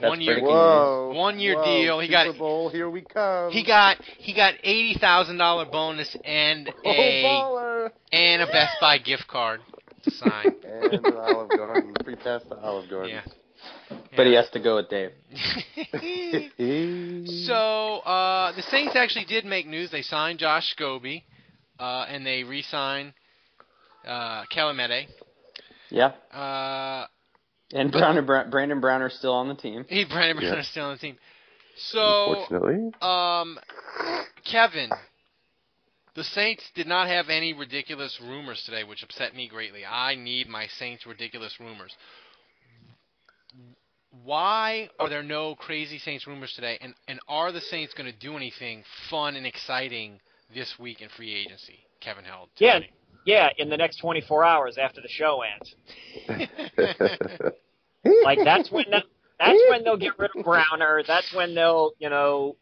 That's 0.00 0.08
one 0.10 0.20
year. 0.20 0.34
breaking 0.34 0.48
Whoa, 0.50 1.12
One 1.14 1.38
year 1.38 1.54
whoa, 1.56 1.64
deal. 1.64 2.00
He 2.00 2.06
Super 2.08 2.24
got- 2.32 2.38
Bowl. 2.38 2.68
Here 2.70 2.88
we 2.90 3.00
come. 3.02 3.50
He 3.50 3.64
got 3.64 3.96
he 4.18 4.34
got 4.34 4.54
eighty 4.62 4.98
thousand 5.00 5.38
dollar 5.38 5.64
bonus 5.64 6.14
and 6.24 6.68
oh, 6.84 6.90
a 6.90 7.22
baller. 7.24 7.90
and 8.12 8.42
a 8.42 8.46
Best 8.46 8.76
Buy 8.80 8.98
gift 8.98 9.26
card 9.28 9.60
to 10.04 10.10
sign. 10.10 10.46
and 10.64 10.92
an 11.06 11.16
Olive 11.16 11.48
Garden. 11.50 11.94
Free 12.04 12.16
pass 12.16 12.42
to 12.50 12.56
Olive 12.56 12.90
Garden. 12.90 13.10
yeah. 13.10 13.22
But 14.16 14.26
he 14.26 14.34
has 14.34 14.48
to 14.50 14.60
go 14.60 14.76
with 14.76 14.88
Dave. 14.90 15.10
so 17.46 17.54
uh, 18.00 18.52
the 18.54 18.62
Saints 18.70 18.94
actually 18.96 19.24
did 19.24 19.44
make 19.44 19.66
news. 19.66 19.90
They 19.90 20.02
signed 20.02 20.38
Josh 20.38 20.74
Scobee, 20.76 21.22
uh, 21.78 22.06
and 22.08 22.24
they 22.24 22.44
re-signed 22.44 23.12
uh, 24.06 24.44
Calamete. 24.54 25.06
Yeah. 25.90 26.12
Uh, 26.32 27.06
And 27.72 27.90
Brown 27.90 28.16
and 28.16 28.26
Bra- 28.26 28.48
Brandon 28.48 28.80
Brown 28.80 29.02
are 29.02 29.10
still 29.10 29.32
on 29.32 29.48
the 29.48 29.54
team. 29.54 29.84
he 29.88 30.04
Brandon 30.04 30.42
Yeah. 30.42 30.50
Brown 30.50 30.60
is 30.60 30.68
still 30.68 30.84
on 30.86 30.92
the 30.94 30.98
team. 31.00 31.18
So 31.76 32.30
Unfortunately. 32.48 32.92
Um, 33.02 33.58
Kevin, 34.44 34.90
the 36.14 36.24
Saints 36.24 36.64
did 36.74 36.86
not 36.86 37.08
have 37.08 37.28
any 37.28 37.52
ridiculous 37.52 38.18
rumors 38.20 38.62
today, 38.64 38.84
which 38.84 39.02
upset 39.02 39.34
me 39.34 39.48
greatly. 39.48 39.84
I 39.84 40.14
need 40.14 40.48
my 40.48 40.66
Saints 40.78 41.04
ridiculous 41.06 41.58
rumors. 41.60 41.94
Why 44.24 44.88
are 44.98 45.08
there 45.08 45.22
no 45.22 45.54
crazy 45.54 45.98
Saints 45.98 46.26
rumors 46.26 46.52
today? 46.54 46.78
And 46.80 46.94
and 47.08 47.20
are 47.28 47.52
the 47.52 47.60
Saints 47.60 47.92
going 47.94 48.10
to 48.10 48.18
do 48.18 48.36
anything 48.36 48.82
fun 49.10 49.36
and 49.36 49.46
exciting 49.46 50.20
this 50.54 50.78
week 50.78 51.02
in 51.02 51.08
free 51.10 51.34
agency? 51.34 51.80
Kevin 52.00 52.24
Held. 52.24 52.48
Yeah, 52.58 52.78
me. 52.78 52.90
Yeah. 53.26 53.50
In 53.58 53.68
the 53.68 53.76
next 53.76 53.98
24 53.98 54.44
hours 54.44 54.78
after 54.78 55.02
the 55.02 55.08
show 55.08 55.42
ends, 55.42 55.74
like 58.24 58.38
that's 58.42 58.70
when 58.70 58.86
that, 58.90 59.04
that's 59.38 59.58
when 59.68 59.84
they'll 59.84 59.98
get 59.98 60.18
rid 60.18 60.30
of 60.34 60.44
Browner. 60.44 61.02
That's 61.06 61.34
when 61.34 61.54
they'll, 61.54 61.92
you 61.98 62.08
know, 62.08 62.56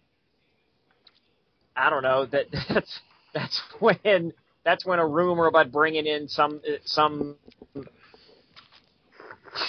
I 1.77 1.90
don't 1.90 2.03
know. 2.03 2.27
That 2.27 2.46
that's 2.68 3.00
that's 3.33 3.62
when 3.79 4.33
that's 4.64 4.85
when 4.85 4.98
a 4.98 5.07
rumor 5.07 5.46
about 5.46 5.70
bringing 5.70 6.07
in 6.07 6.29
some 6.29 6.61
some 6.85 7.37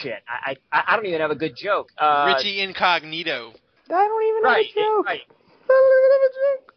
shit. 0.01 0.23
I 0.27 0.55
I, 0.71 0.83
I 0.87 0.95
don't 0.95 1.05
even 1.05 1.21
have 1.21 1.31
a 1.31 1.35
good 1.35 1.55
joke. 1.55 1.89
Uh, 1.97 2.33
Richie 2.35 2.61
Incognito. 2.61 3.53
I 3.87 4.07
don't 4.07 4.23
even 4.23 4.43
right, 4.43 4.65
have 4.65 4.75
a 4.75 4.79
joke. 4.79 5.05
right. 5.05 5.21
I 5.21 5.67
don't 5.67 5.99
even 5.99 6.11
have 6.11 6.31
a 6.31 6.61
joke. 6.61 6.74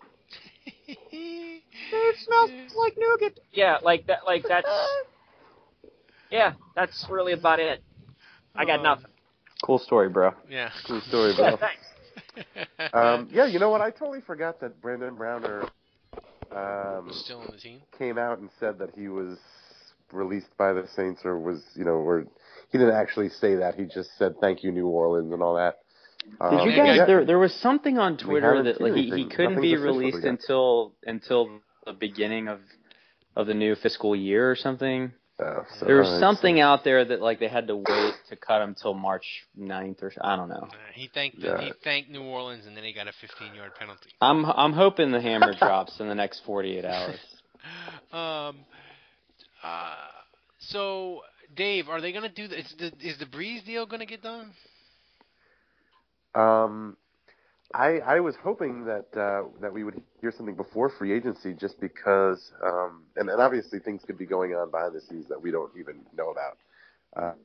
It 0.88 2.16
smells 2.18 2.50
like 2.76 2.94
nougat. 2.98 3.38
Yeah, 3.52 3.78
like 3.82 4.06
that. 4.06 4.20
Like 4.26 4.44
that's. 4.48 4.68
Yeah, 6.30 6.52
that's 6.74 7.06
really 7.10 7.32
about 7.32 7.58
it. 7.60 7.82
I 8.54 8.64
got 8.64 8.80
Oh. 8.80 8.82
nothing. 8.82 9.06
Cool 9.62 9.78
story, 9.78 10.08
bro. 10.08 10.32
Yeah. 10.48 10.70
Cool 10.86 11.00
story, 11.02 11.32
Yeah, 11.38 11.56
bro. 11.56 11.58
thanks. 11.58 12.90
um, 12.94 13.28
yeah, 13.32 13.46
you 13.46 13.58
know 13.58 13.70
what? 13.70 13.80
I 13.80 13.90
totally 13.90 14.20
forgot 14.20 14.60
that 14.60 14.80
Brandon 14.80 15.14
Browner 15.14 15.64
um, 16.54 17.10
Still 17.12 17.40
on 17.40 17.50
the 17.50 17.58
team. 17.58 17.80
came 17.98 18.18
out 18.18 18.38
and 18.38 18.50
said 18.60 18.78
that 18.78 18.90
he 18.94 19.08
was 19.08 19.38
released 20.12 20.56
by 20.56 20.72
the 20.72 20.86
Saints, 20.94 21.20
or 21.24 21.38
was 21.38 21.62
you 21.74 21.84
know, 21.84 21.92
or 21.96 22.24
he 22.70 22.78
didn't 22.78 22.94
actually 22.94 23.28
say 23.28 23.56
that. 23.56 23.74
He 23.74 23.84
just 23.84 24.10
said 24.18 24.34
thank 24.40 24.62
you, 24.62 24.70
New 24.72 24.86
Orleans, 24.86 25.32
and 25.32 25.42
all 25.42 25.56
that. 25.56 25.78
Did 26.30 26.60
Um, 26.60 26.68
you 26.70 26.76
guys? 26.76 26.96
yeah. 26.96 27.04
There, 27.06 27.24
there 27.24 27.38
was 27.38 27.54
something 27.54 27.98
on 27.98 28.16
Twitter 28.16 28.62
that 28.64 28.80
like 28.80 28.94
he, 28.94 29.10
he 29.10 29.26
couldn't 29.28 29.60
be 29.60 29.76
released 29.76 30.18
yet. 30.22 30.28
until 30.30 30.92
until 31.04 31.60
the 31.86 31.92
beginning 31.92 32.48
of 32.48 32.60
of 33.36 33.46
the 33.46 33.54
new 33.54 33.74
fiscal 33.76 34.14
year 34.16 34.50
or 34.50 34.56
something. 34.56 35.12
Oh, 35.40 35.64
so 35.78 35.86
There 35.86 35.98
was 35.98 36.08
it's- 36.08 36.20
something 36.20 36.58
out 36.60 36.82
there 36.82 37.04
that 37.04 37.20
like 37.20 37.38
they 37.38 37.46
had 37.48 37.68
to 37.68 37.76
wait 37.76 38.14
to 38.28 38.34
cut 38.36 38.60
him 38.60 38.74
till 38.74 38.92
March 38.94 39.24
9th 39.56 40.02
or 40.02 40.12
I 40.20 40.34
don't 40.34 40.48
know. 40.48 40.66
Uh, 40.68 40.76
he 40.94 41.06
thanked 41.14 41.38
Yeah. 41.38 41.60
he 41.60 41.72
thanked 41.84 42.10
New 42.10 42.22
Orleans, 42.24 42.66
and 42.66 42.76
then 42.76 42.82
he 42.82 42.92
got 42.92 43.06
a 43.06 43.12
15 43.20 43.54
yard 43.54 43.72
penalty. 43.78 44.10
I'm 44.20 44.44
I'm 44.44 44.72
hoping 44.72 45.12
the 45.12 45.20
hammer 45.20 45.54
drops 45.54 46.00
in 46.00 46.08
the 46.08 46.14
next 46.16 46.40
48 46.44 46.84
hours. 46.84 47.18
Um. 48.12 48.56
Uh. 49.62 49.94
So, 50.60 51.22
Dave, 51.56 51.88
are 51.88 52.00
they 52.00 52.12
going 52.12 52.22
to 52.24 52.34
do 52.34 52.48
the, 52.48 52.58
is 52.58 52.74
the 52.78 52.92
is 53.06 53.18
the 53.18 53.26
Brees 53.26 53.64
deal 53.64 53.84
going 53.86 54.00
to 54.00 54.06
get 54.06 54.22
done? 54.22 54.52
Um, 56.38 56.96
I 57.74 58.00
I 58.00 58.20
was 58.20 58.36
hoping 58.42 58.84
that 58.86 59.06
uh, 59.16 59.44
that 59.60 59.72
we 59.72 59.84
would 59.84 60.02
hear 60.20 60.32
something 60.32 60.56
before 60.56 60.90
free 60.90 61.12
agency, 61.12 61.54
just 61.54 61.80
because, 61.80 62.52
um, 62.64 63.04
and, 63.16 63.28
and 63.28 63.40
obviously 63.40 63.78
things 63.80 64.02
could 64.06 64.18
be 64.18 64.26
going 64.26 64.52
on 64.54 64.70
behind 64.70 64.94
the 64.94 65.00
scenes 65.02 65.28
that 65.28 65.42
we 65.42 65.50
don't 65.50 65.72
even 65.78 65.96
know 66.16 66.30
about. 66.30 66.58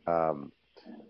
Uh, 0.07 0.11
um, 0.11 0.51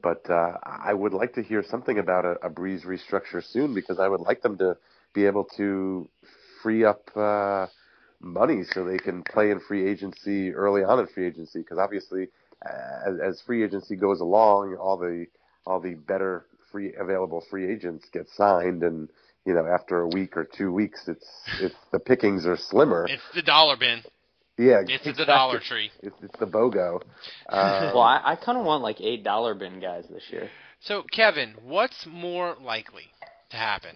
but 0.04 0.30
uh, 0.30 0.58
I 0.66 0.94
would 0.94 1.14
like 1.14 1.34
to 1.36 1.44
hear 1.44 1.64
something 1.64 2.00
about 2.00 2.26
a, 2.26 2.34
a 2.46 2.50
Brees 2.50 2.86
restructure 2.86 3.44
soon 3.44 3.74
because 3.74 4.00
I 4.00 4.08
would 4.08 4.22
like 4.22 4.42
them 4.42 4.58
to 4.60 4.78
be 5.14 5.26
able 5.26 5.46
to 5.58 6.10
free 6.64 6.86
up 6.86 7.10
uh, 7.16 7.68
money 8.22 8.64
so 8.64 8.86
they 8.86 8.98
can 9.00 9.24
play 9.24 9.52
in 9.52 9.60
free 9.60 9.88
agency 9.90 10.54
early 10.54 10.84
on 10.84 11.00
in 11.00 11.08
free 11.08 11.28
agency 11.28 11.60
because 11.60 11.80
obviously 11.80 12.30
as, 13.08 13.20
as 13.24 13.42
free 13.42 13.64
agency 13.64 13.96
goes 13.96 14.22
along, 14.22 14.76
all 14.78 14.98
the 14.98 15.28
all 15.66 15.80
the 15.80 15.96
better 15.96 16.46
free 16.74 16.94
available 17.00 17.42
free 17.50 17.72
agents 17.72 18.06
get 18.12 18.28
signed 18.36 18.84
and 18.84 19.08
you 19.46 19.54
know 19.54 19.66
after 19.66 20.02
a 20.02 20.08
week 20.10 20.36
or 20.36 20.44
two 20.58 20.74
weeks 20.74 21.08
it's 21.08 21.26
it's 21.62 21.76
the 21.94 22.00
pickings 22.00 22.46
are 22.46 22.58
slimmer 22.58 23.06
It's 23.10 23.22
the 23.34 23.42
dollar 23.44 23.78
bin. 23.78 24.02
yeah 24.58 24.82
It's 24.82 24.92
exactly. 25.08 25.14
the 25.14 25.26
Dollar 25.26 25.60
Tree. 25.60 25.92
it's, 26.02 26.16
it's 26.22 26.40
the 26.40 26.48
bogo 26.48 27.02
uh, 27.48 27.92
well, 27.94 28.04
I, 28.04 28.22
I 28.34 28.36
kind 28.36 28.58
of 28.58 28.66
want 28.66 28.84
like 28.84 29.00
eight 29.00 29.24
dollar 29.24 29.54
bin 29.54 29.80
guys 29.80 30.06
this 30.10 30.24
year. 30.32 30.50
So, 30.82 31.04
Kevin, 31.14 31.54
what's 31.64 32.06
more 32.06 32.56
likely 32.62 33.04
to 33.52 33.56
happen? 33.58 33.96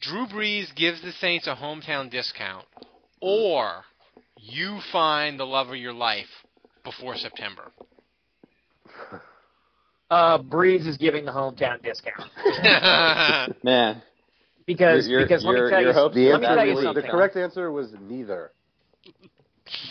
Drew 0.00 0.26
Brees 0.26 0.74
gives 0.74 1.00
the 1.02 1.12
Saints 1.12 1.46
a 1.46 1.54
hometown 1.54 2.10
discount, 2.10 2.64
or 3.20 3.84
you 4.36 4.80
find 4.90 5.38
the 5.38 5.44
love 5.46 5.68
of 5.68 5.76
your 5.76 5.92
life 5.92 6.26
before 6.82 7.14
September. 7.16 7.70
Uh, 10.10 10.38
Brees 10.38 10.86
is 10.86 10.96
giving 10.96 11.24
the 11.24 11.32
hometown 11.32 11.82
discount. 11.82 12.30
Man, 13.64 14.02
because 14.66 15.08
Your- 15.08 15.20
your- 15.20 15.26
because 15.26 15.44
let 15.44 15.54
me 15.54 15.70
tell 15.70 15.82
you 15.82 15.92
The 15.92 16.30
let 16.30 16.40
me 16.40 16.46
tell 16.46 16.66
you 16.66 16.74
was, 16.74 16.94
the 16.94 17.02
correct 17.02 17.36
answer 17.36 17.72
was 17.72 17.92
neither. 18.00 18.52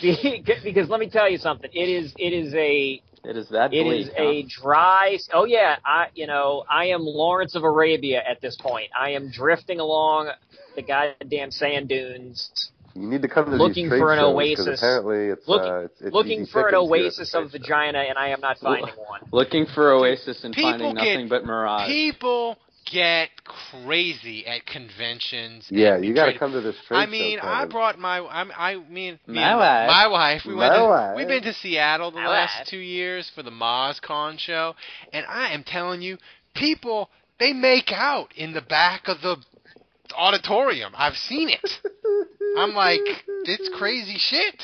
because 0.00 0.88
let 0.88 1.00
me 1.00 1.08
tell 1.10 1.30
you 1.30 1.38
something. 1.38 1.70
It 1.72 1.88
is 1.88 2.14
it 2.16 2.32
is 2.32 2.54
a 2.54 3.02
It 3.24 3.36
is 3.36 3.48
that 3.50 3.72
It 3.72 3.84
bleak, 3.84 4.06
is 4.06 4.10
huh? 4.16 4.24
a 4.24 4.42
dry. 4.62 5.18
Oh 5.34 5.44
yeah, 5.44 5.76
I 5.84 6.06
you 6.14 6.26
know 6.26 6.64
I 6.70 6.86
am 6.86 7.00
Lawrence 7.02 7.54
of 7.54 7.62
Arabia 7.64 8.22
at 8.28 8.40
this 8.40 8.56
point. 8.56 8.88
I 8.98 9.10
am 9.10 9.30
drifting 9.30 9.80
along 9.80 10.30
the 10.76 10.82
goddamn 10.82 11.50
sand 11.50 11.88
dunes, 11.88 12.50
You 12.96 13.08
need 13.08 13.22
to 13.22 13.28
come 13.28 13.46
to 13.46 13.56
Looking 13.56 13.90
these 13.90 13.98
for 13.98 14.12
an 14.12 14.18
oasis. 14.20 14.80
Apparently, 14.80 15.26
it's 15.26 15.46
looking 15.46 15.70
uh, 15.70 15.78
it's, 15.80 16.00
it's 16.00 16.12
looking 16.14 16.46
for 16.46 16.68
an 16.68 16.74
pickings 16.74 16.88
here 16.88 16.96
at 16.96 17.00
the 17.00 17.04
oasis 17.06 17.34
of 17.34 17.52
vagina, 17.52 17.98
and 18.08 18.18
I 18.18 18.28
am 18.28 18.40
not 18.40 18.58
finding 18.58 18.94
one. 18.96 19.20
Looking 19.32 19.66
for 19.74 19.92
oasis 19.92 20.42
and 20.44 20.54
People 20.54 20.70
finding 20.70 20.94
get- 20.94 21.04
nothing 21.04 21.28
but 21.28 21.44
mirage. 21.44 21.88
People 21.88 22.56
get 22.90 23.30
crazy 23.44 24.46
at 24.46 24.64
conventions. 24.66 25.66
Yeah, 25.70 25.98
you 25.98 26.14
got 26.14 26.26
to 26.26 26.38
come 26.38 26.52
to 26.52 26.60
this 26.60 26.76
trade 26.86 26.98
I 26.98 27.06
mean, 27.06 27.38
show. 27.40 27.46
I 27.46 27.64
brought 27.66 27.98
my 27.98 28.20
I'm, 28.20 28.50
I 28.56 28.76
mean 28.88 29.18
My 29.26 29.50
and 29.50 29.58
wife. 29.58 29.88
my 29.88 30.06
wife. 30.06 30.42
We 30.46 30.54
went. 30.54 30.72
My 30.72 30.78
to, 30.78 30.84
wife. 30.84 31.16
We've 31.16 31.28
been 31.28 31.42
to 31.42 31.52
Seattle 31.54 32.10
the 32.12 32.18
My 32.18 32.28
last 32.28 32.60
wife. 32.60 32.68
two 32.68 32.78
years 32.78 33.30
for 33.34 33.42
the 33.42 33.50
MozCon 33.50 34.38
show, 34.38 34.74
and 35.12 35.26
I 35.28 35.52
am 35.52 35.64
telling 35.64 36.00
you, 36.00 36.16
people 36.54 37.10
they 37.38 37.52
make 37.52 37.90
out 37.92 38.28
in 38.36 38.52
the 38.52 38.62
back 38.62 39.08
of 39.08 39.20
the 39.20 39.36
auditorium. 40.12 40.92
I've 40.96 41.14
seen 41.16 41.48
it. 41.48 41.70
I'm 42.58 42.74
like, 42.74 43.00
it's 43.44 43.68
crazy 43.78 44.16
shit. 44.18 44.62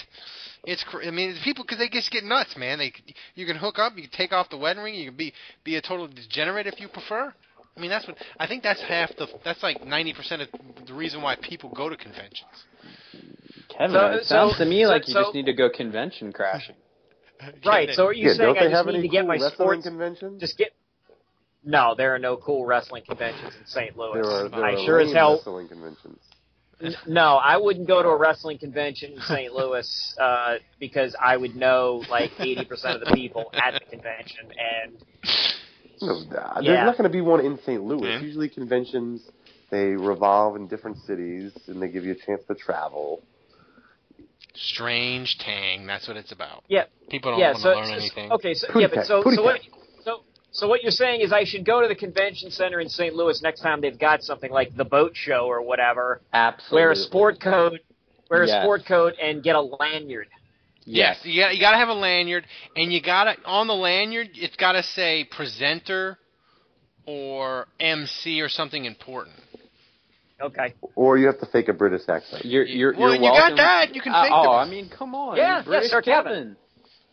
It's 0.64 0.84
cr- 0.84 1.02
I 1.02 1.10
mean, 1.10 1.34
people 1.42 1.64
because 1.64 1.78
they 1.78 1.88
just 1.88 2.10
get 2.10 2.22
nuts, 2.24 2.56
man. 2.56 2.78
They 2.78 2.92
you 3.34 3.46
can 3.46 3.56
hook 3.56 3.78
up, 3.78 3.94
you 3.96 4.02
can 4.02 4.12
take 4.12 4.32
off 4.32 4.48
the 4.50 4.56
wedding 4.56 4.82
ring, 4.82 4.94
you 4.94 5.08
can 5.08 5.16
be 5.16 5.32
be 5.64 5.76
a 5.76 5.82
total 5.82 6.06
degenerate 6.08 6.66
if 6.66 6.80
you 6.80 6.88
prefer. 6.88 7.34
I 7.76 7.80
mean, 7.80 7.90
that's 7.90 8.06
what 8.06 8.16
I 8.38 8.46
think. 8.46 8.62
That's 8.62 8.80
half 8.82 9.10
the. 9.16 9.26
That's 9.44 9.62
like 9.62 9.84
ninety 9.84 10.12
percent 10.14 10.42
of 10.42 10.48
the 10.86 10.94
reason 10.94 11.20
why 11.22 11.36
people 11.36 11.70
go 11.74 11.88
to 11.88 11.96
conventions. 11.96 12.50
Kevin, 13.76 13.90
So- 13.92 14.06
it 14.12 14.24
sounds 14.26 14.52
so- 14.52 14.64
to 14.64 14.70
me 14.70 14.84
so- 14.84 14.90
like 14.90 15.08
you 15.08 15.14
so- 15.14 15.22
just 15.22 15.34
need 15.34 15.46
to 15.46 15.52
go 15.54 15.68
convention 15.70 16.32
crashing. 16.32 16.76
Right. 17.66 17.88
So 17.94 18.06
are 18.06 18.12
you 18.12 18.28
yeah, 18.28 18.34
saying 18.34 18.56
I 18.56 18.68
just 18.70 18.86
need 18.86 19.02
to 19.02 19.08
get 19.08 19.22
cool 19.22 19.26
my 19.26 19.34
wrestling 19.34 19.52
sports? 19.54 19.82
conventions? 19.82 20.40
Just 20.40 20.56
get. 20.56 20.70
No, 21.64 21.94
there 21.96 22.14
are 22.14 22.18
no 22.18 22.36
cool 22.36 22.64
wrestling 22.66 23.04
conventions 23.08 23.54
in 23.58 23.66
St. 23.66 23.96
Louis. 23.96 24.14
there 24.22 24.30
are, 24.30 24.48
there 24.48 24.64
I 24.64 24.72
are 24.74 24.84
sure 24.84 25.00
as 25.00 25.12
hell 25.12 25.34
wrestling 25.36 25.68
conventions. 25.68 26.18
N- 26.82 26.94
No, 27.06 27.36
I 27.36 27.56
wouldn't 27.56 27.86
go 27.86 28.02
to 28.02 28.08
a 28.08 28.16
wrestling 28.16 28.58
convention 28.58 29.12
in 29.12 29.20
St. 29.20 29.52
Louis 29.58 30.14
uh, 30.20 30.56
because 30.80 31.14
I 31.20 31.36
would 31.36 31.54
know 31.54 32.02
like 32.10 32.32
80% 32.32 32.68
of 32.96 33.00
the 33.00 33.12
people 33.14 33.50
at 33.54 33.74
the 33.74 33.80
convention, 33.88 34.48
and 34.50 34.98
No, 36.00 36.24
there's 36.24 36.64
Yeah. 36.64 36.84
not 36.84 36.96
going 36.98 37.04
to 37.08 37.12
be 37.12 37.20
one 37.20 37.44
in 37.46 37.58
St. 37.64 37.80
Louis. 37.82 38.02
Mhm. 38.08 38.22
Usually 38.22 38.48
conventions 38.48 39.22
they 39.70 39.90
revolve 39.94 40.56
in 40.56 40.66
different 40.66 40.98
cities 41.06 41.52
and 41.68 41.80
they 41.80 41.88
give 41.88 42.04
you 42.04 42.12
a 42.12 42.26
chance 42.26 42.42
to 42.48 42.54
travel. 42.56 43.22
Strange 44.54 45.38
Tang. 45.38 45.86
That's 45.86 46.06
what 46.08 46.16
it's 46.18 46.32
about. 46.32 46.64
yeah, 46.68 46.84
People 47.08 47.30
don't 47.32 47.40
yeah. 47.40 47.52
want 47.52 47.62
So, 47.62 47.70
to 47.72 47.76
learn 47.78 47.86
so- 47.86 47.94
anything. 47.94 48.32
okay, 48.32 48.54
so 48.54 48.66
Pootie 48.68 48.80
yeah, 48.82 48.86
but 48.94 49.06
so 49.06 49.22
so 49.22 49.42
what? 49.42 49.60
Tang. 50.52 50.58
So 50.60 50.62
so 50.62 50.68
what 50.68 50.82
you're 50.82 50.90
saying 50.92 51.20
is 51.22 51.32
I 51.32 51.44
should 51.44 51.64
go 51.64 51.82
to 51.82 51.88
the 51.88 51.94
convention 51.94 52.50
center 52.50 52.80
in 52.80 52.88
St. 52.88 53.14
Louis 53.14 53.40
next 53.42 53.60
time 53.60 53.80
they've 53.80 53.98
got 53.98 54.22
something 54.22 54.50
like 54.50 54.76
the 54.76 54.84
boat 54.84 55.12
show 55.14 55.46
or 55.46 55.62
whatever. 55.62 56.20
Absolutely. 56.32 56.76
Wear 56.82 56.90
a 56.92 56.96
sport 56.96 57.40
coat, 57.40 57.80
wear 58.30 58.42
a 58.42 58.48
sport 58.48 58.82
coat, 58.86 59.14
and 59.20 59.42
get 59.42 59.56
a 59.56 59.60
lanyard. 59.60 60.28
Yes, 60.84 61.18
you 61.22 61.40
got 61.42 61.54
you 61.54 61.60
got 61.60 61.72
to 61.72 61.78
have 61.78 61.88
a 61.88 61.94
lanyard, 61.94 62.44
and 62.76 62.92
you 62.92 63.00
got 63.00 63.24
to 63.24 63.36
on 63.44 63.66
the 63.66 63.74
lanyard 63.74 64.30
it's 64.34 64.56
got 64.56 64.72
to 64.72 64.82
say 64.82 65.24
presenter 65.30 66.18
or 67.06 67.66
MC 67.80 68.40
or 68.40 68.48
something 68.48 68.84
important. 68.84 69.36
Okay. 70.40 70.74
Or 70.96 71.18
you 71.18 71.26
have 71.26 71.38
to 71.38 71.46
fake 71.46 71.68
a 71.68 71.72
British 71.72 72.08
accent. 72.08 72.44
You're, 72.44 72.64
you're, 72.64 72.92
Well, 72.94 73.14
you're 73.14 73.22
you 73.22 73.38
got 73.38 73.56
that. 73.56 73.94
You 73.94 74.00
can 74.00 74.12
fake 74.12 74.16
Uh, 74.16 74.22
fake 74.24 74.32
Oh, 74.34 74.42
the- 74.42 74.48
I 74.58 74.68
mean, 74.68 74.88
come 74.88 75.14
on. 75.14 75.36
Yeah, 75.36 75.62
you're 75.64 75.74
yes, 75.82 75.90
Sir 75.90 76.02
Kevin. 76.02 76.32
Kevin. 76.32 76.56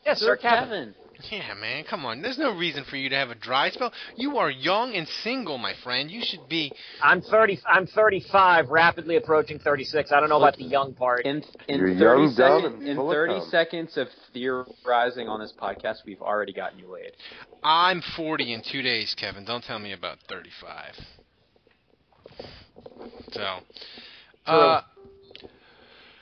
Yes, 0.03 0.19
Sir 0.19 0.35
Kevin. 0.35 0.63
Kevin. 0.69 0.95
Yeah, 1.29 1.53
man, 1.53 1.83
come 1.83 2.05
on. 2.05 2.21
There's 2.21 2.37
no 2.37 2.55
reason 2.55 2.85
for 2.89 2.95
you 2.95 3.09
to 3.09 3.15
have 3.15 3.29
a 3.29 3.35
dry 3.35 3.69
spell. 3.71 3.91
You 4.15 4.37
are 4.37 4.49
young 4.49 4.93
and 4.93 5.07
single, 5.21 5.57
my 5.57 5.73
friend. 5.83 6.09
You 6.09 6.21
should 6.23 6.47
be. 6.47 6.71
I'm 7.03 7.21
30. 7.21 7.59
I'm 7.67 7.87
35, 7.87 8.69
rapidly 8.69 9.17
approaching 9.17 9.59
36. 9.59 10.11
I 10.11 10.19
don't 10.21 10.29
know 10.29 10.37
about 10.37 10.55
the 10.55 10.63
young 10.63 10.93
part. 10.93 11.25
In, 11.25 11.43
in 11.67 11.79
You're 11.79 11.95
30 11.95 11.99
young, 11.99 12.35
dumb, 12.35 12.61
seconds, 12.61 12.79
and 12.79 12.87
in 12.87 12.95
full 12.95 13.11
of 13.11 13.15
30 13.15 13.33
cum. 13.33 13.49
seconds 13.49 13.97
of 13.97 14.07
theorizing 14.33 15.27
on 15.27 15.41
this 15.41 15.53
podcast, 15.61 15.97
we've 16.05 16.21
already 16.21 16.53
gotten 16.53 16.79
you 16.79 16.91
laid. 16.91 17.11
I'm 17.63 18.01
40 18.15 18.53
in 18.53 18.63
two 18.71 18.81
days, 18.81 19.13
Kevin. 19.19 19.43
Don't 19.43 19.63
tell 19.63 19.79
me 19.79 19.91
about 19.91 20.19
35. 20.29 20.93
So, 23.31 23.59
uh, 24.45 24.81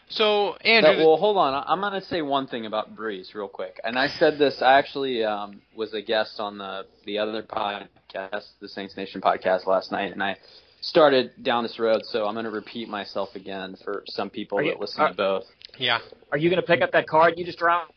so 0.09 0.55
Andrew, 0.57 0.95
That- 0.95 1.05
well, 1.05 1.17
hold 1.17 1.37
on. 1.37 1.53
I- 1.53 1.65
I'm 1.67 1.79
going 1.81 1.93
to 1.99 2.05
say 2.07 2.21
one 2.21 2.47
thing 2.47 2.65
about 2.65 2.95
Brees 2.95 3.33
real 3.33 3.47
quick. 3.47 3.79
And 3.83 3.97
I 3.97 4.07
said 4.07 4.37
this. 4.37 4.61
I 4.61 4.77
actually 4.79 5.23
um, 5.23 5.61
was 5.75 5.93
a 5.93 6.01
guest 6.01 6.39
on 6.39 6.57
the 6.57 6.85
the 7.05 7.17
other 7.19 7.43
podcast, 7.43 8.45
the 8.61 8.67
Saints 8.69 8.95
Nation 8.97 9.21
podcast 9.21 9.65
last 9.67 9.91
night, 9.91 10.11
and 10.11 10.23
I 10.23 10.37
started 10.81 11.31
down 11.43 11.63
this 11.63 11.77
road. 11.79 12.01
So 12.05 12.25
I'm 12.25 12.33
going 12.33 12.45
to 12.45 12.51
repeat 12.51 12.87
myself 12.89 13.29
again 13.35 13.75
for 13.83 14.03
some 14.07 14.29
people 14.29 14.59
Are 14.59 14.65
that 14.65 14.79
listen 14.79 15.01
are- 15.01 15.09
to 15.09 15.15
both. 15.15 15.43
yeah, 15.77 15.99
Are 16.31 16.37
you 16.37 16.49
going 16.49 16.61
to 16.61 16.67
pick 16.67 16.81
up 16.81 16.91
that 16.93 17.07
card 17.07 17.33
you 17.37 17.45
just 17.45 17.59
dropped? 17.59 17.93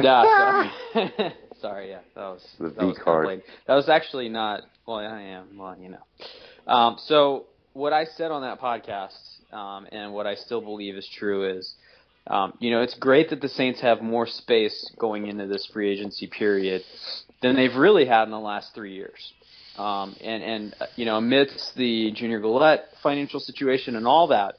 Yeah, 0.00 0.22
sorry. 0.94 1.12
sorry, 1.60 1.90
yeah, 1.90 1.98
that 2.14 2.22
was 2.22 2.44
The 2.58 2.68
that 2.70 2.80
V 2.80 2.86
was 2.86 2.98
card. 2.98 3.26
late. 3.28 3.42
That 3.66 3.74
was 3.74 3.88
actually 3.88 4.28
not. 4.28 4.62
Well, 4.86 4.96
I 4.96 5.20
am. 5.20 5.56
Well, 5.58 5.76
you 5.78 5.90
know. 5.90 6.72
Um, 6.72 6.96
so 7.06 7.44
what 7.74 7.92
I 7.92 8.04
said 8.16 8.30
on 8.30 8.42
that 8.42 8.60
podcast, 8.60 9.12
um, 9.52 9.86
and 9.92 10.12
what 10.12 10.26
I 10.26 10.34
still 10.34 10.60
believe 10.60 10.96
is 10.96 11.08
true, 11.18 11.58
is, 11.58 11.74
um, 12.26 12.54
you 12.60 12.70
know, 12.70 12.82
it's 12.82 12.94
great 12.94 13.30
that 13.30 13.40
the 13.40 13.48
Saints 13.48 13.80
have 13.80 14.00
more 14.00 14.26
space 14.26 14.90
going 14.98 15.26
into 15.26 15.46
this 15.46 15.68
free 15.72 15.90
agency 15.90 16.26
period 16.26 16.82
than 17.42 17.56
they've 17.56 17.74
really 17.74 18.06
had 18.06 18.24
in 18.24 18.30
the 18.30 18.38
last 18.38 18.74
three 18.74 18.94
years. 18.94 19.32
Um, 19.76 20.14
and 20.20 20.42
and 20.42 20.74
uh, 20.80 20.86
you 20.96 21.06
know, 21.06 21.16
amidst 21.16 21.74
the 21.76 22.12
Junior 22.12 22.40
Galette 22.40 22.88
financial 23.02 23.40
situation 23.40 23.96
and 23.96 24.06
all 24.06 24.28
that, 24.28 24.56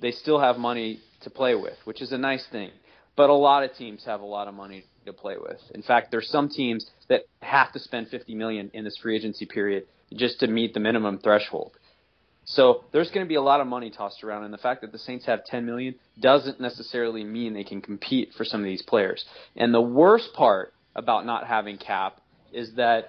they 0.00 0.12
still 0.12 0.38
have 0.38 0.56
money 0.56 1.00
to 1.22 1.30
play 1.30 1.54
with, 1.54 1.76
which 1.84 2.00
is 2.00 2.12
a 2.12 2.18
nice 2.18 2.46
thing. 2.52 2.70
But 3.16 3.30
a 3.30 3.34
lot 3.34 3.64
of 3.64 3.74
teams 3.74 4.04
have 4.04 4.20
a 4.20 4.24
lot 4.24 4.46
of 4.46 4.54
money 4.54 4.84
to 5.06 5.12
play 5.12 5.36
with. 5.38 5.60
In 5.74 5.82
fact, 5.82 6.10
there's 6.10 6.28
some 6.28 6.48
teams 6.48 6.88
that 7.08 7.22
have 7.40 7.72
to 7.72 7.78
spend 7.78 8.08
50 8.08 8.34
million 8.34 8.70
in 8.74 8.84
this 8.84 8.96
free 8.98 9.16
agency 9.16 9.46
period 9.46 9.86
just 10.14 10.40
to 10.40 10.46
meet 10.46 10.74
the 10.74 10.80
minimum 10.80 11.18
threshold. 11.18 11.72
So 12.46 12.84
there's 12.92 13.10
going 13.10 13.26
to 13.26 13.28
be 13.28 13.34
a 13.34 13.42
lot 13.42 13.60
of 13.60 13.66
money 13.66 13.90
tossed 13.90 14.22
around, 14.22 14.44
and 14.44 14.54
the 14.54 14.58
fact 14.58 14.80
that 14.82 14.92
the 14.92 14.98
Saints 14.98 15.26
have 15.26 15.44
10 15.44 15.66
million 15.66 15.96
doesn't 16.20 16.60
necessarily 16.60 17.24
mean 17.24 17.54
they 17.54 17.64
can 17.64 17.82
compete 17.82 18.30
for 18.36 18.44
some 18.44 18.60
of 18.60 18.66
these 18.66 18.82
players. 18.82 19.24
And 19.56 19.74
the 19.74 19.80
worst 19.80 20.32
part 20.32 20.72
about 20.94 21.26
not 21.26 21.46
having 21.46 21.76
cap 21.76 22.20
is 22.52 22.72
that 22.76 23.08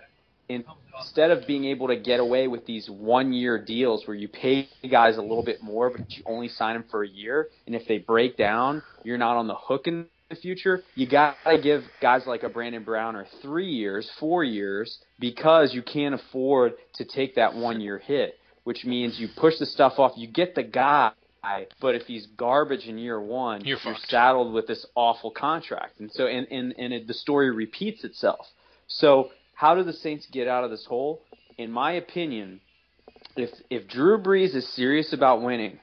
instead 0.49 1.29
of 1.29 1.45
being 1.45 1.65
able 1.65 1.87
to 1.87 1.95
get 1.95 2.19
away 2.19 2.47
with 2.47 2.65
these 2.65 2.89
one-year 2.89 3.63
deals 3.63 4.07
where 4.07 4.15
you 4.15 4.27
pay 4.27 4.67
guys 4.89 5.17
a 5.17 5.21
little 5.21 5.43
bit 5.43 5.61
more, 5.61 5.91
but 5.91 6.11
you 6.11 6.23
only 6.25 6.47
sign 6.47 6.73
them 6.73 6.85
for 6.89 7.03
a 7.03 7.07
year, 7.07 7.47
and 7.67 7.75
if 7.75 7.87
they 7.87 7.99
break 7.99 8.37
down, 8.37 8.81
you're 9.03 9.17
not 9.19 9.37
on 9.37 9.47
the 9.47 9.55
hook 9.55 9.85
in 9.85 10.07
the 10.29 10.35
future. 10.35 10.81
You 10.95 11.07
got 11.07 11.35
to 11.45 11.61
give 11.61 11.83
guys 12.01 12.23
like 12.25 12.41
a 12.43 12.49
Brandon 12.49 12.83
Brown 12.83 13.15
or 13.15 13.27
three 13.41 13.69
years, 13.69 14.09
four 14.19 14.43
years, 14.43 14.97
because 15.19 15.73
you 15.75 15.83
can't 15.83 16.15
afford 16.15 16.73
to 16.95 17.05
take 17.05 17.35
that 17.35 17.53
one-year 17.53 17.99
hit, 17.99 18.35
which 18.67 18.83
means 18.83 19.17
you 19.17 19.29
push 19.33 19.57
the 19.59 19.65
stuff 19.65 19.93
off. 19.97 20.11
You 20.17 20.27
get 20.27 20.53
the 20.53 20.61
guy. 20.61 21.13
But 21.79 21.95
if 21.95 22.01
he's 22.01 22.25
garbage 22.25 22.85
in 22.85 22.97
year 22.97 23.21
one, 23.21 23.63
You're 23.63 23.77
you're 23.85 23.95
saddled 24.09 24.53
with 24.53 24.67
this 24.67 24.85
awful 24.93 25.31
contract, 25.31 26.01
and 26.01 26.11
so 26.11 26.27
and 26.27 26.45
and, 26.51 26.75
and 26.77 26.91
it, 26.91 27.07
the 27.07 27.13
story 27.13 27.49
repeats 27.49 28.03
itself. 28.03 28.45
So 28.87 29.29
how 29.53 29.73
do 29.75 29.83
the 29.83 29.93
Saints 29.93 30.27
get 30.29 30.49
out 30.49 30.65
of 30.65 30.69
this 30.69 30.85
hole? 30.85 31.21
In 31.57 31.71
my 31.71 31.93
opinion, 31.93 32.59
if 33.37 33.51
if 33.69 33.87
Drew 33.87 34.17
Brees 34.21 34.53
is 34.53 34.67
serious 34.67 35.13
about 35.13 35.41
winning, 35.41 35.79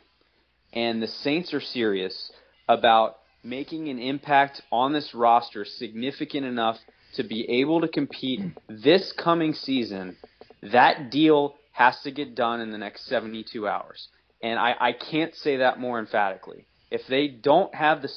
and 0.74 1.02
the 1.02 1.08
Saints 1.08 1.54
are 1.54 1.62
serious 1.62 2.30
about 2.68 3.16
making 3.42 3.88
an 3.88 3.98
impact 3.98 4.60
on 4.70 4.92
this 4.92 5.14
roster 5.14 5.64
significant 5.64 6.44
enough 6.44 6.76
to 7.14 7.22
be 7.22 7.48
able 7.60 7.80
to 7.80 7.88
compete 7.88 8.40
this 8.68 9.10
coming 9.12 9.54
season, 9.54 10.18
that 10.60 11.10
deal 11.10 11.54
has 11.74 12.00
to 12.02 12.10
get 12.12 12.34
done 12.36 12.60
in 12.60 12.70
the 12.70 12.78
next 12.78 13.06
72 13.06 13.66
hours. 13.68 14.06
And 14.40 14.58
I, 14.58 14.74
I 14.78 14.92
can't 14.92 15.34
say 15.34 15.56
that 15.56 15.80
more 15.80 15.98
emphatically. 15.98 16.66
If 16.90 17.02
they 17.08 17.26
don't 17.28 17.74
have 17.74 18.00
the 18.00 18.08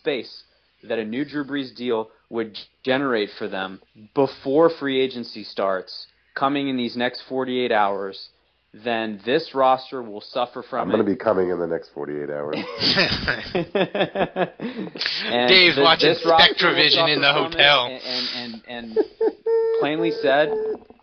space 0.00 0.44
that 0.82 0.98
a 0.98 1.04
new 1.04 1.24
Drew 1.24 1.44
Brees 1.44 1.74
deal 1.76 2.08
would 2.30 2.58
generate 2.82 3.28
for 3.38 3.46
them 3.48 3.82
before 4.14 4.70
free 4.70 4.98
agency 4.98 5.44
starts, 5.44 6.06
coming 6.34 6.68
in 6.68 6.78
these 6.78 6.96
next 6.96 7.22
48 7.28 7.70
hours, 7.70 8.30
then 8.72 9.20
this 9.26 9.54
roster 9.54 10.02
will 10.02 10.22
suffer 10.22 10.62
from 10.62 10.84
I'm 10.84 10.88
it. 10.88 10.92
going 10.94 11.04
to 11.04 11.10
be 11.12 11.16
coming 11.16 11.50
in 11.50 11.58
the 11.58 11.66
next 11.66 11.90
48 11.92 12.30
hours. 12.30 12.56
Dave's 15.48 15.76
this- 15.76 15.84
watching 15.84 16.08
this 16.08 16.24
roster 16.24 16.70
in 16.70 16.76
the 16.76 16.90
suffer 16.90 17.12
from 17.12 17.52
it, 17.52 17.52
hotel. 17.52 17.86
And, 17.86 18.02
and, 18.34 18.62
and, 18.66 18.96
and 18.96 19.04
plainly 19.82 20.10
said, 20.22 20.50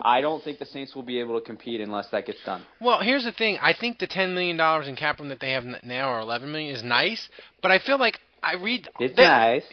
I 0.01 0.21
don't 0.21 0.43
think 0.43 0.59
the 0.59 0.65
Saints 0.65 0.95
will 0.95 1.03
be 1.03 1.19
able 1.19 1.39
to 1.39 1.45
compete 1.45 1.82
unless 1.82 2.07
that 2.11 2.25
gets 2.25 2.39
done. 2.45 2.63
Well, 2.80 2.99
here's 3.01 3.25
the 3.25 3.32
thing. 3.32 3.57
I 3.61 3.73
think 3.73 3.99
the 3.99 4.07
ten 4.07 4.34
million 4.34 4.57
dollars 4.57 4.88
in 4.88 4.95
cap 4.95 5.19
room 5.19 5.30
that 5.30 5.39
they 5.39 5.51
have 5.51 5.65
now, 5.84 6.11
or 6.13 6.19
eleven 6.19 6.51
million, 6.51 6.75
is 6.75 6.84
nice. 6.84 7.27
But 7.61 7.71
I 7.71 7.80
feel 7.80 7.99
like 7.99 8.19
I 8.41 8.55
read 8.55 8.88
It's 8.99 9.15
that- 9.17 9.27
nice. 9.27 9.63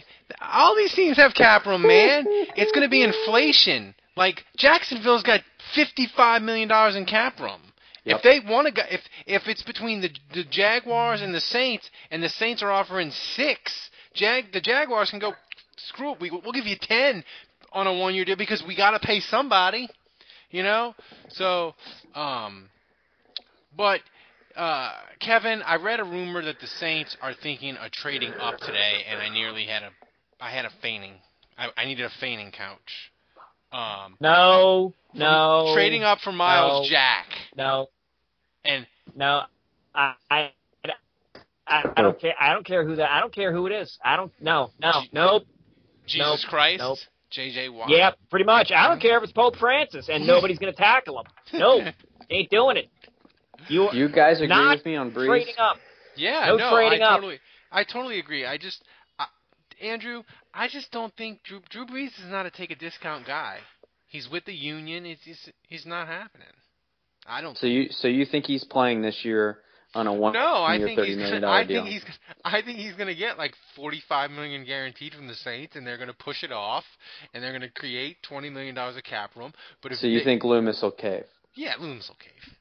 all 0.43 0.75
these 0.75 0.93
teams 0.95 1.17
have 1.17 1.33
cap 1.35 1.67
room, 1.67 1.83
man. 1.83 2.25
it's 2.57 2.73
going 2.73 2.83
to 2.87 2.91
be 2.91 3.03
inflation. 3.03 3.95
Like 4.17 4.45
Jacksonville's 4.57 5.23
got 5.23 5.41
fifty-five 5.75 6.43
million 6.43 6.69
dollars 6.69 6.97
in 6.97 7.05
cap 7.05 7.39
room. 7.39 7.61
Yep. 8.05 8.17
If 8.19 8.23
they 8.23 8.41
want 8.53 8.67
to 8.67 8.73
go, 8.73 8.83
if 8.91 9.01
if 9.27 9.47
it's 9.47 9.63
between 9.63 10.01
the 10.01 10.11
the 10.35 10.45
Jaguars 10.45 11.21
and 11.23 11.35
the 11.35 11.41
Saints, 11.41 11.89
and 12.11 12.23
the 12.23 12.29
Saints 12.29 12.63
are 12.63 12.71
offering 12.73 13.11
six, 13.35 13.91
Jag 14.15 14.53
the 14.53 14.61
Jaguars 14.61 15.11
can 15.11 15.19
go 15.19 15.33
screw 15.77 16.13
it. 16.15 16.21
We 16.21 16.31
we'll 16.31 16.53
give 16.53 16.67
you 16.67 16.77
ten 16.81 17.23
on 17.73 17.87
a 17.87 17.93
one-year 17.93 18.25
deal 18.25 18.37
because 18.37 18.63
we 18.67 18.77
got 18.77 18.93
to 18.93 18.99
pay 18.99 19.21
somebody, 19.21 19.89
you 20.51 20.63
know. 20.63 20.95
So, 21.31 21.75
um, 22.15 22.69
but 23.77 24.01
uh, 24.57 24.93
Kevin, 25.21 25.63
I 25.63 25.77
read 25.77 26.01
a 26.01 26.05
rumor 26.05 26.43
that 26.43 26.61
the 26.61 26.67
Saints 26.67 27.17
are 27.21 27.35
thinking 27.43 27.77
of 27.77 27.91
trading 27.93 28.33
up 28.41 28.59
today, 28.59 29.05
and 29.09 29.21
I 29.21 29.29
nearly 29.29 29.67
had 29.67 29.83
a, 29.83 29.91
I 30.41 30.51
had 30.51 30.65
a 30.65 30.71
fainting. 30.81 31.15
I, 31.59 31.69
I 31.77 31.85
needed 31.85 32.05
a 32.05 32.11
fainting 32.21 32.53
couch. 32.53 33.13
Um, 33.73 34.17
No, 34.21 34.95
no. 35.13 35.73
trading 35.75 36.03
up 36.03 36.21
for 36.21 36.33
Myles 36.33 36.87
no, 36.87 36.91
Jack, 36.91 37.27
No, 37.57 37.89
and 38.65 38.87
no. 39.15 39.43
I, 39.95 40.15
I, 40.31 40.51
I, 41.67 41.83
I 41.97 42.03
don't 42.03 42.19
care. 42.19 42.35
I 42.39 42.53
don't 42.53 42.65
care 42.65 42.85
who 42.85 42.97
that. 42.97 43.11
I 43.11 43.21
don't 43.21 43.35
care 43.35 43.53
who 43.53 43.67
it 43.67 43.73
is. 43.73 43.99
I 44.05 44.17
don't. 44.17 44.33
No, 44.41 44.71
no, 44.81 45.03
nope. 45.13 45.45
Jesus 46.07 46.43
Nope, 46.45 46.51
Christ, 46.51 46.79
nope. 46.79 46.99
J.J. 47.31 47.69
Watt. 47.71 47.91
Yeah, 47.91 48.11
pretty 48.31 48.45
much. 48.45 48.71
I 48.75 48.89
don't 48.89 49.01
care 49.01 49.17
if 49.19 49.25
it's 49.25 49.33
Pope 49.33 49.57
Francis 49.57 50.09
and 50.09 50.27
nobody's 50.27 50.59
gonna 50.59 50.73
tackle 50.73 51.21
him. 51.21 51.27
No, 51.61 51.81
ain't 52.31 52.51
doing 52.51 52.77
it. 52.77 52.89
You, 53.69 53.91
You 53.93 54.09
guys 54.09 54.37
agree 54.37 54.49
not 54.49 54.77
with 54.77 54.87
me 54.87 54.97
on 54.97 55.11
Brees? 55.11 55.27
trading 55.27 55.55
up. 55.59 55.77
Yeah, 56.15 56.47
No 56.49 56.57
no, 56.57 56.71
trading 56.71 57.03
I 57.03 57.07
up. 57.07 57.17
totally, 57.17 57.39
I 57.73 57.85
totally 57.85 58.19
agree. 58.19 58.47
I 58.47 58.57
just, 58.59 58.83
I, 59.19 59.27
Andrew, 59.83 60.23
I 60.55 60.69
just 60.69 60.91
don't 60.93 61.15
think 61.17 61.43
Drew, 61.43 61.61
Drew 61.71 61.85
Brees 61.87 62.09
is 62.09 62.31
not 62.31 62.47
a 62.47 62.51
take 62.51 62.71
a 62.71 62.77
discount 62.77 63.27
guy. 63.27 63.59
He's 64.07 64.29
with 64.31 64.45
the 64.45 64.55
union. 64.55 65.05
It's, 65.05 65.21
it's 65.27 65.49
he's 65.69 65.85
not 65.85 66.07
happening. 66.07 66.47
I 67.27 67.41
don't. 67.41 67.57
So 67.59 67.67
you 67.67 67.89
so 67.91 68.09
you 68.09 68.25
think 68.25 68.45
he's 68.47 68.65
playing 68.65 69.03
this 69.03 69.25
year 69.25 69.59
on 69.97 70.07
a 70.07 70.13
one 70.13 70.33
No, 70.33 70.63
I 70.63 70.79
think 70.79 71.01
he's. 71.01 71.17
Gonna, 71.17 71.47
I 71.49 71.65
deal? 71.65 71.83
think 71.85 71.95
he's. 71.95 72.05
I 72.45 72.63
think 72.63 72.79
he's 72.79 72.93
going 72.95 73.09
to 73.09 73.15
get 73.15 73.39
like 73.39 73.53
forty-five 73.75 74.31
million 74.31 74.65
guaranteed 74.65 75.15
from 75.15 75.27
the 75.27 75.35
Saints, 75.35 75.75
and 75.77 75.87
they're 75.87 75.97
going 75.97 76.09
to 76.09 76.15
push 76.15 76.43
it 76.45 76.53
off, 76.53 76.85
and 77.35 77.43
they're 77.43 77.53
going 77.53 77.63
to 77.63 77.71
create 77.71 78.17
twenty 78.23 78.51
million 78.51 78.75
dollars 78.75 78.97
of 78.97 79.03
cap 79.05 79.31
room. 79.37 79.53
But 79.83 79.93
if 79.93 79.99
so 79.99 80.07
you 80.07 80.19
they- 80.19 80.25
think 80.25 80.45
Loomis 80.45 80.81
will 80.83 80.91
cave? 80.93 81.25
Yeah, 81.55 81.75
Loomis 81.81 82.09
will 82.09 82.17
cave. 82.17 82.55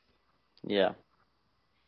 Yeah. 0.63 0.91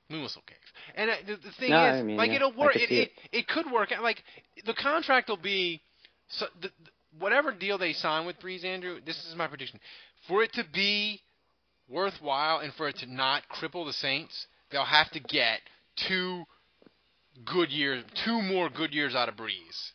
Loomis 0.09 0.35
will 0.35 0.43
cave. 0.43 0.57
And 0.95 1.09
uh, 1.09 1.13
the, 1.25 1.35
the 1.35 1.51
thing 1.59 1.69
No, 1.71 1.85
is, 1.93 1.99
I 1.99 2.03
mean, 2.03 2.17
like 2.17 2.29
yeah, 2.29 2.35
it'll 2.37 2.53
work. 2.55 2.75
It, 2.75 2.91
it 2.91 3.11
it 3.31 3.47
could 3.47 3.65
work. 3.71 3.91
out. 3.91 4.03
Like 4.03 4.23
the 4.65 4.73
contract 4.73 5.29
will 5.29 5.37
be 5.37 5.81
so 6.29 6.45
the, 6.61 6.67
the- 6.67 6.91
whatever 7.19 7.51
deal 7.51 7.77
they 7.77 7.93
sign 7.93 8.25
with 8.25 8.39
Brees 8.39 8.63
Andrew. 8.63 8.99
This 9.05 9.17
is 9.25 9.35
my 9.35 9.47
prediction. 9.47 9.79
For 10.27 10.43
it 10.43 10.53
to 10.53 10.63
be 10.73 11.21
worthwhile 11.89 12.59
and 12.59 12.73
for 12.73 12.87
it 12.89 12.97
to 12.97 13.05
not 13.11 13.43
cripple 13.49 13.85
the 13.85 13.93
Saints, 13.93 14.47
they'll 14.72 14.84
have 14.84 15.09
to 15.11 15.20
get 15.20 15.59
two 16.07 16.43
good 17.45 17.70
years, 17.70 18.03
two 18.26 18.41
more 18.41 18.70
good 18.70 18.93
years 18.93 19.15
out 19.15 19.30
of 19.30 19.36
Brees. 19.36 19.91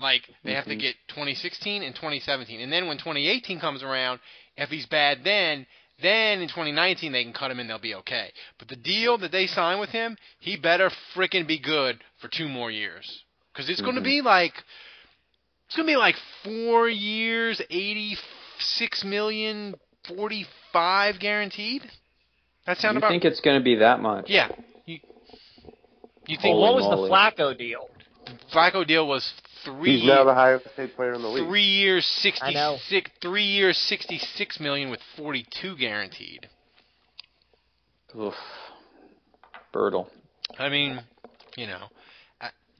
Like 0.00 0.22
they 0.44 0.54
have 0.54 0.66
to 0.66 0.76
Mhm. 0.76 0.80
get 0.80 0.96
2016 1.08 1.82
and 1.82 1.94
2017, 1.94 2.60
and 2.60 2.72
then 2.72 2.86
when 2.86 2.98
2018 2.98 3.58
comes 3.58 3.82
around, 3.82 4.20
if 4.56 4.70
he's 4.70 4.86
bad 4.86 5.24
then, 5.24 5.66
then 6.00 6.40
in 6.40 6.48
2019 6.48 7.10
they 7.10 7.24
can 7.24 7.32
cut 7.32 7.50
him 7.50 7.58
and 7.58 7.68
they'll 7.68 7.78
be 7.78 7.96
okay. 7.96 8.32
But 8.58 8.68
the 8.68 8.76
deal 8.76 9.18
that 9.18 9.32
they 9.32 9.48
sign 9.48 9.80
with 9.80 9.90
him, 9.90 10.16
he 10.38 10.56
better 10.56 10.90
frickin' 11.14 11.46
be 11.48 11.58
good 11.58 12.02
for 12.18 12.28
two 12.28 12.48
more 12.48 12.70
years, 12.70 13.24
because 13.52 13.68
it's 13.68 13.80
going 13.80 13.96
to 13.96 14.00
be 14.00 14.20
like 14.20 14.54
it's 15.66 15.76
going 15.76 15.86
to 15.86 15.92
be 15.92 15.96
like 15.96 16.16
four 16.44 16.88
years, 16.88 17.60
86 17.68 19.04
million, 19.04 19.74
45 20.04 21.18
guaranteed. 21.18 21.82
That 22.68 22.76
sound 22.78 22.94
you 22.94 22.98
about 22.98 23.10
think 23.10 23.24
it's 23.24 23.40
going 23.40 23.58
to 23.58 23.64
be 23.64 23.76
that 23.76 24.00
much? 24.00 24.26
yeah. 24.28 24.50
You, 24.86 24.98
you 26.26 26.36
think 26.40 26.54
Well, 26.54 26.60
what 26.60 26.74
was 26.74 26.84
moly. 26.84 27.08
the 27.08 27.14
Flacco 27.14 27.56
deal? 27.58 27.88
Flacco 28.52 28.86
deal 28.86 29.08
was 29.08 29.32
three 29.64 30.00
He's 30.00 30.06
now 30.06 30.22
the 30.24 30.34
highest 30.34 30.66
paid 30.76 30.94
player 30.94 31.14
in 31.14 31.22
the 31.22 31.28
league. 31.28 31.48
three 31.48 31.62
years 31.64 32.04
sixty 32.04 32.54
six 32.88 33.10
three 33.22 33.44
years 33.44 33.78
sixty 33.78 34.18
six 34.18 34.60
million 34.60 34.90
with 34.90 35.00
forty 35.16 35.46
two 35.62 35.76
guaranteed. 35.78 36.46
Oof. 38.18 38.34
Brutal. 39.72 40.10
I 40.58 40.68
mean, 40.68 41.00
you 41.56 41.66
know, 41.66 41.84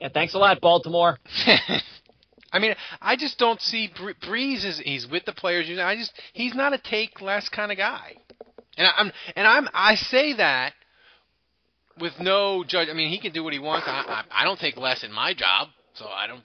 Yeah, 0.00 0.08
thanks 0.12 0.34
a 0.34 0.38
lot, 0.38 0.60
Baltimore. 0.60 1.18
I 2.52 2.58
mean, 2.58 2.74
I 3.00 3.16
just 3.16 3.38
don't 3.38 3.60
see 3.60 3.90
Bre- 3.98 4.12
Brees 4.26 4.64
is 4.66 4.78
he's 4.84 5.06
with 5.06 5.24
the 5.24 5.32
players. 5.32 5.66
You 5.68 5.76
know, 5.76 5.84
I 5.84 5.96
just 5.96 6.12
he's 6.34 6.54
not 6.54 6.72
a 6.74 6.78
take 6.78 7.20
less 7.22 7.48
kind 7.48 7.72
of 7.72 7.78
guy, 7.78 8.16
and 8.78 8.86
I, 8.86 8.90
I'm 8.96 9.12
and 9.36 9.46
I'm 9.46 9.68
I 9.74 9.96
say 9.96 10.34
that 10.34 10.72
with 12.00 12.14
no 12.20 12.64
judge. 12.66 12.88
I 12.88 12.94
mean, 12.94 13.10
he 13.10 13.20
can 13.20 13.32
do 13.32 13.44
what 13.44 13.52
he 13.52 13.58
wants. 13.58 13.86
I 13.86 14.24
I, 14.30 14.42
I 14.42 14.44
don't 14.44 14.58
take 14.58 14.78
less 14.78 15.04
in 15.04 15.12
my 15.12 15.34
job, 15.34 15.68
so 15.94 16.06
I 16.06 16.26
don't. 16.26 16.42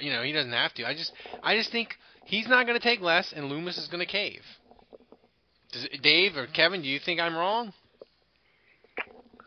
You 0.00 0.12
know, 0.12 0.22
he 0.22 0.32
doesn't 0.32 0.52
have 0.52 0.72
to. 0.74 0.84
I 0.86 0.94
just 0.94 1.12
I 1.42 1.56
just 1.56 1.70
think 1.70 1.90
he's 2.24 2.48
not 2.48 2.66
going 2.66 2.78
to 2.78 2.82
take 2.82 3.00
less, 3.00 3.32
and 3.36 3.46
Loomis 3.46 3.76
is 3.78 3.88
going 3.88 4.04
to 4.04 4.10
cave. 4.10 4.42
Does, 5.72 5.88
Dave 6.02 6.36
or 6.36 6.46
Kevin, 6.46 6.82
do 6.82 6.88
you 6.88 6.98
think 6.98 7.20
I'm 7.20 7.36
wrong? 7.36 7.72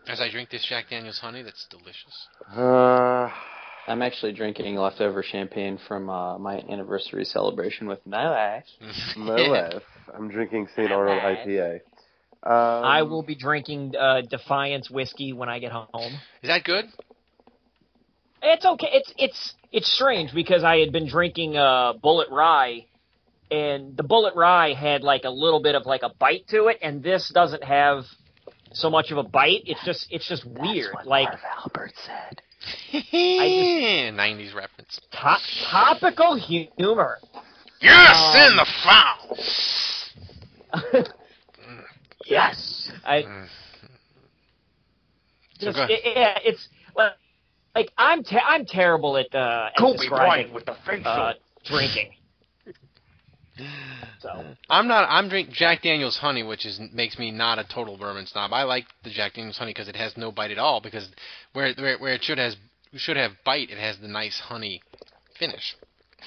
As 0.08 0.20
I 0.20 0.32
drink 0.32 0.50
this 0.50 0.66
Jack 0.68 0.90
Daniel's 0.90 1.20
honey, 1.20 1.44
that's 1.44 1.68
delicious. 1.70 2.28
Uh, 2.56 3.30
I'm 3.88 4.02
actually 4.02 4.32
drinking 4.32 4.76
leftover 4.76 5.24
champagne 5.24 5.80
from 5.88 6.10
uh, 6.10 6.38
my 6.40 6.60
anniversary 6.70 7.26
celebration 7.26 7.88
with 7.88 8.06
my 8.06 8.30
wife. 8.30 8.64
my 9.18 9.50
wife. 9.50 9.84
I'm 10.16 10.30
drinking 10.30 10.68
St. 10.76 10.92
Arnold 10.92 11.22
IPA. 11.22 11.82
Um, 12.42 12.54
I 12.54 13.02
will 13.04 13.22
be 13.24 13.36
drinking 13.36 13.94
uh, 14.00 14.22
Defiance 14.22 14.90
whiskey 14.90 15.34
when 15.34 15.50
I 15.50 15.60
get 15.60 15.74
home. 15.74 16.14
Is 16.42 16.48
that 16.48 16.64
good? 16.64 16.86
It's 18.42 18.64
okay. 18.66 18.88
It's 18.94 19.14
it's 19.18 19.54
it's 19.72 19.92
strange 19.94 20.34
because 20.34 20.64
I 20.64 20.78
had 20.78 20.92
been 20.94 21.08
drinking 21.08 21.58
uh, 21.58 21.94
Bulleit 22.02 22.32
Rye, 22.32 22.86
and 23.52 23.98
the 23.98 24.04
Bulleit 24.04 24.36
Rye 24.36 24.74
had 24.74 25.04
like 25.04 25.26
a 25.26 25.30
little 25.30 25.60
bit 25.62 25.76
of 25.76 25.86
like 25.86 26.02
a 26.04 26.10
bite 26.18 26.48
to 26.50 26.68
it, 26.68 26.78
and 26.82 27.04
this 27.04 27.30
doesn't 27.34 27.64
have 27.66 28.06
so 28.72 28.90
much 28.90 29.12
of 29.12 29.18
a 29.18 29.24
bite. 29.24 29.64
It's 29.66 29.84
just 29.84 30.08
it's 30.10 30.26
just 30.28 30.46
weird. 30.46 30.96
like 31.06 31.28
Albert 31.62 31.92
said. 32.06 32.42
I 32.94 34.12
90s 34.14 34.54
reference. 34.56 35.00
top, 35.12 35.42
topical 35.70 36.36
humor. 36.38 37.18
Yes, 37.82 38.16
Um, 38.16 38.36
in 38.52 38.56
the 38.58 38.66
foul. 38.84 39.38
yes, 42.30 42.92
I 43.04 43.48
So 45.60 45.66
just 45.66 45.78
go 45.78 45.86
it, 45.90 46.02
yeah, 46.04 46.38
it's 46.44 46.68
like, 46.96 47.14
like 47.76 47.92
I'm 47.98 48.24
te- 48.24 48.38
I'm 48.38 48.66
terrible 48.66 49.18
at 49.18 49.34
uh, 49.34 49.70
at 49.74 49.78
Kobe 49.78 49.98
describing 49.98 50.54
with 50.54 50.66
the 50.66 50.76
facial. 50.86 51.12
uh, 51.12 51.34
drinking. 51.66 52.12
So 54.20 54.46
I'm 54.70 54.88
not. 54.88 55.06
I'm 55.10 55.30
drink 55.30 55.52
Jack 55.52 55.82
Daniel's 55.82 56.18
honey, 56.18 56.44
which 56.44 56.66
is 56.66 56.80
makes 56.94 57.20
me 57.20 57.32
not 57.32 57.60
a 57.60 57.66
total 57.66 57.98
bourbon 57.98 58.26
snob. 58.26 58.54
I 58.54 58.64
like 58.64 58.86
the 59.04 59.10
Jack 59.10 59.34
Daniel's 59.34 59.58
honey 59.58 59.72
because 59.72 59.88
it 59.88 59.96
has 59.96 60.16
no 60.16 60.32
bite 60.32 60.52
at 60.52 60.58
all. 60.58 60.82
Because 60.82 61.08
where 61.54 61.74
where, 61.78 61.98
where 61.98 62.14
it 62.14 62.24
should 62.24 62.38
has 62.38 62.56
should 62.94 63.18
have 63.18 63.32
bite, 63.46 63.70
it 63.70 63.78
has 63.78 63.98
the 64.00 64.08
nice 64.08 64.40
honey 64.40 64.82
finish. 65.38 65.76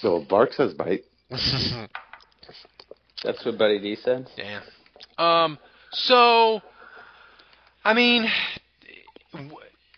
So 0.01 0.25
Bark 0.29 0.53
says 0.53 0.75
bite. 0.75 1.05
That's 1.31 3.45
what 3.45 3.59
Buddy 3.59 3.79
D 3.79 3.97
said. 3.97 4.29
Yeah. 4.37 4.61
Um. 5.19 5.59
So, 5.93 6.63
I 7.85 7.95
mean, 7.95 8.27
w- 9.33 9.51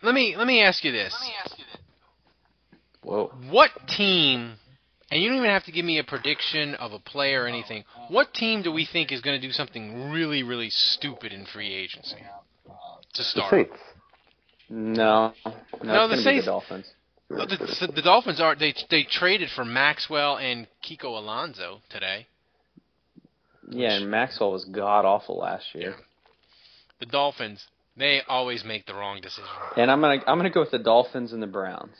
let 0.02 0.14
me 0.14 0.36
let 0.36 0.46
me 0.46 0.60
ask 0.62 0.84
you 0.84 0.92
this: 0.92 1.14
Whoa. 3.02 3.32
What 3.50 3.70
team? 3.88 4.54
And 5.10 5.22
you 5.22 5.28
don't 5.28 5.38
even 5.38 5.50
have 5.50 5.64
to 5.64 5.72
give 5.72 5.84
me 5.84 5.98
a 5.98 6.04
prediction 6.04 6.74
of 6.76 6.92
a 6.92 6.98
player 6.98 7.42
or 7.44 7.46
anything. 7.46 7.84
What 8.08 8.34
team 8.34 8.62
do 8.62 8.72
we 8.72 8.84
think 8.84 9.12
is 9.12 9.20
going 9.20 9.40
to 9.40 9.46
do 9.46 9.52
something 9.52 10.10
really, 10.10 10.42
really 10.42 10.70
stupid 10.70 11.32
in 11.32 11.44
free 11.44 11.72
agency 11.72 12.16
to 12.16 12.22
start? 12.72 13.12
The 13.14 13.22
start? 13.22 13.50
Saints. 13.50 13.82
No. 14.70 15.32
No, 15.44 15.52
No, 15.52 15.52
it's 15.52 15.82
the 15.82 15.88
gonna 15.92 16.16
be 16.16 16.22
Saints- 16.22 16.46
the 16.46 16.50
Dolphins. 16.50 16.86
The, 17.28 17.86
the, 17.86 17.92
the 17.96 18.02
Dolphins 18.02 18.40
are 18.40 18.54
they 18.54 18.74
they 18.90 19.02
traded 19.04 19.50
for 19.50 19.64
Maxwell 19.64 20.36
and 20.38 20.66
Kiko 20.84 21.16
Alonso 21.16 21.80
today. 21.90 22.26
Yeah, 23.68 23.92
and 23.92 24.10
Maxwell 24.10 24.52
was 24.52 24.64
god 24.64 25.04
awful 25.04 25.38
last 25.38 25.74
year. 25.74 25.96
The 27.00 27.06
Dolphins 27.06 27.66
they 27.96 28.22
always 28.28 28.64
make 28.64 28.86
the 28.86 28.94
wrong 28.94 29.20
decision. 29.20 29.48
And 29.76 29.90
I'm 29.90 30.00
gonna 30.00 30.22
I'm 30.26 30.38
gonna 30.38 30.50
go 30.50 30.60
with 30.60 30.70
the 30.70 30.78
Dolphins 30.78 31.32
and 31.32 31.42
the 31.42 31.46
Browns. 31.46 31.96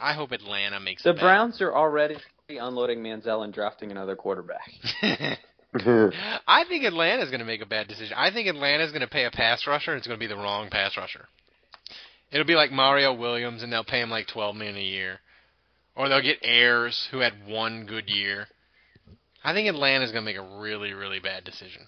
I 0.00 0.14
hope 0.14 0.32
Atlanta 0.32 0.80
makes 0.80 1.02
The. 1.02 1.12
Browns 1.12 1.60
are 1.60 1.74
already 1.74 2.16
unloading 2.48 3.00
Manziel 3.00 3.44
and 3.44 3.52
drafting 3.52 3.90
another 3.90 4.14
quarterback. 4.16 4.70
I 5.02 6.64
think 6.68 6.84
Atlanta's 6.84 7.30
going 7.30 7.40
to 7.40 7.46
make 7.46 7.60
a 7.60 7.66
bad 7.66 7.88
decision. 7.88 8.16
I 8.16 8.30
think 8.30 8.48
Atlanta's 8.48 8.90
going 8.90 9.02
to 9.02 9.08
pay 9.08 9.24
a 9.24 9.30
pass 9.30 9.66
rusher, 9.66 9.90
and 9.90 9.98
it's 9.98 10.06
going 10.06 10.18
to 10.18 10.24
be 10.24 10.32
the 10.32 10.40
wrong 10.40 10.70
pass 10.70 10.96
rusher. 10.96 11.26
It'll 12.30 12.46
be 12.46 12.54
like 12.54 12.70
Mario 12.70 13.12
Williams, 13.12 13.62
and 13.62 13.72
they'll 13.72 13.84
pay 13.84 14.00
him 14.00 14.10
like 14.10 14.28
twelve 14.28 14.54
million 14.54 14.76
a 14.76 14.80
year, 14.80 15.18
or 15.96 16.08
they'll 16.08 16.22
get 16.22 16.38
Ayers, 16.42 17.08
who 17.10 17.18
had 17.18 17.32
one 17.46 17.86
good 17.86 18.08
year. 18.08 18.46
I 19.48 19.54
think 19.54 19.66
Atlanta's 19.66 20.12
going 20.12 20.24
to 20.26 20.30
make 20.30 20.36
a 20.36 20.58
really, 20.60 20.92
really 20.92 21.20
bad 21.20 21.42
decision. 21.42 21.80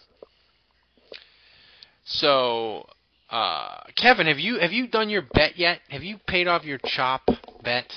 So, 2.04 2.86
uh, 3.28 3.82
Kevin, 3.96 4.26
have 4.28 4.38
you 4.38 4.58
have 4.61 4.72
you 4.72 4.88
done 4.88 5.11
your 5.11 5.20
bet 5.34 5.58
yet? 5.58 5.80
Have 5.90 6.02
you 6.02 6.16
paid 6.26 6.48
off 6.48 6.64
your 6.64 6.78
chop 6.78 7.20
bet? 7.62 7.92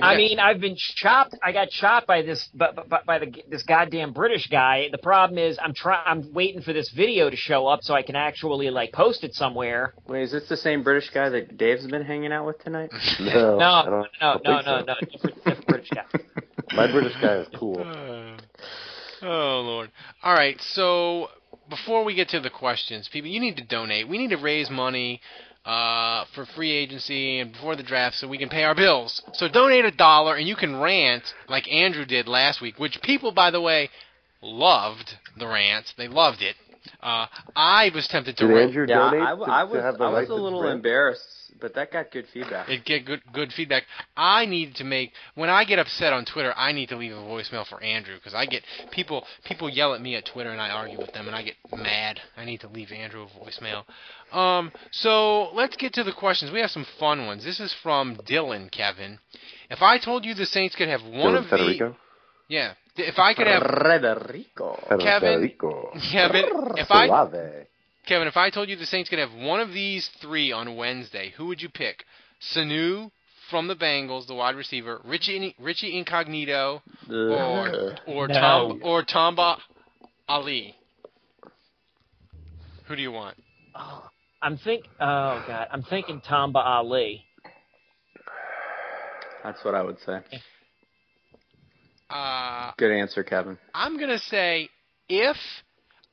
I 0.00 0.16
mean, 0.16 0.38
I've 0.38 0.60
been 0.60 0.76
chopped. 0.76 1.34
I 1.42 1.50
got 1.50 1.70
chopped 1.70 2.06
by 2.06 2.22
this, 2.22 2.48
by, 2.54 2.70
by, 2.70 3.00
by 3.04 3.18
the 3.18 3.34
this 3.50 3.64
goddamn 3.64 4.12
British 4.12 4.46
guy. 4.46 4.86
The 4.92 4.98
problem 4.98 5.38
is, 5.40 5.58
I'm 5.60 5.74
trying. 5.74 6.04
I'm 6.06 6.32
waiting 6.32 6.62
for 6.62 6.72
this 6.72 6.88
video 6.90 7.28
to 7.30 7.36
show 7.36 7.66
up 7.66 7.80
so 7.82 7.94
I 7.94 8.02
can 8.02 8.14
actually 8.14 8.70
like 8.70 8.92
post 8.92 9.24
it 9.24 9.34
somewhere. 9.34 9.92
Wait, 10.06 10.22
is 10.22 10.30
this 10.30 10.48
the 10.48 10.56
same 10.56 10.84
British 10.84 11.10
guy 11.10 11.30
that 11.30 11.58
Dave's 11.58 11.84
been 11.88 12.04
hanging 12.04 12.32
out 12.32 12.46
with 12.46 12.60
tonight? 12.60 12.90
No, 13.18 13.58
I 13.58 13.58
No, 13.58 13.90
don't- 13.90 14.08
no, 14.20 14.40
no, 14.44 14.60
no, 14.60 14.84
no, 14.84 14.94
different, 15.10 15.36
different 15.44 15.66
British 15.66 15.90
guy. 15.90 16.04
My 16.74 16.90
British 16.90 17.14
guy 17.20 17.36
is 17.36 17.48
cool. 17.58 17.84
Oh 19.20 19.60
Lord! 19.64 19.90
All 20.22 20.32
right, 20.32 20.56
so 20.60 21.26
before 21.68 22.04
we 22.04 22.14
get 22.14 22.28
to 22.28 22.40
the 22.40 22.50
questions, 22.50 23.08
people, 23.12 23.28
you 23.28 23.40
need 23.40 23.56
to 23.56 23.64
donate. 23.64 24.08
We 24.08 24.16
need 24.16 24.30
to 24.30 24.36
raise 24.36 24.70
money 24.70 25.20
uh, 25.64 26.24
for 26.34 26.46
free 26.46 26.70
agency 26.70 27.40
and 27.40 27.52
before 27.52 27.74
the 27.76 27.82
draft, 27.82 28.16
so 28.16 28.28
we 28.28 28.38
can 28.38 28.48
pay 28.48 28.62
our 28.62 28.74
bills. 28.74 29.20
So 29.34 29.48
donate 29.48 29.84
a 29.84 29.90
dollar, 29.90 30.36
and 30.36 30.46
you 30.46 30.56
can 30.56 30.76
rant 30.80 31.24
like 31.48 31.68
Andrew 31.68 32.04
did 32.04 32.28
last 32.28 32.60
week, 32.60 32.78
which 32.78 33.00
people, 33.02 33.32
by 33.32 33.50
the 33.50 33.60
way, 33.60 33.90
loved 34.40 35.14
the 35.36 35.46
rant. 35.46 35.92
They 35.96 36.08
loved 36.08 36.40
it. 36.40 36.54
Uh, 37.02 37.26
I 37.56 37.90
was 37.94 38.06
tempted 38.08 38.36
to 38.36 38.46
Did 38.46 38.52
rant. 38.54 38.68
Andrew 38.68 38.86
Yeah, 38.88 39.10
donate 39.10 39.22
I, 39.22 39.34
to, 39.34 39.42
I 39.42 39.64
to 39.64 39.72
was 39.72 39.82
have 39.82 39.98
the 39.98 40.04
I 40.04 40.12
right 40.12 40.28
was 40.28 40.30
a 40.30 40.34
little 40.34 40.68
embarrassed, 40.68 41.26
but 41.60 41.74
that 41.74 41.92
got 41.92 42.10
good 42.10 42.26
feedback. 42.32 42.68
It 42.68 42.84
get 42.84 43.04
good 43.04 43.20
good 43.32 43.52
feedback. 43.52 43.84
I 44.16 44.46
need 44.46 44.74
to 44.76 44.84
make 44.84 45.12
when 45.34 45.50
I 45.50 45.64
get 45.64 45.78
upset 45.78 46.12
on 46.12 46.24
Twitter, 46.24 46.52
I 46.56 46.72
need 46.72 46.88
to 46.90 46.96
leave 46.96 47.12
a 47.12 47.16
voicemail 47.16 47.66
for 47.66 47.82
Andrew 47.82 48.14
because 48.16 48.34
I 48.34 48.46
get 48.46 48.62
people 48.90 49.24
people 49.44 49.68
yell 49.68 49.94
at 49.94 50.00
me 50.00 50.16
at 50.16 50.26
Twitter 50.26 50.50
and 50.50 50.60
I 50.60 50.70
argue 50.70 50.98
with 50.98 51.12
them 51.12 51.26
and 51.26 51.34
I 51.34 51.42
get 51.42 51.54
mad. 51.76 52.20
I 52.36 52.44
need 52.44 52.60
to 52.60 52.68
leave 52.68 52.92
Andrew 52.92 53.24
a 53.24 53.44
voicemail. 53.44 53.84
Um, 54.36 54.72
so 54.90 55.50
let's 55.54 55.76
get 55.76 55.94
to 55.94 56.04
the 56.04 56.12
questions. 56.12 56.52
We 56.52 56.60
have 56.60 56.70
some 56.70 56.86
fun 56.98 57.26
ones. 57.26 57.44
This 57.44 57.60
is 57.60 57.74
from 57.82 58.16
Dylan 58.28 58.70
Kevin. 58.70 59.18
If 59.70 59.82
I 59.82 59.98
told 59.98 60.24
you 60.24 60.34
the 60.34 60.46
Saints 60.46 60.74
could 60.74 60.88
have 60.88 61.02
one 61.02 61.34
Dylan 61.34 61.38
of 61.38 61.46
Federico? 61.46 61.90
the 61.90 61.96
yeah, 62.48 62.74
if 62.96 63.18
I 63.18 63.34
could 63.34 63.46
have 63.46 63.62
Federico. 63.62 64.78
Kevin, 64.88 65.40
Federico. 65.40 65.92
Kevin, 66.10 66.44
if 66.76 66.90
I 66.90 67.06
Suave. 67.06 67.66
Kevin, 68.06 68.28
if 68.28 68.36
I 68.36 68.50
told 68.50 68.68
you 68.68 68.76
the 68.76 68.86
Saints 68.86 69.10
could 69.10 69.18
have 69.18 69.32
one 69.34 69.60
of 69.60 69.72
these 69.72 70.08
three 70.20 70.52
on 70.52 70.76
Wednesday, 70.76 71.32
who 71.36 71.46
would 71.46 71.60
you 71.60 71.68
pick? 71.68 72.04
Sanu 72.54 73.10
from 73.50 73.68
the 73.68 73.76
Bengals, 73.76 74.26
the 74.26 74.34
wide 74.34 74.56
receiver, 74.56 75.00
Richie 75.04 75.54
Richie 75.58 75.98
Incognito, 75.98 76.82
or 77.10 77.96
or 78.06 78.28
No. 78.28 78.34
Tom 78.34 78.80
or 78.82 79.02
Tamba 79.02 79.56
Hali. 80.28 80.74
Who 82.86 82.96
do 82.96 83.02
you 83.02 83.12
want? 83.12 83.36
Oh, 83.74 84.08
I'm 84.42 84.56
think. 84.58 84.84
Oh 85.00 85.42
God, 85.46 85.68
I'm 85.70 85.82
thinking 85.82 86.20
Tamba 86.20 86.60
Hali. 86.62 87.24
That's 89.44 89.64
what 89.64 89.74
I 89.74 89.82
would 89.82 89.98
say. 90.04 90.18
Uh, 92.10 92.72
Good 92.78 92.92
answer, 92.92 93.22
Kevin. 93.22 93.58
I'm 93.74 93.98
gonna 93.98 94.18
say 94.18 94.68
if 95.08 95.36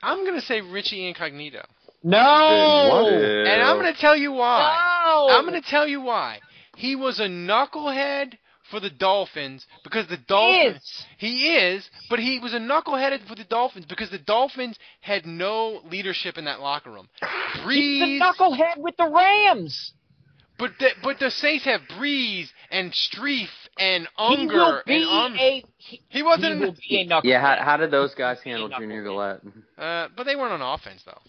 I'm 0.01 0.25
gonna 0.25 0.41
say 0.41 0.61
Richie 0.61 1.07
Incognito, 1.07 1.65
No. 2.05 3.07
and 3.09 3.61
I'm 3.61 3.77
gonna 3.77 3.93
tell 3.99 4.15
you 4.15 4.31
why. 4.31 4.93
No. 5.05 5.27
I'm 5.29 5.45
going 5.45 5.61
to 5.61 5.67
tell 5.69 5.87
you 5.87 6.01
why. 6.01 6.39
He 6.75 6.95
was 6.95 7.19
a 7.19 7.27
knucklehead 7.27 8.33
for 8.69 8.79
the 8.79 8.89
Dolphins 8.89 9.65
because 9.83 10.07
the 10.07 10.17
Dolphins. 10.17 10.77
Is. 10.77 11.05
He 11.17 11.53
is, 11.53 11.89
but 12.09 12.19
he 12.19 12.39
was 12.39 12.53
a 12.53 12.59
knucklehead 12.59 13.27
for 13.27 13.35
the 13.35 13.43
Dolphins 13.43 13.85
because 13.85 14.09
the 14.09 14.17
Dolphins 14.17 14.77
had 15.01 15.25
no 15.25 15.81
leadership 15.89 16.37
in 16.37 16.45
that 16.45 16.59
locker 16.59 16.91
room. 16.91 17.07
He's 17.53 17.63
Breeze, 17.63 18.19
the 18.19 18.25
knucklehead 18.25 18.77
with 18.77 18.97
the 18.97 19.07
Rams. 19.09 19.93
but 20.57 20.71
the, 20.79 20.89
but 21.03 21.19
the 21.19 21.29
Saints 21.29 21.65
have 21.65 21.81
Brees 21.97 22.47
and 22.71 22.91
Strief 22.91 23.47
and 23.77 24.07
He 24.17 24.47
will 24.47 24.61
Unger 24.65 24.83
be 24.85 25.03
and 25.03 25.05
um, 25.05 25.35
a. 25.39 25.63
He, 25.77 26.01
he 26.09 26.23
wasn't. 26.23 26.55
he 26.55 26.65
will 26.65 26.75
be 26.89 27.01
a 27.01 27.05
knucklehead. 27.07 27.21
Yeah, 27.25 27.41
how, 27.41 27.63
how 27.63 27.77
did 27.77 27.91
those 27.91 28.15
guys 28.15 28.39
handle 28.43 28.69
Junior 28.69 29.03
Galette? 29.03 29.41
uh, 29.77 30.07
but 30.17 30.23
they 30.25 30.35
weren't 30.35 30.59
on 30.59 30.73
offense 30.79 31.03
though. 31.05 31.19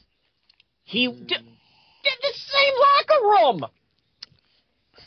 He 0.87 1.07
hmm. 1.07 1.25
d- 1.27 1.35
did 1.35 2.19
the 2.23 2.33
same 2.35 2.75
locker 2.81 3.23
room. 3.61 3.71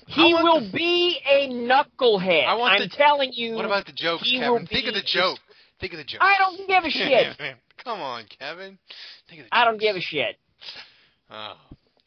He 0.07 0.33
will 0.33 0.61
the- 0.61 0.71
be 0.71 1.19
a 1.25 1.47
knucklehead. 1.49 2.45
I 2.45 2.53
want 2.55 2.73
I'm 2.73 2.81
the- 2.81 2.95
telling 2.95 3.31
you. 3.33 3.55
What 3.55 3.65
about 3.65 3.85
the 3.85 3.93
jokes, 3.93 4.29
Kevin? 4.29 4.51
will 4.51 4.65
Think 4.67 4.87
of 4.87 4.93
the 4.93 5.01
joke. 5.01 5.39
Think 5.79 5.93
of 5.93 5.97
the 5.97 6.03
joke. 6.03 6.21
I 6.21 6.37
don't 6.37 6.67
give 6.67 6.83
a 6.83 6.89
shit. 6.89 7.37
Come 7.83 8.01
on, 8.01 8.25
Kevin. 8.39 8.77
Think 9.29 9.41
of 9.41 9.49
the 9.49 9.55
I 9.55 9.63
don't 9.65 9.79
give 9.79 9.95
a 9.95 10.01
shit. 10.01 10.35
Oh, 11.31 11.53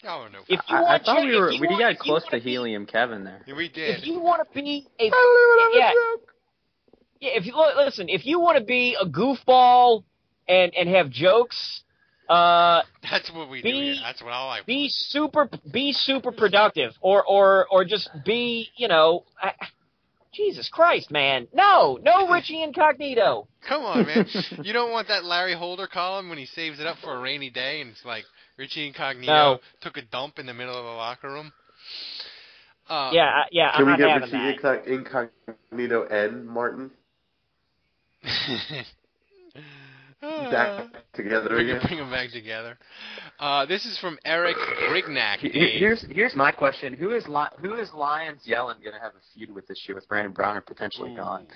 y'all 0.05 0.23
are 0.23 0.29
no. 0.31 0.41
If 0.49 0.61
you 0.69 0.77
I, 0.77 0.97
I 0.97 0.99
thought 0.99 1.25
your- 1.25 1.47
we 1.49 1.59
were 1.59 1.61
we 1.61 1.67
want- 1.69 1.81
got 1.81 1.99
close 1.99 2.23
wanna 2.31 2.43
be- 2.45 2.51
helium 2.51 2.85
Kevin 2.87 3.25
there. 3.25 3.43
we 3.57 3.69
did. 3.71 4.01
If 4.01 4.07
you 4.07 4.21
want 4.21 4.47
to 4.47 4.55
be 4.63 4.87
a 5.01 5.05
I 5.05 5.07
yeah, 5.07 5.11
don't 5.11 5.71
even 5.71 5.83
have 5.83 5.91
a 5.91 5.95
joke. 5.95 6.35
yeah, 7.21 7.31
if 7.37 7.47
you 7.47 7.73
listen, 7.77 8.09
if 8.11 8.27
you 8.27 8.39
want 8.41 8.59
to 8.59 8.65
be 8.65 8.95
a 9.01 9.07
goofball 9.07 10.05
and 10.47 10.75
and 10.75 10.89
have 10.91 11.09
jokes, 11.09 11.85
uh, 12.33 12.83
That's 13.11 13.31
what 13.33 13.49
we 13.51 13.63
Be- 13.63 13.71
do. 13.73 13.79
Here. 13.79 13.97
That's 14.03 14.23
what 14.23 14.33
I 14.33 14.47
like. 14.47 14.67
be 14.67 14.89
super 14.89 15.49
be 15.73 15.93
super 15.93 16.33
productive, 16.33 16.93
or 17.01 17.25
or 17.25 17.67
or 17.71 17.85
just 17.85 18.09
be 18.25 18.69
you 18.77 18.89
know, 18.89 19.25
I, 19.41 19.53
Jesus 20.35 20.69
Christ, 20.73 21.11
man, 21.11 21.47
no, 21.53 21.99
no 22.03 22.29
Richie 22.29 22.63
Incognito. 22.63 23.47
Come 23.69 23.83
on, 23.83 24.07
man. 24.07 24.27
you 24.63 24.73
don't 24.73 24.91
want 24.91 25.09
that 25.09 25.25
Larry 25.25 25.55
Holder 25.55 25.87
column 25.87 26.29
when 26.31 26.39
he 26.39 26.47
saves 26.47 26.81
it 26.81 26.87
up 26.87 26.97
for 27.05 27.15
a 27.15 27.21
rainy 27.21 27.51
day 27.51 27.81
and 27.83 27.91
it's 27.91 28.05
like 28.05 28.25
Richie 28.57 28.87
Incognito 28.87 29.33
No. 29.33 29.61
took 29.83 29.97
a 29.99 30.03
dump 30.03 30.39
in 30.39 30.47
the 30.47 30.55
middle 30.55 30.75
of 30.77 30.85
the 30.85 30.91
locker 30.91 31.31
room. 31.31 31.53
Uh, 32.89 33.11
Yeah, 33.13 33.43
yeah, 33.53 33.73
Can 33.77 33.81
I'm 33.81 33.85
we 33.87 33.91
not 33.93 33.99
get 33.99 34.09
having 34.23 34.31
Richie 34.33 34.63
that. 34.63 34.87
Incog- 34.87 35.47
Incognito 35.71 36.07
and 36.09 36.47
Martin 36.47 36.91
back 40.23 40.87
together 41.15 41.57
again? 41.57 41.81
bring 41.87 41.99
them 41.99 42.11
back 42.11 42.31
together. 42.31 42.79
Uh, 43.39 43.67
this 43.67 43.85
is 43.87 43.99
from 43.99 44.19
Eric 44.25 44.57
Brignac. 44.91 45.39
Here's 45.41 46.03
here's 46.11 46.35
my 46.35 46.51
question: 46.53 46.95
Who 46.95 47.11
is 47.11 47.27
Li- 47.29 47.47
who 47.61 47.75
is 47.75 47.93
Lions 47.93 48.43
Yellen 48.47 48.81
going 48.83 48.95
to 48.95 49.01
have 49.01 49.13
a 49.13 49.23
feud 49.39 49.55
with 49.55 49.67
this 49.67 49.83
year 49.87 49.95
with 49.95 50.09
Brandon 50.09 50.33
Brown 50.33 50.53
Browner 50.55 50.61
potentially 50.63 51.15
gone? 51.15 51.47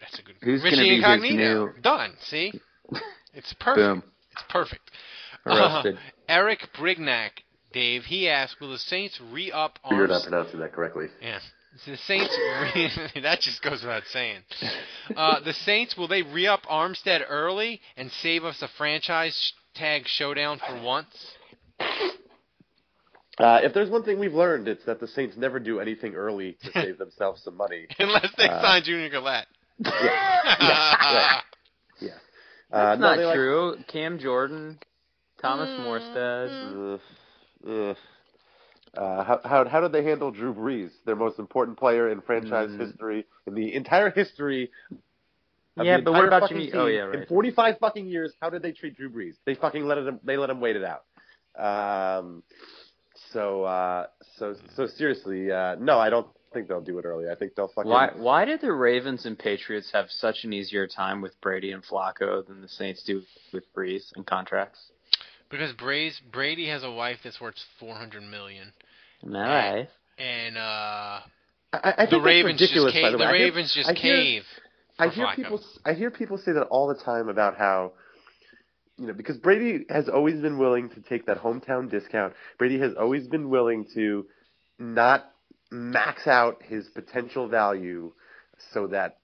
That's 0.00 0.18
a 0.18 0.22
good. 0.22 0.36
Who's 0.42 0.62
gonna 0.62 0.76
be 0.76 0.88
his 0.96 0.98
Incognito. 0.98 1.66
new- 1.66 1.72
Done. 1.82 2.14
See, 2.22 2.52
it's 3.34 3.52
perfect. 3.60 3.76
Boom, 3.76 4.02
It's 4.32 4.42
perfect. 4.48 4.90
arrested. 5.46 5.96
Uh, 5.96 6.00
Eric 6.28 6.68
Brignac, 6.78 7.30
Dave. 7.72 8.04
He 8.04 8.28
asked, 8.28 8.60
"Will 8.60 8.70
the 8.72 8.78
Saints 8.78 9.20
re-up 9.30 9.78
You're 9.90 10.06
not 10.06 10.14
Arms?" 10.14 10.22
pronouncing 10.24 10.60
that 10.60 10.72
correctly. 10.72 11.06
Yeah. 11.20 11.38
The 11.86 11.96
Saints. 11.98 12.36
Re- 12.74 13.20
that 13.22 13.40
just 13.40 13.62
goes 13.62 13.82
without 13.82 14.02
saying. 14.12 14.40
Uh, 15.16 15.40
the 15.40 15.52
Saints 15.52 15.96
will 15.96 16.08
they 16.08 16.22
re-up 16.22 16.62
Armstead 16.70 17.22
early 17.28 17.80
and 17.96 18.10
save 18.22 18.44
us 18.44 18.60
a 18.62 18.68
franchise 18.76 19.52
tag 19.74 20.02
showdown 20.06 20.60
for 20.66 20.82
once? 20.82 21.14
Uh, 23.38 23.60
if 23.62 23.72
there's 23.72 23.88
one 23.88 24.02
thing 24.02 24.18
we've 24.18 24.34
learned, 24.34 24.68
it's 24.68 24.84
that 24.84 25.00
the 25.00 25.06
Saints 25.08 25.36
never 25.36 25.58
do 25.58 25.80
anything 25.80 26.14
early 26.14 26.58
to 26.62 26.72
save 26.74 26.98
themselves 26.98 27.42
some 27.42 27.56
money. 27.56 27.86
Unless 27.98 28.28
they 28.36 28.48
Uh, 28.48 28.60
sign 28.60 28.82
Junior 28.82 29.08
Galette. 29.08 29.46
Yeah, 29.78 29.90
yeah, 30.60 31.40
yeah. 32.00 32.08
Uh, 32.70 32.84
That's 32.90 33.00
no, 33.00 33.06
not 33.10 33.16
they 33.16 33.24
like- 33.24 33.34
true. 33.34 33.76
Cam 33.88 34.18
Jordan, 34.18 34.78
Thomas 35.40 35.68
Mm. 35.70 35.86
Morstead. 35.86 36.94
Ugh, 36.94 37.00
ugh. 37.90 37.96
Uh, 38.96 39.22
how, 39.22 39.40
how 39.44 39.68
how 39.68 39.80
did 39.80 39.92
they 39.92 40.02
handle 40.02 40.30
Drew 40.32 40.52
Brees, 40.52 40.90
their 41.06 41.14
most 41.16 41.38
important 41.38 41.78
player 41.78 42.10
in 42.10 42.20
franchise 42.22 42.70
Mm. 42.70 42.80
history, 42.80 43.26
in 43.46 43.54
the 43.54 43.72
entire 43.74 44.10
history? 44.10 44.70
Of 45.76 45.86
Yeah, 45.86 45.98
the 45.98 46.02
but 46.02 46.12
what 46.14 46.24
about 46.26 46.42
fucking 46.42 46.56
Jimmy- 46.56 46.72
oh, 46.72 46.86
yeah, 46.86 47.00
right. 47.02 47.20
In 47.20 47.26
45 47.26 47.78
fucking 47.78 48.06
years, 48.08 48.34
how 48.40 48.50
did 48.50 48.62
they 48.62 48.72
treat 48.72 48.96
Drew 48.96 49.08
Brees? 49.08 49.34
They 49.44 49.54
fucking 49.54 49.86
let 49.86 49.98
him. 49.98 50.18
They 50.24 50.36
let 50.36 50.50
him 50.50 50.60
wait 50.60 50.74
it 50.76 50.82
out. 50.84 51.04
Um, 51.56 52.42
so 53.32 53.62
uh, 53.64 54.06
so 54.38 54.56
so 54.74 54.86
seriously, 54.86 55.52
uh, 55.52 55.76
no, 55.78 55.98
I 56.00 56.10
don't 56.10 56.26
think 56.52 56.66
they'll 56.66 56.80
do 56.80 56.98
it 56.98 57.04
early. 57.04 57.30
I 57.30 57.36
think 57.36 57.54
they'll 57.54 57.68
fucking. 57.68 57.88
Why 57.90 58.10
why 58.16 58.44
did 58.44 58.60
the 58.60 58.72
Ravens 58.72 59.24
and 59.24 59.38
Patriots 59.38 59.90
have 59.92 60.06
such 60.10 60.42
an 60.42 60.52
easier 60.52 60.88
time 60.88 61.20
with 61.20 61.40
Brady 61.40 61.70
and 61.70 61.84
Flacco 61.84 62.44
than 62.44 62.60
the 62.60 62.68
Saints 62.68 63.04
do 63.04 63.22
with 63.52 63.72
Brees 63.72 64.10
and 64.16 64.26
contracts? 64.26 64.90
Because 65.48 65.72
Brady's, 65.72 66.20
Brady 66.30 66.68
has 66.68 66.84
a 66.84 66.90
wife 66.90 67.18
that's 67.24 67.40
worth 67.40 67.56
four 67.80 67.94
hundred 67.96 68.22
million, 68.22 68.72
Nice. 69.22 69.88
and 70.18 70.56
uh, 70.56 70.60
I, 70.60 71.24
I 71.72 72.06
the 72.06 72.12
that's 72.16 72.24
Ravens 72.24 72.58
just 72.58 72.72
ridiculous, 72.74 72.92
by 72.94 73.00
cave. 73.00 73.12
the 73.12 73.18
The, 73.18 73.24
way. 73.24 73.28
I 73.30 73.36
hear- 73.36 73.46
Ravens 73.46 73.74
just 73.74 73.88
I 73.88 73.92
hear- 73.94 74.16
cave. 74.16 74.42
I 74.98 75.08
hear 75.08 75.26
Flacco. 75.26 75.36
people. 75.36 75.60
I 75.86 75.92
hear 75.94 76.10
people 76.10 76.36
say 76.38 76.52
that 76.52 76.64
all 76.64 76.86
the 76.88 76.94
time 77.02 77.28
about 77.30 77.56
how, 77.56 77.92
you 78.98 79.06
know, 79.06 79.14
because 79.14 79.38
Brady 79.38 79.86
has 79.88 80.10
always 80.10 80.38
been 80.40 80.58
willing 80.58 80.90
to 80.90 81.00
take 81.00 81.24
that 81.26 81.38
hometown 81.38 81.90
discount. 81.90 82.34
Brady 82.58 82.78
has 82.80 82.92
always 83.00 83.26
been 83.26 83.48
willing 83.48 83.86
to 83.94 84.26
not 84.78 85.30
max 85.70 86.26
out 86.26 86.62
his 86.62 86.86
potential 86.88 87.48
value, 87.48 88.12
so 88.74 88.88
that 88.88 89.16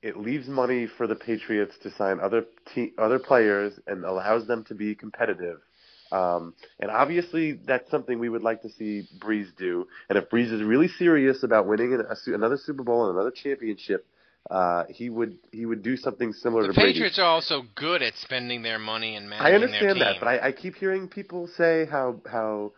it 0.00 0.16
leaves 0.16 0.48
money 0.48 0.86
for 0.86 1.06
the 1.06 1.14
Patriots 1.16 1.74
to 1.82 1.90
sign 1.90 2.20
other 2.20 2.44
te- 2.74 2.92
other 2.96 3.18
players 3.18 3.74
and 3.86 4.04
allows 4.04 4.46
them 4.46 4.64
to 4.68 4.74
be 4.74 4.94
competitive. 4.94 5.58
Um, 6.10 6.54
and 6.80 6.90
obviously, 6.90 7.52
that's 7.52 7.90
something 7.90 8.18
we 8.18 8.28
would 8.28 8.42
like 8.42 8.62
to 8.62 8.70
see 8.70 9.06
Brees 9.18 9.54
do. 9.56 9.86
And 10.08 10.18
if 10.18 10.30
Brees 10.30 10.52
is 10.52 10.62
really 10.62 10.88
serious 10.88 11.42
about 11.42 11.66
winning 11.66 11.94
an- 11.94 12.06
a, 12.08 12.34
another 12.34 12.56
Super 12.56 12.82
Bowl 12.82 13.08
and 13.08 13.14
another 13.14 13.30
championship, 13.30 14.06
uh, 14.50 14.84
he 14.88 15.10
would 15.10 15.36
he 15.52 15.66
would 15.66 15.82
do 15.82 15.96
something 15.96 16.32
similar 16.32 16.62
The 16.62 16.68
to 16.68 16.74
Brady. 16.74 16.92
Patriots 16.94 17.18
are 17.18 17.26
also 17.26 17.62
good 17.74 18.02
at 18.02 18.14
spending 18.16 18.62
their 18.62 18.78
money 18.78 19.16
and 19.16 19.28
managing 19.28 19.46
I 19.46 19.50
their 19.50 19.62
understand 19.66 20.00
that, 20.00 20.16
but 20.20 20.28
I, 20.28 20.48
I 20.48 20.52
keep 20.52 20.76
hearing 20.76 21.08
people 21.08 21.48
say 21.56 21.86
how 21.90 22.20
how 22.30 22.72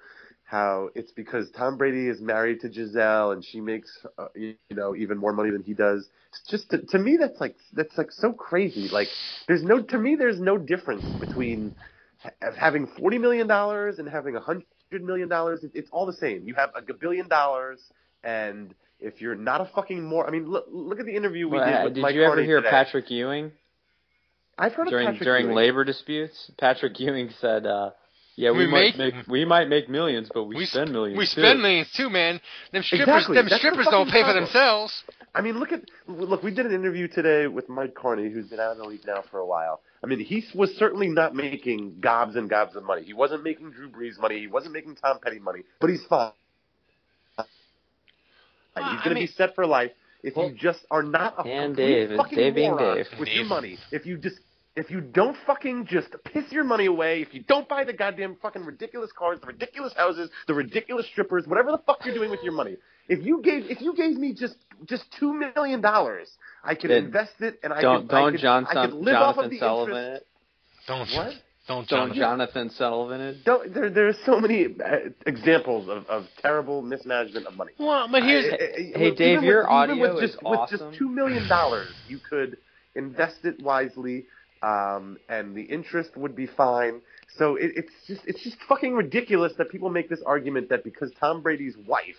how 0.45 0.89
it's 0.97 1.12
because 1.12 1.49
Tom 1.53 1.76
Brady 1.76 2.09
is 2.09 2.20
married 2.20 2.61
to 2.62 2.68
Gisele 2.68 3.31
and 3.31 3.45
she 3.45 3.61
makes 3.61 4.05
uh, 4.18 4.26
you 4.35 4.57
know 4.72 4.97
even 4.97 5.16
more 5.16 5.33
money 5.33 5.51
than 5.51 5.62
he 5.62 5.74
does. 5.74 6.09
It's 6.31 6.51
just 6.51 6.70
to, 6.70 6.78
to 6.87 6.99
me 6.99 7.16
that's 7.20 7.41
like 7.41 7.55
that's 7.72 7.97
like 7.97 8.11
so 8.11 8.33
crazy. 8.33 8.89
Like 8.89 9.09
there's 9.47 9.62
no 9.62 9.81
to 9.81 9.99
me 9.99 10.16
there's 10.16 10.41
no 10.41 10.59
difference 10.59 11.05
between 11.20 11.72
having 12.57 12.87
forty 12.99 13.18
million 13.18 13.47
dollars 13.47 13.99
and 13.99 14.09
having 14.09 14.37
a 14.37 14.41
hundred 14.41 14.64
million 15.03 15.29
dollars. 15.29 15.64
It, 15.64 15.73
it's 15.75 15.89
all 15.93 16.07
the 16.07 16.12
same. 16.12 16.47
You 16.47 16.55
have 16.55 16.71
a 16.75 16.83
billion 16.93 17.29
dollars 17.29 17.81
and 18.23 18.75
if 18.99 19.21
you're 19.23 19.35
not 19.35 19.62
a 19.62 19.71
fucking 19.75 20.05
more, 20.05 20.27
I 20.27 20.31
mean, 20.31 20.47
look, 20.51 20.66
look 20.71 21.01
at 21.01 21.07
the 21.07 21.16
interview 21.16 21.49
we 21.49 21.57
Well, 21.57 21.66
did 21.66 21.75
uh, 21.75 21.85
with 21.85 21.95
did 21.95 22.03
Mike 22.03 22.14
you 22.14 22.23
ever 22.23 22.37
Karney 22.37 22.45
hear 22.45 22.59
today. 22.59 22.71
Patrick 22.71 23.11
Ewing 23.11 23.53
I've 24.59 24.75
heard 24.75 24.89
of 24.89 24.91
during 24.91 25.07
Patrick 25.07 25.23
during 25.23 25.45
Ewing. 25.47 25.57
labor 25.57 25.85
disputes? 25.85 26.51
Patrick 26.59 27.01
Ewing 27.01 27.31
said, 27.41 27.64
uh, 27.64 27.91
"Yeah, 28.37 28.51
we, 28.51 28.59
We 28.59 28.66
might 28.66 28.99
make- 28.99 29.14
make 29.14 29.27
we 29.27 29.45
might 29.47 29.68
make 29.71 29.89
millions, 29.89 30.29
but 30.35 30.45
we, 30.45 30.57
We 30.57 30.66
spend 30.66 30.93
millions 30.93 31.16
We 31.16 31.25
too." 31.25 31.41
spend 31.41 31.62
millions 31.62 31.91
too, 31.97 32.11
man. 32.11 32.43
Them 32.73 32.83
strippers, 32.83 33.09
Exactly. 33.09 33.37
them 33.37 33.45
That's 33.47 33.55
the 33.55 33.59
strippers 33.59 33.87
don't 33.91 34.07
fucking 34.09 34.23
pay 34.23 34.29
for 34.29 34.35
themselves. 34.35 35.03
I 35.35 35.41
mean, 35.41 35.59
look 35.59 35.73
at 35.73 35.81
look. 36.07 36.43
We 36.43 36.51
did 36.55 36.66
an 36.66 36.75
interview 36.75 37.09
today 37.09 37.47
with 37.47 37.71
Mike 37.71 37.95
Karney, 37.95 38.31
who's 38.31 38.49
been 38.49 38.61
out 38.61 38.73
of 38.73 38.77
the 38.79 38.85
league 38.85 39.07
now 39.07 39.23
for 39.31 39.39
a 39.39 39.47
while. 39.47 39.81
I 40.03 40.07
mean, 40.07 40.20
he 40.20 40.44
was 40.55 40.70
certainly 40.76 41.09
not 41.09 41.34
making 41.34 42.01
gobs 42.01 42.34
and 42.36 42.48
gobs 42.48 42.74
of 42.74 42.82
money. 42.84 43.03
He 43.05 43.12
wasn't 43.12 43.42
making 43.44 43.72
Drew 43.72 43.90
Brees 43.90 44.18
money. 44.18 44.38
He 44.40 44.46
wasn't 44.46 44.72
making 44.72 44.96
Tom 44.96 45.18
Petty 45.22 45.38
money. 45.38 45.61
But 45.80 45.90
he's 45.90 46.05
fine. 46.09 46.32
He's 47.36 47.46
I 48.76 48.90
going 49.05 49.09
to 49.11 49.14
mean- 49.14 49.24
be 49.26 49.32
set 49.32 49.55
for 49.55 49.66
life 49.66 49.90
if 50.22 50.36
Well, 50.36 50.48
you 50.51 50.55
just 50.57 50.80
are 50.90 51.03
not 51.03 51.34
a 51.38 51.42
and 51.48 51.74
complete 51.76 52.07
Dave, 52.09 52.16
fucking 52.16 52.38
Dave 52.38 52.55
moron 52.57 52.96
Dave. 52.96 53.07
with 53.18 53.28
Dave. 53.28 53.36
your 53.36 53.44
money. 53.46 53.78
If 53.90 54.07
you 54.07 54.16
just 54.18 54.36
if 54.76 54.88
you 54.90 55.01
don't 55.01 55.36
fucking 55.46 55.86
just 55.86 56.14
piss 56.24 56.44
your 56.53 56.62
money 56.64 56.86
away, 56.86 57.20
if 57.22 57.34
you 57.34 57.42
don't 57.42 57.68
buy 57.68 57.84
the 57.84 57.92
goddamn 57.92 58.36
fucking 58.40 58.64
ridiculous 58.64 59.11
cars, 59.18 59.38
the 59.40 59.48
ridiculous 59.48 59.92
houses, 59.94 60.30
the 60.46 60.55
ridiculous 60.55 61.07
strippers, 61.11 61.46
whatever 61.46 61.72
the 61.72 61.78
fuck 61.78 61.98
you're 62.05 62.14
doing 62.14 62.30
with 62.30 62.40
your 62.44 62.53
money, 62.53 62.76
if 63.09 63.24
you 63.24 63.42
gave 63.42 63.64
if 63.70 63.80
you 63.80 63.94
gave 63.94 64.16
me 64.16 64.32
just 64.32 64.55
just 64.86 65.05
two 65.18 65.32
million 65.34 65.80
dollars, 65.80 66.28
I 66.64 66.74
could 66.74 66.90
Then 66.90 67.04
invest 67.06 67.32
it 67.40 67.58
and 67.62 67.72
I 67.72 67.80
Don't 67.80 68.02
could 68.02 68.08
don't 68.11 68.32
could, 68.32 68.40
John, 68.40 68.66
I 68.66 68.86
could 68.86 68.94
live 68.94 69.14
off 69.16 69.38
of 69.38 69.50
the 69.50 69.58
Sullivan 69.58 69.96
interest. 69.96 70.22
it. 70.22 70.86
Don't 70.86 71.08
What? 71.11 71.32
Don't 71.68 71.88
Don't 71.88 72.14
Jonathan. 72.14 72.68
Johnathan 72.68 72.76
Sullivan 72.76 73.20
it. 73.20 73.44
Don't, 73.44 73.72
there, 73.72 73.90
there 73.90 74.08
are 74.08 74.16
so 74.26 74.40
many 74.40 74.66
uh, 74.66 75.11
examples 75.26 75.88
of, 75.88 76.04
of 76.06 76.26
terrible 76.42 76.82
mismanagement 76.82 77.46
of 77.46 77.56
money. 77.56 77.72
Well, 77.78 78.08
but 78.11 78.22
here's 78.24 78.46
I- 78.52 78.56
I- 78.56 78.56
I- 78.96 78.98
Hey, 78.98 79.14
Dave, 79.14 79.38
with- 79.38 79.44
your 79.44 79.61
even 79.62 79.70
audio 79.72 79.96
with 80.14 80.20
just, 80.22 80.34
is 80.34 80.40
with 80.42 80.70
just 80.70 80.84
two 80.98 81.08
million 81.08 81.46
dollars, 81.48 81.88
you 82.08 82.18
could 82.18 82.56
invest 82.94 83.44
it 83.44 83.62
wisely, 83.62 84.26
um, 84.62 85.16
and 85.28 85.54
the 85.54 85.62
interest 85.62 86.16
would 86.16 86.34
be 86.34 86.46
fine. 86.46 87.00
So 87.38 87.54
it, 87.54 87.70
it's 87.76 87.92
just 88.08 88.22
it's 88.26 88.42
just 88.42 88.56
fucking 88.68 88.92
ridiculous 88.94 89.52
that 89.58 89.70
people 89.70 89.90
make 89.90 90.08
this 90.08 90.20
argument 90.26 90.68
that 90.70 90.82
because 90.82 91.12
Tom 91.20 91.40
Brady's 91.40 91.76
wife 91.86 92.16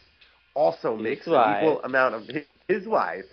also 0.53 0.95
His 0.95 1.03
makes 1.03 1.27
wife. 1.27 1.57
an 1.57 1.63
equal 1.63 1.81
amount 1.83 2.15
of 2.15 2.23
his, 2.27 2.45
his 2.69 2.87
wife, 2.87 3.25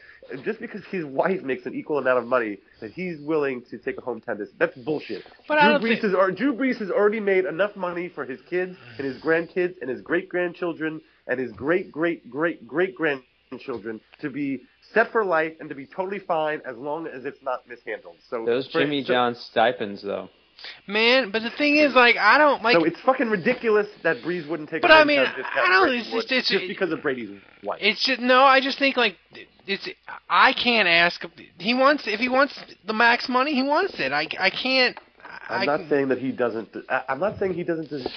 just 0.44 0.60
because 0.60 0.82
his 0.90 1.04
wife 1.04 1.42
makes 1.42 1.66
an 1.66 1.74
equal 1.74 1.98
amount 1.98 2.18
of 2.18 2.26
money, 2.26 2.58
that 2.80 2.92
he's 2.92 3.20
willing 3.20 3.62
to 3.70 3.78
take 3.78 3.98
a 3.98 4.00
hometown 4.02 4.38
dis 4.38 4.48
That's 4.58 4.76
bullshit. 4.78 5.24
But 5.46 5.58
I 5.58 5.64
Drew 5.64 5.72
don't 5.72 5.82
Brees 5.82 5.88
think- 6.00 6.02
has 6.02 6.14
or 6.14 6.30
Drew 6.30 6.54
Brees 6.54 6.76
has 6.78 6.90
already 6.90 7.20
made 7.20 7.44
enough 7.44 7.74
money 7.76 8.08
for 8.08 8.24
his 8.24 8.40
kids 8.42 8.76
and 8.98 9.06
his 9.06 9.16
grandkids 9.22 9.74
and 9.80 9.88
his 9.90 10.00
great 10.00 10.28
grandchildren 10.28 11.00
and 11.26 11.38
his 11.40 11.52
great 11.52 11.90
great 11.92 12.28
great 12.30 12.66
great 12.66 12.94
grandchildren 12.94 14.00
to 14.20 14.30
be 14.30 14.60
set 14.92 15.10
for 15.12 15.24
life 15.24 15.52
and 15.60 15.68
to 15.68 15.74
be 15.74 15.86
totally 15.86 16.18
fine 16.18 16.60
as 16.66 16.76
long 16.76 17.06
as 17.06 17.24
it's 17.24 17.42
not 17.42 17.66
mishandled. 17.68 18.16
So 18.30 18.44
Those 18.44 18.68
for- 18.70 18.80
Jimmy 18.80 19.02
so, 19.02 19.08
John 19.12 19.34
stipends, 19.34 20.02
though. 20.02 20.28
Man. 20.86 21.30
But 21.30 21.42
the 21.42 21.50
thing 21.50 21.76
is, 21.76 21.94
like, 21.94 22.16
I 22.16 22.38
don't 22.38 22.62
like. 22.62 22.74
so 22.76 22.84
it's 22.84 23.00
fucking 23.00 23.28
ridiculous 23.28 23.86
that 24.02 24.18
Brees 24.18 24.48
wouldn't 24.48 24.68
take. 24.68 24.82
But 24.82 24.90
a 24.90 24.94
I 24.94 25.04
mean, 25.04 25.20
I 25.20 25.68
don't- 25.70 25.92
it's 25.94 26.10
just- 26.10 26.32
it's- 26.32 26.48
just 26.48 26.66
because 26.68 26.92
of 26.92 27.02
Brady's 27.02 27.30
wife. 27.62 27.78
It's 27.82 28.02
just 28.04 28.20
no. 28.20 28.42
I 28.44 28.60
just 28.60 28.78
think 28.78 28.96
like 28.96 29.16
it's. 29.66 29.88
I 30.28 30.52
can't 30.52 30.88
ask. 30.88 31.24
He 31.58 31.74
wants 31.74 32.06
if 32.06 32.20
he 32.20 32.28
wants 32.28 32.58
the 32.86 32.92
max 32.94 33.28
money, 33.28 33.54
he 33.54 33.62
wants 33.62 33.98
it. 34.00 34.12
I 34.12 34.26
I 34.38 34.50
can't. 34.50 34.98
I'm 35.50 35.62
I 35.62 35.64
not 35.64 35.88
saying 35.88 36.08
that 36.08 36.18
he 36.18 36.30
doesn't. 36.32 36.68
I- 36.88 37.04
I'm 37.08 37.20
not 37.20 37.38
saying 37.38 37.54
he 37.54 37.64
doesn't. 37.64 37.88
Des- 37.90 38.08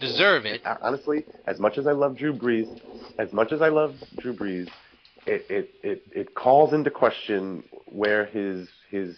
deserve 0.00 0.44
it. 0.44 0.60
honestly, 0.82 1.24
as 1.46 1.58
much 1.58 1.78
as 1.78 1.86
I 1.86 1.92
love 1.92 2.16
Drew 2.16 2.32
Brees, 2.32 2.80
as 3.18 3.32
much 3.32 3.52
as 3.52 3.62
I 3.62 3.68
love 3.68 3.94
Drew 4.18 4.34
Brees, 4.34 4.68
it 5.26 5.46
it 5.48 5.70
it, 5.82 6.02
it 6.12 6.34
calls 6.34 6.72
into 6.72 6.90
question 6.90 7.62
where 7.86 8.24
his 8.26 8.68
his 8.90 9.16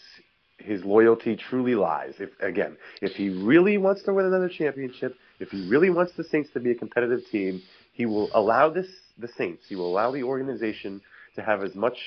his 0.58 0.84
loyalty 0.84 1.36
truly 1.36 1.74
lies. 1.74 2.14
If 2.18 2.30
again, 2.40 2.76
if 3.02 3.12
he 3.12 3.28
really 3.30 3.78
wants 3.78 4.02
to 4.04 4.14
win 4.14 4.26
another 4.26 4.48
championship, 4.48 5.16
if 5.40 5.50
he 5.50 5.68
really 5.68 5.90
wants 5.90 6.12
the 6.16 6.24
Saints 6.24 6.50
to 6.54 6.60
be 6.60 6.70
a 6.70 6.74
competitive 6.74 7.20
team, 7.30 7.62
he 7.92 8.06
will 8.06 8.30
allow 8.34 8.70
this 8.70 8.86
the 9.18 9.28
Saints. 9.28 9.64
He 9.68 9.76
will 9.76 9.90
allow 9.90 10.10
the 10.10 10.22
organization 10.22 11.00
to 11.36 11.42
have 11.42 11.62
as 11.62 11.74
much 11.74 11.98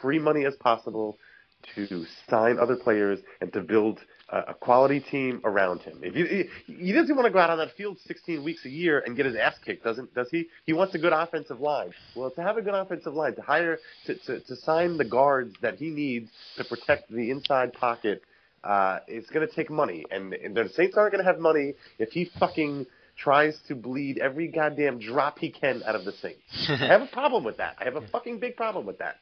free 0.00 0.18
money 0.18 0.44
as 0.44 0.54
possible 0.56 1.18
to 1.76 2.04
sign 2.28 2.58
other 2.58 2.76
players 2.76 3.20
and 3.40 3.52
to 3.52 3.60
build 3.60 4.00
a, 4.32 4.54
quality 4.54 5.00
team 5.00 5.40
around 5.44 5.80
him. 5.82 6.00
If 6.02 6.16
you, 6.16 6.24
he, 6.66 6.72
he 6.86 6.92
doesn't 6.92 7.14
want 7.14 7.26
to 7.26 7.32
go 7.32 7.38
out 7.38 7.50
on 7.50 7.58
that 7.58 7.72
field 7.76 7.98
16 8.06 8.42
weeks 8.42 8.64
a 8.64 8.70
year 8.70 9.02
and 9.04 9.16
get 9.16 9.26
his 9.26 9.36
ass 9.36 9.54
kicked, 9.64 9.84
doesn't 9.84 10.14
does 10.14 10.28
he? 10.30 10.48
He 10.64 10.72
wants 10.72 10.94
a 10.94 10.98
good 10.98 11.12
offensive 11.12 11.60
line. 11.60 11.92
Well, 12.16 12.30
to 12.30 12.42
have 12.42 12.56
a 12.56 12.62
good 12.62 12.74
offensive 12.74 13.12
line, 13.12 13.34
to 13.36 13.42
hire, 13.42 13.78
to, 14.06 14.14
to, 14.14 14.40
to 14.40 14.56
sign 14.56 14.96
the 14.96 15.04
guards 15.04 15.54
that 15.60 15.76
he 15.76 15.90
needs 15.90 16.30
to 16.56 16.64
protect 16.64 17.10
the 17.10 17.30
inside 17.30 17.74
pocket, 17.74 18.22
uh, 18.64 19.00
it's 19.06 19.28
going 19.30 19.46
to 19.46 19.54
take 19.54 19.70
money, 19.70 20.04
and, 20.10 20.32
and 20.32 20.56
the 20.56 20.68
Saints 20.74 20.96
aren't 20.96 21.12
going 21.12 21.24
to 21.24 21.30
have 21.30 21.40
money 21.40 21.74
if 21.98 22.10
he 22.10 22.30
fucking 22.38 22.86
tries 23.18 23.58
to 23.68 23.74
bleed 23.74 24.18
every 24.18 24.48
goddamn 24.48 24.98
drop 24.98 25.38
he 25.38 25.50
can 25.50 25.82
out 25.84 25.94
of 25.94 26.04
the 26.04 26.12
Saints. 26.12 26.40
I 26.68 26.86
have 26.86 27.02
a 27.02 27.06
problem 27.06 27.44
with 27.44 27.58
that. 27.58 27.76
I 27.78 27.84
have 27.84 27.96
a 27.96 28.06
fucking 28.08 28.38
big 28.38 28.56
problem 28.56 28.86
with 28.86 28.98
that. 28.98 29.16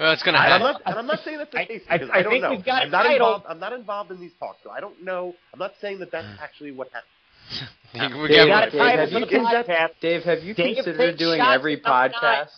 Well, 0.00 0.12
it's 0.12 0.22
gonna 0.24 0.38
And 0.38 0.52
I'm 0.54 0.60
happen. 0.60 0.72
not, 0.72 0.82
and 0.86 0.94
I'm 0.98 1.06
not 1.06 1.20
saying 1.24 1.38
that's 1.38 1.52
the 1.52 1.58
I- 1.60 1.64
case 1.66 1.82
I- 1.88 1.98
because 1.98 2.10
I 2.12 2.18
I, 2.18 2.22
don't 2.22 2.32
think 2.32 2.66
know. 2.66 2.72
I'm 2.72 2.90
not 2.90 3.06
involved. 3.06 3.46
I'm 3.48 3.60
not 3.60 3.72
involved 3.72 4.10
in 4.10 4.20
these 4.20 4.32
talks, 4.40 4.58
so 4.64 4.70
I 4.70 4.80
don't 4.80 5.02
know. 5.04 5.34
I'm 5.52 5.58
not 5.58 5.72
saying 5.80 6.00
that 6.00 6.10
that's 6.10 6.26
mm. 6.26 6.40
actually 6.42 6.72
what 6.72 6.88
happened. 6.88 8.18
we 8.22 8.28
Dave, 8.28 8.48
got 8.48 8.72
got 8.72 8.74
a 8.74 8.78
title 8.78 8.98
have 8.98 9.08
for 9.10 9.18
you 9.20 9.24
the 9.26 9.30
con- 9.30 9.64
podcast. 9.64 9.88
Dave, 10.00 10.22
have 10.24 10.42
you 10.42 10.52
Dave 10.54 10.74
considered 10.76 11.16
doing 11.16 11.40
every 11.40 11.74
at 11.74 11.82
number 11.84 11.88
nine. 11.88 12.10
podcast? 12.10 12.48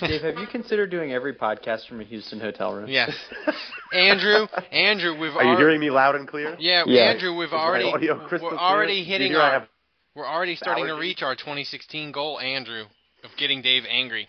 Dave, 0.00 0.20
have 0.22 0.36
you 0.36 0.46
considered 0.48 0.90
doing 0.90 1.12
every 1.12 1.32
podcast 1.34 1.86
from 1.88 2.00
a 2.00 2.04
Houston 2.04 2.40
hotel 2.40 2.74
room? 2.74 2.88
Yes, 2.90 3.12
Andrew. 3.94 4.46
Andrew, 4.72 5.12
we've 5.18 5.34
Are 5.34 5.42
you 5.44 5.50
already. 5.50 5.62
hearing 5.62 5.80
me 5.80 5.90
loud 5.90 6.16
and 6.16 6.26
clear? 6.28 6.56
Yeah, 6.58 6.82
Yeah. 6.86 7.02
Andrew, 7.02 7.34
we've 7.36 7.46
Is 7.46 7.52
my 7.52 7.58
already 7.58 7.84
audio 7.90 8.18
we're 8.18 8.28
crystal 8.28 8.48
clear? 8.50 8.60
already 8.60 9.04
hitting 9.04 9.34
our 9.36 9.66
we're 10.14 10.26
already 10.26 10.56
starting 10.56 10.86
to 10.86 10.94
reach 10.94 11.22
our 11.22 11.34
2016 11.36 12.10
goal, 12.12 12.40
Andrew, 12.40 12.82
of 13.24 13.30
getting 13.38 13.62
Dave 13.62 13.84
angry, 13.88 14.28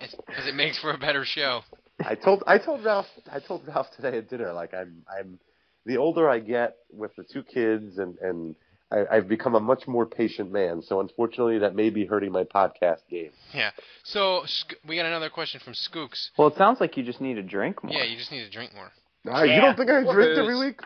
because 0.00 0.46
it 0.46 0.54
makes 0.54 0.78
for 0.78 0.90
a 0.90 0.98
better 0.98 1.24
show. 1.24 1.62
I 2.04 2.14
told 2.14 2.42
I 2.46 2.58
told 2.58 2.84
Ralph 2.84 3.06
I 3.30 3.40
told 3.40 3.66
Ralph 3.66 3.88
today 3.94 4.18
at 4.18 4.28
dinner 4.28 4.52
like 4.52 4.72
I'm 4.74 5.02
I'm 5.08 5.38
the 5.86 5.98
older 5.98 6.28
I 6.28 6.38
get 6.38 6.76
with 6.92 7.14
the 7.16 7.24
two 7.24 7.42
kids 7.42 7.98
and 7.98 8.18
and 8.18 8.54
I, 8.92 9.04
I've 9.10 9.28
become 9.28 9.54
a 9.54 9.60
much 9.60 9.86
more 9.86 10.06
patient 10.06 10.50
man. 10.50 10.82
So 10.82 11.00
unfortunately, 11.00 11.58
that 11.58 11.74
may 11.74 11.90
be 11.90 12.06
hurting 12.06 12.32
my 12.32 12.44
podcast 12.44 13.00
game. 13.08 13.30
Yeah. 13.54 13.70
So 14.02 14.44
we 14.86 14.96
got 14.96 15.06
another 15.06 15.30
question 15.30 15.60
from 15.60 15.74
Skooks. 15.74 16.30
Well, 16.36 16.48
it 16.48 16.56
sounds 16.56 16.80
like 16.80 16.96
you 16.96 17.04
just 17.04 17.20
need 17.20 17.34
to 17.34 17.42
drink 17.42 17.84
more. 17.84 17.92
Yeah, 17.92 18.04
you 18.04 18.16
just 18.16 18.32
need 18.32 18.44
to 18.44 18.50
drink 18.50 18.74
more. 18.74 18.90
Ah, 19.28 19.42
you 19.42 19.60
don't 19.60 19.76
think 19.76 19.90
I 19.90 20.02
drink 20.02 20.38
every 20.38 20.58
week? 20.58 20.80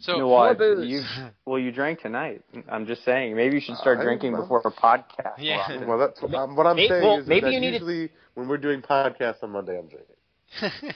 So 0.00 0.12
you 0.12 0.18
know 0.18 0.28
what? 0.28 0.58
more 0.58 0.74
booze. 0.76 0.88
You, 0.90 1.02
well, 1.46 1.58
you 1.58 1.70
drank 1.72 2.00
tonight. 2.00 2.42
I'm 2.68 2.86
just 2.86 3.04
saying, 3.04 3.36
maybe 3.36 3.56
you 3.56 3.60
should 3.60 3.76
start 3.76 3.98
I- 3.98 4.02
drinking 4.02 4.32
well. 4.32 4.42
before 4.42 4.62
a 4.64 4.70
podcast. 4.72 5.34
Yeah. 5.38 5.66
more. 5.80 5.86
Well, 5.86 5.98
that's 5.98 6.22
um, 6.34 6.56
what 6.56 6.66
I'm 6.66 6.76
Maybe- 6.76 6.88
saying 6.88 7.02
well, 7.02 7.18
is 7.20 7.26
maybe 7.26 7.46
that 7.46 7.52
you 7.52 7.60
need 7.60 7.78
to- 7.78 8.08
when 8.34 8.48
we're 8.48 8.58
doing 8.58 8.80
podcasts 8.82 9.42
on 9.42 9.50
Monday, 9.50 9.78
I'm 9.78 9.88
drinking. 9.88 10.16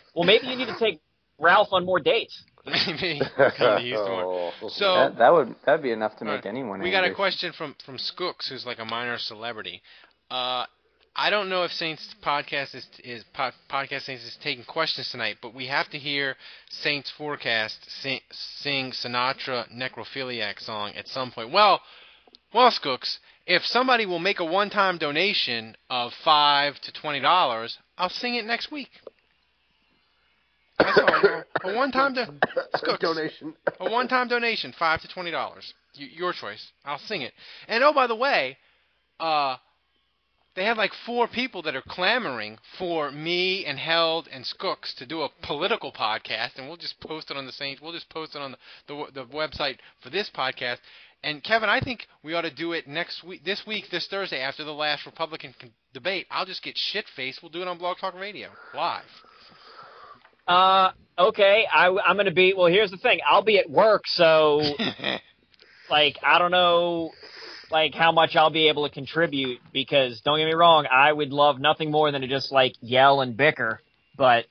Well, 0.14 0.24
maybe 0.24 0.46
you 0.46 0.57
need 0.57 0.66
to 0.66 0.78
take 0.78 1.00
Ralph 1.38 1.68
on 1.72 1.84
more 1.84 2.00
dates. 2.00 2.42
maybe 2.66 3.20
come 3.36 3.76
to 3.76 3.78
Houston 3.80 4.11
more. 4.11 4.52
Oh. 4.62 4.68
So 4.70 4.94
that, 4.94 5.18
that 5.18 5.32
would 5.32 5.55
that'd 5.66 5.82
be 5.82 5.90
enough 5.92 6.16
to 6.18 6.24
make 6.24 6.30
Alright, 6.30 6.46
anyone. 6.46 6.80
We 6.80 6.90
got 6.90 7.05
a 7.05 7.14
question 7.14 7.52
from 7.52 7.74
from 7.84 7.98
Skooks, 7.98 8.48
who's 8.48 8.64
like 8.64 8.78
a 8.78 8.84
minor 8.86 9.18
celebrity. 9.18 9.82
Uh, 10.30 10.64
I 11.16 11.30
don't 11.30 11.48
know 11.48 11.62
if 11.62 11.70
Saints 11.72 12.14
podcast 12.24 12.74
is 12.74 12.86
is 13.04 13.24
po- 13.32 13.52
podcast 13.70 14.02
Saints 14.02 14.24
is 14.24 14.36
taking 14.42 14.64
questions 14.64 15.08
tonight, 15.10 15.36
but 15.40 15.54
we 15.54 15.66
have 15.68 15.88
to 15.90 15.98
hear 15.98 16.34
Saints 16.70 17.10
forecast 17.16 17.78
sing, 18.02 18.20
sing 18.32 18.90
Sinatra 18.90 19.70
necrophiliac 19.72 20.58
song 20.60 20.92
at 20.96 21.06
some 21.06 21.30
point. 21.30 21.52
Well, 21.52 21.80
well, 22.52 22.70
Skooks, 22.72 23.18
if 23.46 23.64
somebody 23.64 24.06
will 24.06 24.18
make 24.18 24.40
a 24.40 24.44
one-time 24.44 24.98
donation 24.98 25.76
of 25.88 26.12
five 26.24 26.80
to 26.80 26.92
twenty 26.92 27.20
dollars, 27.20 27.78
I'll 27.96 28.08
sing 28.10 28.34
it 28.34 28.44
next 28.44 28.72
week. 28.72 28.90
That's 30.80 30.98
all. 30.98 31.42
A 31.70 31.74
one-time 31.76 32.14
do- 32.14 32.24
Skooks, 32.74 32.98
donation. 32.98 33.54
a 33.78 33.88
one-time 33.88 34.26
donation, 34.26 34.74
five 34.76 35.00
to 35.02 35.08
twenty 35.08 35.30
dollars. 35.30 35.72
Y- 35.98 36.08
your 36.12 36.32
choice. 36.32 36.72
I'll 36.84 36.98
sing 36.98 37.22
it. 37.22 37.32
And 37.68 37.84
oh, 37.84 37.92
by 37.92 38.08
the 38.08 38.16
way, 38.16 38.56
uh, 39.20 39.56
they 40.55 40.64
have 40.64 40.76
like 40.78 40.92
four 41.07 41.26
people 41.26 41.62
that 41.62 41.74
are 41.74 41.82
clamoring 41.82 42.59
for 42.78 43.11
me 43.11 43.64
and 43.64 43.78
Held 43.78 44.28
and 44.28 44.44
Skooks 44.44 44.94
to 44.96 45.07
do 45.07 45.22
a 45.22 45.28
political 45.42 45.92
podcast, 45.92 46.57
and 46.57 46.68
we'll 46.68 46.76
just 46.76 47.00
post 47.00 47.30
it 47.30 47.36
on 47.36 47.46
the 47.46 47.52
Saints. 47.52 47.80
We'll 47.82 47.92
just 47.92 48.09
post 48.09 48.36
it 48.36 48.42
on 48.42 48.52
the 48.52 48.59
the, 48.86 49.07
the 49.12 49.26
website 49.26 49.78
for 50.00 50.11
this 50.11 50.30
podcast. 50.34 50.78
And 51.22 51.42
Kevin, 51.42 51.70
I 51.70 51.80
think 51.80 52.07
we 52.22 52.34
ought 52.34 52.42
to 52.42 52.55
do 52.55 52.72
it 52.72 52.86
next 52.86 53.24
week, 53.24 53.44
this 53.44 53.62
week, 53.66 53.86
this 53.90 54.07
Thursday 54.09 54.40
after 54.40 54.62
the 54.62 54.74
last 54.74 55.07
Republican 55.07 55.55
debate. 55.94 56.26
I'll 56.30 56.44
just 56.44 56.62
get 56.62 56.76
shit 56.76 57.07
faced. 57.16 57.42
We'll 57.42 57.50
do 57.50 57.62
it 57.62 57.68
on 57.68 57.78
Blog 57.78 57.96
Talk 57.96 58.14
Radio 58.14 58.50
live. 58.74 59.05
Uh, 60.46 60.90
okay. 61.18 61.66
I, 61.72 61.88
I'm 61.88 62.16
going 62.16 62.26
to 62.26 62.32
be. 62.32 62.52
Well, 62.55 62.66
here's 62.66 62.90
the 62.90 62.98
thing. 62.98 63.20
I'll 63.26 63.42
be 63.42 63.59
at 63.59 63.70
work, 63.70 64.02
so 64.07 64.61
like 65.90 66.18
I 66.22 66.38
don't 66.38 66.50
know, 66.50 67.11
like 67.75 67.93
how 67.95 68.12
much 68.12 68.37
I'll 68.37 68.51
be 68.51 68.68
able 68.68 68.89
to 68.89 68.95
contribute. 68.95 69.61
Because 69.72 70.20
don't 70.22 70.39
get 70.39 70.47
me 70.47 70.55
wrong, 70.55 70.87
I 70.91 71.12
would 71.12 71.31
love 71.33 71.61
nothing 71.61 71.91
more 71.91 72.11
than 72.11 72.22
to 72.22 72.29
just 72.29 72.51
like 72.53 72.75
yell 72.81 73.20
and 73.20 73.37
bicker, 73.37 73.81
but 74.16 74.47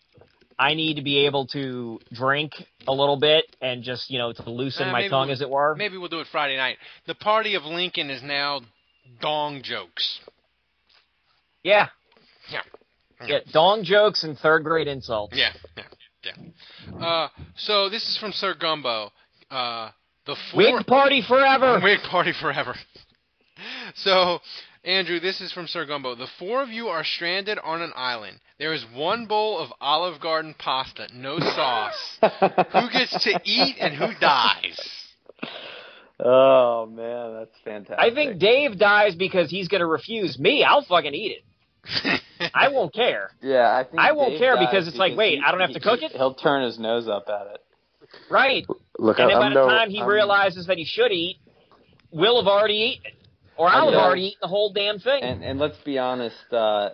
I 0.60 0.76
need 0.76 0.96
to 0.96 1.02
be 1.02 1.26
able 1.26 1.48
to 1.48 2.00
drink 2.12 2.52
a 2.88 2.94
little 2.94 3.18
bit 3.18 3.46
and 3.62 3.82
just 3.84 4.12
you 4.12 4.20
know 4.20 4.34
to 4.34 4.50
loosen 4.50 4.90
Uh, 4.90 4.92
my 4.92 5.08
tongue, 5.08 5.28
we'll- 5.28 5.34
as 5.34 5.42
it 5.42 5.50
were. 5.50 5.74
Maybe 5.76 5.98
we'll 5.98 6.10
do 6.10 6.20
it 6.20 6.28
Friday 6.32 6.58
night. 6.58 6.78
The 7.08 7.16
party 7.16 7.56
of 7.56 7.64
Lincoln 7.64 8.10
is 8.12 8.22
now 8.22 8.62
dong 9.20 9.62
jokes. 9.64 10.20
Yeah. 11.64 11.88
Yeah. 12.52 12.62
Yeah, 13.26 13.40
dong 13.54 13.86
jokes 13.86 14.24
and 14.24 14.38
third 14.38 14.66
grade 14.66 14.88
insults. 14.88 15.34
Yeah, 15.34 15.54
yeah, 15.78 15.84
yeah. 16.26 17.06
Uh, 17.06 17.30
so 17.56 17.88
this 17.88 18.04
is 18.04 18.18
from 18.18 18.34
Sir 18.34 18.54
Gumbo. 18.54 19.12
Uh, 19.50 19.92
the 20.26 20.36
four... 20.52 20.58
Wig 20.58 20.86
party 20.86 21.22
forever. 21.26 21.80
Wig 21.82 22.00
party 22.10 22.34
forever. 22.34 22.76
So, 23.96 24.40
Andrew, 24.84 25.20
this 25.20 25.40
is 25.42 25.52
from 25.54 25.68
Sir 25.68 25.86
Gumbo. 25.86 26.16
The 26.16 26.28
four 26.40 26.62
of 26.62 26.70
you 26.70 26.88
are 26.88 27.04
stranded 27.04 27.58
on 27.64 27.82
an 27.82 27.92
island. 27.96 28.40
There 28.60 28.74
is 28.74 28.86
one 28.94 29.26
bowl 29.28 29.60
of 29.60 29.72
Olive 29.80 30.20
Garden 30.22 30.56
pasta, 30.58 31.08
no 31.14 31.40
sauce. 31.40 32.18
who 32.22 32.90
gets 32.92 33.24
to 33.24 33.40
eat 33.46 33.76
and 33.80 33.94
who 33.94 34.14
dies? 34.20 34.80
Oh 36.20 36.86
man, 36.86 37.34
that's 37.40 37.56
fantastic. 37.64 37.98
I 38.00 38.14
think 38.14 38.40
Dave 38.40 38.78
dies 38.78 39.16
because 39.16 39.50
he's 39.50 39.68
going 39.68 39.82
to 39.82 39.88
refuse. 39.88 40.38
Me, 40.40 40.64
I'll 40.64 40.84
fucking 40.86 41.14
eat 41.14 41.40
it. 41.40 42.22
I 42.54 42.70
won't 42.70 42.94
care. 42.94 43.32
Yeah, 43.42 43.76
I 43.76 43.84
think 43.84 44.00
I 44.00 44.12
won't 44.14 44.32
Dave 44.32 44.40
care 44.40 44.58
because 44.58 44.88
it's 44.88 44.98
like, 44.98 45.18
wait, 45.18 45.40
he- 45.40 45.44
I 45.46 45.52
don't 45.52 45.60
have 45.60 45.70
to 45.74 45.80
he- 45.80 45.80
cook 45.82 46.02
it? 46.02 46.12
He'll 46.14 46.34
turn 46.34 46.64
his 46.64 46.80
nose 46.80 47.08
up 47.08 47.26
at 47.30 47.56
it. 47.56 47.62
Right. 48.30 48.66
Look, 49.00 49.20
and 49.20 49.26
I- 49.26 49.34
then 49.34 49.40
by 49.40 49.46
I'm 49.48 49.54
the 49.54 49.60
no- 49.62 49.68
time 49.68 49.90
he 49.90 50.00
I'm- 50.00 50.08
realizes 50.08 50.68
that 50.68 50.78
he 50.78 50.86
should 50.86 51.12
eat, 51.12 51.38
we'll 52.12 52.38
have 52.42 52.48
already 52.48 52.76
eaten 52.76 53.06
it. 53.08 53.14
Or 53.58 53.68
I 53.68 53.80
I'll 53.80 53.92
have 53.92 54.00
already 54.00 54.28
eaten 54.28 54.40
the 54.42 54.48
whole 54.48 54.74
damn 54.74 55.00
thing. 55.00 55.22
And 55.22 55.44
and 55.44 55.60
let's 55.60 55.78
be 55.86 55.98
honest, 55.98 56.36
uh, 56.52 56.90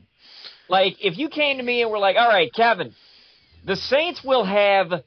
like 0.69 1.03
if 1.03 1.17
you 1.17 1.29
came 1.29 1.57
to 1.57 1.63
me 1.63 1.81
and 1.81 1.89
were 1.89 1.97
like, 1.97 2.15
"All 2.15 2.27
right, 2.27 2.53
Kevin, 2.53 2.93
the 3.65 3.75
Saints 3.75 4.23
will 4.23 4.45
have 4.45 5.01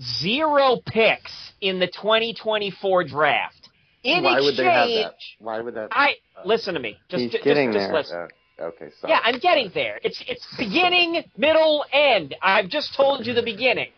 zero 0.00 0.78
picks 0.86 1.52
in 1.60 1.78
the 1.78 1.88
2024 1.88 3.04
draft." 3.04 3.68
In 4.02 4.24
Why 4.24 4.40
would 4.40 4.56
they 4.56 4.64
have 4.64 4.88
exchange, 4.88 5.04
that? 5.04 5.44
Why 5.44 5.60
would 5.60 5.74
that? 5.74 5.88
I 5.92 6.14
listen 6.46 6.72
to 6.72 6.80
me. 6.80 6.96
Just, 7.10 7.22
He's 7.22 7.32
just, 7.32 7.44
getting 7.44 7.70
just 7.70 7.86
there. 7.86 7.92
listen. 7.92 8.16
Uh, 8.16 8.28
okay, 8.62 8.88
sorry. 8.98 9.12
Yeah, 9.12 9.20
I'm 9.24 9.40
getting 9.40 9.70
there. 9.74 10.00
It's 10.02 10.24
it's 10.26 10.46
beginning, 10.56 11.22
middle, 11.36 11.84
end. 11.92 12.34
I've 12.40 12.70
just 12.70 12.94
told 12.96 13.26
you 13.26 13.34
the 13.34 13.42
beginning. 13.42 13.90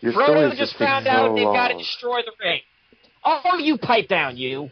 Your 0.00 0.14
Frodo 0.14 0.48
just 0.48 0.58
just 0.58 0.76
found 0.78 1.04
so 1.04 1.10
out 1.10 1.34
they've 1.34 1.44
got 1.44 1.68
to 1.68 1.76
destroy 1.76 2.22
the 2.22 2.32
ring. 2.42 2.62
Oh, 3.24 3.56
you 3.58 3.78
pipe 3.78 4.08
down, 4.08 4.36
you. 4.36 4.70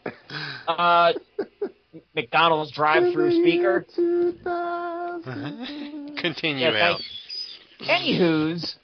uh, 0.68 1.12
McDonald's 2.14 2.72
drive-through 2.72 3.30
speaker. 3.40 3.86
continue, 6.20 6.66
Yeah, 6.66 6.96
Al. 6.96 7.00
Anywho's, 7.80 8.76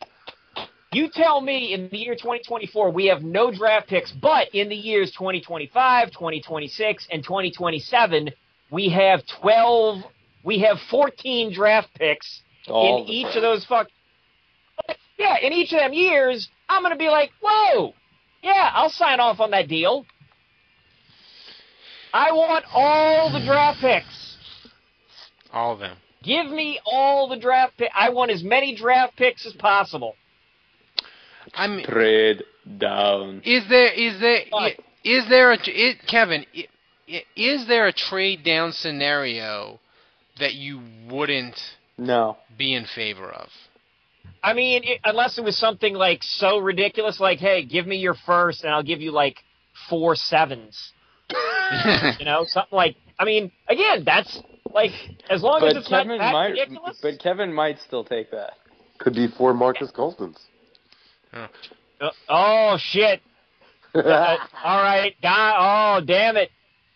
you 0.92 1.08
tell 1.12 1.40
me 1.40 1.72
in 1.72 1.88
the 1.90 1.96
year 1.98 2.14
2024 2.14 2.90
we 2.90 3.06
have 3.06 3.22
no 3.22 3.50
draft 3.52 3.88
picks, 3.88 4.12
but 4.12 4.48
in 4.54 4.68
the 4.68 4.74
years 4.76 5.10
2025, 5.12 6.10
2026, 6.10 7.06
and 7.10 7.22
2027 7.22 8.30
we 8.70 8.88
have 8.90 9.22
12. 9.40 10.02
We 10.44 10.60
have 10.60 10.78
14 10.90 11.52
draft 11.52 11.88
picks 11.94 12.40
All 12.68 13.02
in 13.02 13.08
each 13.08 13.26
time. 13.28 13.36
of 13.36 13.42
those 13.42 13.64
fuck. 13.66 13.88
Yeah, 15.18 15.36
in 15.42 15.52
each 15.52 15.72
of 15.72 15.78
them 15.80 15.92
years, 15.92 16.48
I'm 16.68 16.82
gonna 16.82 16.96
be 16.96 17.08
like, 17.08 17.30
whoa, 17.42 17.92
yeah, 18.42 18.70
I'll 18.74 18.90
sign 18.90 19.20
off 19.20 19.40
on 19.40 19.50
that 19.52 19.68
deal. 19.68 20.06
I 22.12 22.32
want 22.32 22.64
all 22.74 23.32
the 23.32 23.40
draft 23.44 23.80
picks. 23.80 24.36
All 25.52 25.72
of 25.74 25.78
them. 25.80 25.96
Give 26.22 26.46
me 26.50 26.80
all 26.84 27.28
the 27.28 27.38
draft 27.38 27.76
pick. 27.78 27.90
I 27.94 28.10
want 28.10 28.30
as 28.30 28.42
many 28.42 28.74
draft 28.74 29.16
picks 29.16 29.46
as 29.46 29.52
possible. 29.54 30.14
I 31.54 31.66
mean, 31.66 31.84
Trade 31.84 32.42
down. 32.78 33.40
is 33.44 33.66
there 33.68 33.92
is 33.92 34.20
there 34.20 34.42
i- 34.52 34.76
is 35.02 35.26
there 35.28 35.52
a 35.52 35.58
it, 35.66 36.06
Kevin? 36.06 36.44
i- 36.54 36.68
i- 37.08 37.24
Is 37.34 37.66
there 37.66 37.86
a 37.86 37.92
trade 37.92 38.44
down 38.44 38.72
scenario 38.72 39.80
that 40.38 40.54
you 40.54 40.80
wouldn't 41.08 41.58
No. 41.98 42.36
be 42.56 42.72
in 42.74 42.84
favor 42.86 43.30
of? 43.30 43.50
I 44.42 44.52
mean, 44.54 44.82
it, 44.84 45.00
unless 45.04 45.38
it 45.38 45.44
was 45.44 45.56
something 45.56 45.94
like 45.94 46.22
so 46.22 46.58
ridiculous, 46.58 47.20
like, 47.20 47.38
hey, 47.38 47.64
give 47.64 47.86
me 47.86 47.96
your 47.96 48.14
first, 48.26 48.64
and 48.64 48.72
I'll 48.72 48.82
give 48.82 49.00
you 49.00 49.12
like 49.12 49.36
four 49.88 50.14
sevens. 50.14 50.92
you 52.18 52.24
know, 52.24 52.44
something 52.46 52.76
like. 52.76 52.96
I 53.18 53.24
mean, 53.24 53.52
again, 53.68 54.02
that's 54.04 54.40
like 54.72 54.92
as 55.28 55.42
long 55.42 55.62
as 55.62 55.74
But 55.74 55.76
it's 55.76 55.90
not 55.90 56.04
Kevin 56.04 56.18
that 56.18 56.32
might. 56.32 56.48
ridiculous. 56.48 56.98
But 57.02 57.18
Kevin 57.18 57.52
might 57.52 57.78
still 57.86 58.04
take 58.04 58.30
that. 58.30 58.54
Could 58.98 59.14
be 59.14 59.28
four 59.28 59.54
Marcus 59.54 59.90
Colstons. 59.90 60.38
Uh, 61.32 61.46
oh 62.28 62.76
shit! 62.78 63.20
Uh, 63.92 64.36
all 64.62 64.80
right, 64.80 65.16
God, 65.20 65.98
Oh 65.98 66.04
damn 66.06 66.36
it! 66.36 66.50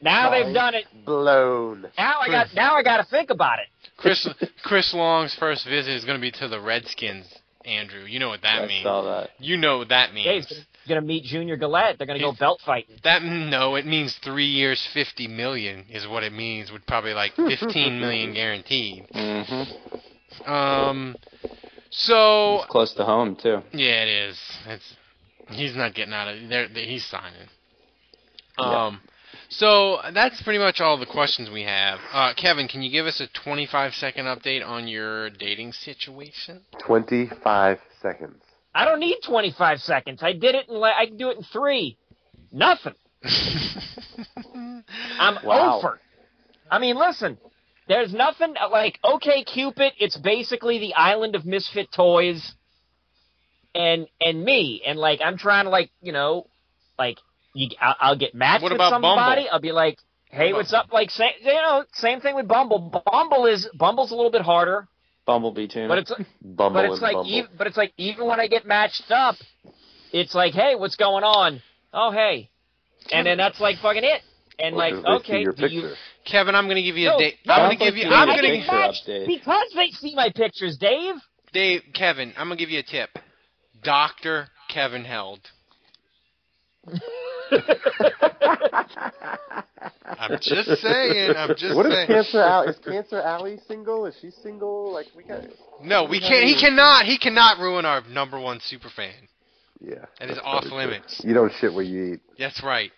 Now 0.04 0.30
they've 0.30 0.54
done 0.54 0.74
it. 0.74 0.84
Blown. 1.04 1.82
Now 1.98 2.20
I 2.20 2.28
got. 2.28 2.54
Now 2.54 2.74
I 2.76 2.82
got 2.82 2.98
to 2.98 3.04
think 3.04 3.30
about 3.30 3.58
it. 3.58 3.66
Chris 3.96 4.28
Chris 4.62 4.92
Long's 4.94 5.34
first 5.34 5.66
visit 5.66 5.92
is 5.94 6.04
going 6.04 6.18
to 6.18 6.20
be 6.22 6.30
to 6.32 6.48
the 6.48 6.60
Redskins. 6.60 7.26
Andrew, 7.64 8.04
you 8.04 8.18
know 8.18 8.28
what 8.28 8.42
that 8.42 8.62
I 8.62 8.66
means. 8.66 8.82
saw 8.82 9.02
that. 9.02 9.30
You 9.38 9.56
know 9.56 9.78
what 9.78 9.88
that 9.88 10.12
means. 10.12 10.26
Yeah, 10.26 10.32
he's 10.34 10.46
gonna, 10.46 11.00
gonna 11.00 11.06
meet 11.06 11.24
Junior 11.24 11.56
Galette. 11.56 11.96
They're 11.96 12.06
gonna 12.06 12.18
go 12.18 12.32
belt 12.38 12.60
fighting. 12.64 12.96
That 13.04 13.22
no, 13.22 13.76
it 13.76 13.86
means 13.86 14.14
three 14.22 14.44
years, 14.48 14.86
fifty 14.92 15.26
million 15.28 15.86
is 15.88 16.06
what 16.06 16.22
it 16.22 16.32
means. 16.34 16.70
With 16.70 16.86
probably 16.86 17.14
like 17.14 17.34
fifteen 17.36 18.00
million 18.00 18.34
guaranteed. 18.34 19.06
Mm-hmm. 19.14 20.50
Um, 20.50 21.16
so 21.90 22.64
Close 22.68 22.92
to 22.94 23.04
home 23.04 23.34
too. 23.36 23.62
yeah, 23.72 24.02
it 24.02 24.28
is. 24.28 24.38
It's 24.66 24.96
he's 25.48 25.74
not 25.74 25.94
getting 25.94 26.12
out 26.12 26.28
of 26.28 26.48
there. 26.50 26.68
He's 26.68 27.06
signing. 27.06 27.48
Yeah. 28.58 28.90
So 29.58 29.98
that's 30.12 30.42
pretty 30.42 30.58
much 30.58 30.80
all 30.80 30.98
the 30.98 31.06
questions 31.06 31.48
we 31.50 31.62
have. 31.62 31.98
Uh, 32.12 32.32
Kevin, 32.34 32.66
can 32.66 32.82
you 32.82 32.90
give 32.90 33.06
us 33.06 33.20
a 33.20 33.28
twenty-five 33.44 33.92
second 33.94 34.26
update 34.26 34.66
on 34.66 34.88
your 34.88 35.30
dating 35.30 35.72
situation? 35.72 36.62
25 36.84 37.78
seconds. 38.02 38.42
I 38.74 38.84
don't 38.84 38.98
need 38.98 39.18
25 39.24 39.78
seconds. 39.80 40.20
I 40.22 40.32
did 40.32 40.56
it 40.56 40.68
in. 40.68 40.74
Like, 40.74 40.94
I 40.98 41.06
can 41.06 41.16
do 41.16 41.30
it 41.30 41.36
in 41.36 41.44
three. 41.44 41.96
Nothing. 42.50 42.94
I'm 45.18 45.38
Wow. 45.44 45.78
over. 45.78 46.00
I 46.70 46.78
mean, 46.80 46.96
listen. 46.96 47.38
There's 47.86 48.12
nothing 48.12 48.54
like 48.72 48.98
OK 49.04 49.44
Cupid. 49.44 49.92
It's 49.98 50.16
basically 50.16 50.78
the 50.78 50.94
island 50.94 51.36
of 51.36 51.44
misfit 51.44 51.92
toys, 51.92 52.54
and 53.74 54.06
and 54.20 54.42
me. 54.42 54.82
And 54.86 54.98
like 54.98 55.20
I'm 55.22 55.36
trying 55.36 55.64
to 55.66 55.70
like 55.70 55.90
you 56.00 56.12
know, 56.12 56.48
like 56.98 57.18
you, 57.54 57.68
I'll, 57.80 57.96
I'll 58.00 58.16
get 58.16 58.34
matched 58.34 58.62
What 58.62 58.72
with 58.72 58.76
about 58.76 58.90
somebody. 58.90 59.42
Bumble? 59.42 59.48
I'll 59.52 59.60
be 59.60 59.72
like, 59.72 59.98
hey, 60.30 60.50
about- 60.50 60.58
what's 60.58 60.72
up? 60.72 60.92
Like 60.92 61.10
same 61.10 61.30
you 61.42 61.52
know, 61.54 61.84
same 61.94 62.20
thing 62.20 62.34
with 62.34 62.48
Bumble. 62.48 63.02
Bumble 63.10 63.46
is 63.46 63.68
Bumble's 63.78 64.10
a 64.10 64.14
little 64.14 64.30
bit 64.30 64.42
harder, 64.42 64.86
Bumblebee 65.26 65.68
tuna. 65.68 65.88
but 65.88 65.98
it's 65.98 66.12
Bumble 66.42 66.80
but 66.82 66.84
it's 66.92 67.00
like 67.02 67.14
Bumble. 67.14 67.30
even, 67.30 67.50
but 67.56 67.66
it's 67.66 67.76
like 67.76 67.92
even 67.96 68.26
when 68.26 68.40
I 68.40 68.46
get 68.48 68.66
matched 68.66 69.10
up, 69.10 69.36
it's 70.12 70.34
like, 70.34 70.52
hey, 70.52 70.74
what's 70.76 70.96
going 70.96 71.24
on? 71.24 71.62
Oh, 71.92 72.10
hey, 72.10 72.50
and 73.12 73.26
then 73.26 73.38
that's 73.38 73.60
like 73.60 73.78
fucking 73.78 74.04
it. 74.04 74.22
And 74.58 74.76
Well, 74.76 74.84
like, 74.92 74.94
'cause 75.04 75.22
they 75.26 75.32
okay, 75.34 75.42
your 75.42 75.52
do 75.52 75.66
you? 75.66 75.94
Kevin, 76.24 76.54
I'm 76.54 76.66
going 76.66 76.76
to 76.76 76.82
give 76.82 76.96
you 76.96 77.08
No, 77.08 77.16
a 77.16 77.18
date. 77.18 77.34
no, 77.44 77.54
I'm 77.54 77.60
going 77.66 77.78
to 77.78 77.84
give 77.84 77.96
you. 77.96 78.04
you 78.04 78.10
I'm 78.14 78.28
going 78.28 78.38
to 78.44 78.50
picture 78.58 78.72
matched 78.72 79.06
update. 79.08 79.26
because 79.26 79.66
they 79.74 79.88
see 79.90 80.14
my 80.14 80.30
pictures, 80.34 80.76
Dave. 80.78 81.16
Dave, 81.52 81.82
Kevin, 81.92 82.32
I'm 82.36 82.46
gonna 82.48 82.56
give 82.56 82.70
you 82.70 82.80
a 82.80 82.82
tip. 82.84 83.10
Doctor 83.82 84.48
Kevin 84.68 85.04
Held. 85.04 85.40
I'm 90.06 90.38
just 90.40 90.80
saying. 90.80 91.34
I'm 91.36 91.54
just 91.56 91.76
what 91.76 91.86
is 91.86 91.92
saying. 91.92 92.06
Cancer 92.06 92.40
Alley? 92.40 92.68
Is 92.68 92.78
Cancer 92.78 93.20
Alley 93.20 93.58
single? 93.68 94.06
Is 94.06 94.14
she 94.20 94.30
single? 94.30 94.92
Like 94.92 95.06
we 95.16 95.24
got. 95.24 95.42
No, 95.82 96.04
we 96.04 96.20
can't. 96.20 96.44
He 96.44 96.58
cannot. 96.58 97.06
He 97.06 97.18
cannot 97.18 97.58
ruin 97.58 97.84
our 97.84 98.02
number 98.08 98.38
one 98.40 98.60
super 98.60 98.88
fan. 98.94 99.12
Yeah. 99.80 100.06
That 100.18 100.30
is 100.30 100.36
that's 100.36 100.40
off 100.40 100.62
probably 100.62 100.84
true. 100.84 100.92
limits. 100.92 101.20
You 101.24 101.34
don't 101.34 101.52
shit 101.60 101.72
what 101.72 101.86
you 101.86 102.14
eat. 102.14 102.20
That's 102.38 102.62
right. 102.62 102.90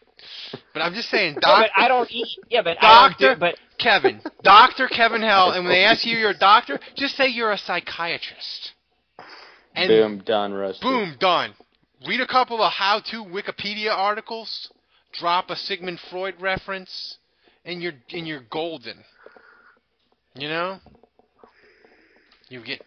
But 0.72 0.80
I'm 0.80 0.94
just 0.94 1.10
saying, 1.10 1.34
No, 1.34 1.40
but 1.42 1.70
I 1.76 1.88
don't 1.88 2.10
eat. 2.10 2.38
Yeah, 2.48 2.62
but 2.62 2.78
Doctor 2.80 3.34
do, 3.34 3.40
but 3.40 3.56
Kevin, 3.78 4.20
Doctor 4.42 4.88
Kevin 4.88 5.22
Held, 5.22 5.54
and 5.54 5.64
when 5.64 5.72
they 5.72 5.84
ask 5.84 6.06
you 6.06 6.16
you're 6.16 6.30
a 6.30 6.38
doctor, 6.38 6.78
just 6.96 7.16
say 7.16 7.28
you're 7.28 7.52
a 7.52 7.58
psychiatrist. 7.58 8.72
And 9.74 9.88
Boom, 9.88 10.22
done, 10.24 10.54
roasted. 10.54 10.82
Boom, 10.82 11.16
done. 11.20 11.52
Read 12.06 12.20
a 12.20 12.26
couple 12.26 12.62
of 12.62 12.72
how-to 12.72 13.24
Wikipedia 13.24 13.90
articles, 13.90 14.70
drop 15.12 15.50
a 15.50 15.56
Sigmund 15.56 15.98
Freud 16.10 16.34
reference, 16.40 17.16
and 17.64 17.82
you're 17.82 17.94
and 18.12 18.26
you're 18.26 18.42
golden. 18.50 19.02
You 20.34 20.48
know? 20.48 20.78
You 22.48 22.62
get 22.62 22.82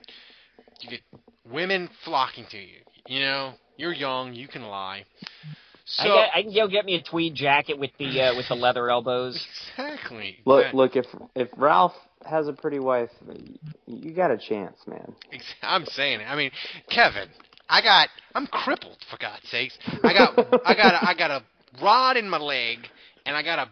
you 0.81 0.89
get 0.89 1.01
women 1.49 1.89
flocking 2.05 2.45
to 2.51 2.57
you. 2.57 2.81
You 3.07 3.21
know? 3.21 3.53
You're 3.77 3.93
young, 3.93 4.33
you 4.33 4.47
can 4.47 4.63
lie. 4.63 5.05
So 5.85 6.03
I, 6.03 6.07
get, 6.07 6.29
I 6.35 6.41
can 6.43 6.53
go 6.53 6.67
get 6.67 6.85
me 6.85 6.95
a 6.95 7.01
tweed 7.01 7.33
jacket 7.33 7.79
with 7.79 7.91
the 7.97 8.21
uh, 8.21 8.35
with 8.35 8.47
the 8.47 8.55
leather 8.55 8.89
elbows. 8.89 9.43
exactly. 9.77 10.37
Look, 10.45 10.65
That- 10.65 10.75
look. 10.75 10.95
If 10.95 11.05
if 11.35 11.49
Ralph 11.57 11.95
has 12.25 12.47
a 12.47 12.53
pretty 12.53 12.79
wife, 12.79 13.09
you 13.87 14.11
got 14.13 14.29
a 14.29 14.37
chance, 14.37 14.77
man. 14.85 15.15
I'm 15.63 15.85
saying 15.85 16.21
it. 16.21 16.25
I 16.25 16.35
mean, 16.35 16.51
Kevin, 16.89 17.29
I 17.69 17.81
got 17.81 18.09
I'm 18.35 18.47
crippled 18.47 18.97
for 19.09 19.17
God's 19.17 19.47
sakes. 19.49 19.77
I 20.03 20.13
got 20.13 20.37
I 20.65 20.75
got 20.75 20.93
a, 20.95 21.09
I 21.09 21.13
got 21.15 21.31
a 21.31 21.43
rod 21.81 22.17
in 22.17 22.29
my 22.29 22.37
leg 22.37 22.79
and 23.25 23.35
I 23.35 23.43
got 23.43 23.59
a 23.59 23.69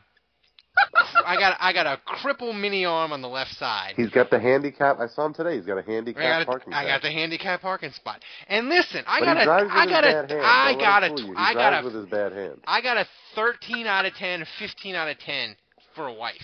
I 1.26 1.36
got 1.38 1.58
I 1.60 1.74
got 1.74 1.88
a 1.88 2.00
cripple 2.08 2.58
mini 2.58 2.86
arm 2.86 3.12
on 3.12 3.22
the 3.22 3.28
left 3.28 3.52
side. 3.56 3.94
He's 3.98 4.10
got 4.10 4.30
the 4.30 4.40
handicap. 4.40 5.00
I 5.00 5.08
saw 5.08 5.26
him 5.26 5.34
today. 5.34 5.56
He's 5.56 5.66
got 5.66 5.78
a 5.78 5.82
handicap 5.82 6.24
I 6.24 6.40
got, 6.40 6.48
parking 6.48 6.74
a, 6.74 6.76
I 6.76 6.86
got 6.86 7.02
the 7.02 7.12
handicap 7.12 7.62
parking 7.62 7.92
spot. 7.92 8.22
And 8.48 8.70
listen, 8.70 9.04
I 9.08 9.20
But 9.20 9.26
got 9.26 9.38
he 9.38 9.42
a 9.42 9.46
drives 9.46 9.64
with 9.64 9.72
I 9.74 9.82
his 9.82 9.92
got 9.92 10.04
bad 10.04 10.32
a 10.32 10.34
hand. 10.36 10.46
I 10.46 10.72
Don't 10.72 10.80
let 10.80 10.86
got 10.86 11.04
him 11.04 11.12
a 11.12 11.18
fool 11.18 11.34
I 11.38 11.54
got 11.54 11.82
a 11.82 11.86
with 11.86 11.96
his 11.96 12.06
bad 12.06 12.32
hand. 12.34 12.60
I 12.68 12.82
got 12.82 12.98
a 12.98 13.08
13 13.36 13.88
out 13.88 14.06
of 14.06 14.14
10, 14.14 14.46
15 14.60 14.96
out 14.96 15.08
of 15.10 15.20
10 15.20 15.56
for 15.96 16.08
a 16.08 16.14
wife. 16.14 16.36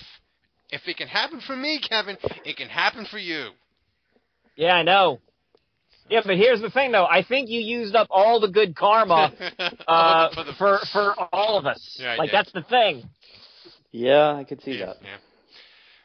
If 0.71 0.87
it 0.87 0.97
can 0.97 1.07
happen 1.07 1.39
for 1.45 1.55
me, 1.55 1.79
Kevin, 1.79 2.17
it 2.45 2.57
can 2.57 2.67
happen 2.67 3.05
for 3.05 3.19
you. 3.19 3.51
Yeah, 4.55 4.73
I 4.73 4.83
know. 4.83 5.19
Yeah, 6.09 6.21
but 6.25 6.35
here's 6.37 6.61
the 6.61 6.69
thing, 6.69 6.91
though. 6.91 7.05
I 7.05 7.23
think 7.23 7.49
you 7.49 7.59
used 7.61 7.95
up 7.95 8.07
all 8.11 8.39
the 8.39 8.49
good 8.49 8.75
karma 8.75 9.31
uh, 9.87 10.29
For 10.33 10.43
the- 10.43 10.53
for 10.53 10.79
for 10.91 11.15
all 11.33 11.57
of 11.57 11.65
us. 11.65 11.97
Yeah, 11.99 12.15
like 12.15 12.29
did. 12.29 12.35
that's 12.37 12.51
the 12.51 12.63
thing. 12.63 13.03
Yeah, 13.91 14.33
I 14.33 14.43
could 14.43 14.61
see 14.61 14.73
Yeah, 14.79 14.87
that. 14.87 14.97
yeah. 15.01 15.17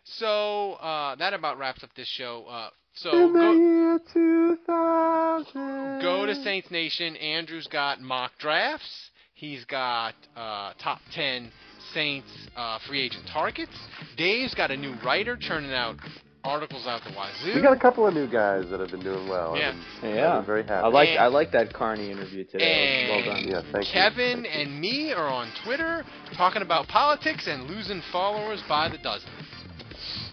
So 0.05 0.74
uh, 0.74 1.16
that 1.16 1.34
about 1.34 1.59
wraps 1.59 1.82
up 1.82 1.90
this 1.94 2.09
show. 2.09 2.44
Uh, 2.49 2.70
so 2.94 3.11
In 3.12 3.32
the 3.32 3.38
go, 3.38 3.53
year 3.53 4.01
2000. 4.12 6.01
go 6.03 6.26
to 6.26 6.34
Saints 6.42 6.70
Nation. 6.70 7.16
Andrew's 7.16 7.66
got 7.66 8.01
mock 8.01 8.32
drafts. 8.38 9.11
He's 9.34 9.64
got 9.66 10.14
uh, 10.36 10.72
top 10.82 11.01
10 11.12 11.51
Saints 11.94 12.28
uh, 12.57 12.78
free 12.88 13.03
agent 13.03 13.24
targets. 13.32 13.72
Dave's 14.16 14.55
got 14.55 14.70
a 14.70 14.76
new 14.76 14.94
writer 15.05 15.36
churning 15.36 15.72
out 15.72 15.96
articles 16.49 16.86
out 16.86 17.03
the 17.05 17.11
wazoo. 17.16 17.55
We 17.55 17.62
got 17.62 17.76
a 17.76 17.80
couple 17.80 18.07
of 18.07 18.14
new 18.14 18.26
guys 18.26 18.68
that 18.70 18.80
have 18.80 18.90
been 18.90 19.03
doing 19.03 19.28
well. 19.28 19.57
Yeah. 19.57 19.68
I've 19.68 20.01
been, 20.03 20.11
I've 20.11 20.16
Yeah, 20.16 20.40
very 20.46 20.62
happy. 20.62 20.84
I 20.84 20.88
like 20.88 21.09
And- 21.11 21.18
I 21.18 21.26
like 21.26 21.53
that 21.53 21.72
Karney 21.72 22.11
interview 22.11 22.44
today. 22.44 23.07
And 23.11 23.26
well 23.26 23.34
done. 23.34 23.49
Yeah, 23.49 23.62
thank 23.72 23.86
you. 23.86 23.92
Kevin 23.92 24.46
and 24.46 24.80
me 24.80 25.12
are 25.12 25.26
on 25.28 25.51
Twitter 25.64 26.05
talking 26.36 26.62
about 26.62 26.88
politics 26.88 27.46
and 27.46 27.68
losing 27.68 28.03
followers 28.11 28.62
by 28.68 28.88
the 28.88 28.99
dozen. 28.99 29.28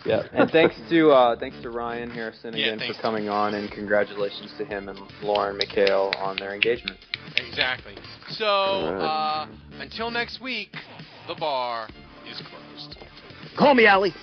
Yeah, 0.06 0.28
and 0.34 0.52
thanks 0.52 0.76
to 0.90 1.10
uh, 1.12 1.36
thanks 1.40 1.60
to 1.64 1.72
Ryan 1.72 2.12
Harrison 2.12 2.54
again 2.54 2.78
thanks. 2.78 2.96
for 2.96 3.02
coming 3.02 3.28
on, 3.28 3.56
and 3.56 3.72
congratulations 3.72 4.54
to 4.60 4.64
him 4.66 4.88
and 4.88 5.00
Lauren 5.24 5.58
McHale 5.58 6.16
on 6.22 6.38
their 6.38 6.54
engagement. 6.54 7.00
Exactly. 7.38 7.96
So 8.30 8.46
All 8.46 9.02
uh, 9.02 9.48
until 9.80 10.12
next 10.12 10.42
week, 10.42 10.76
the 11.28 11.34
bar 11.34 11.90
is 12.30 12.40
closed. 12.50 12.98
Call 13.58 13.74
me, 13.74 13.88
Allie. 13.88 14.14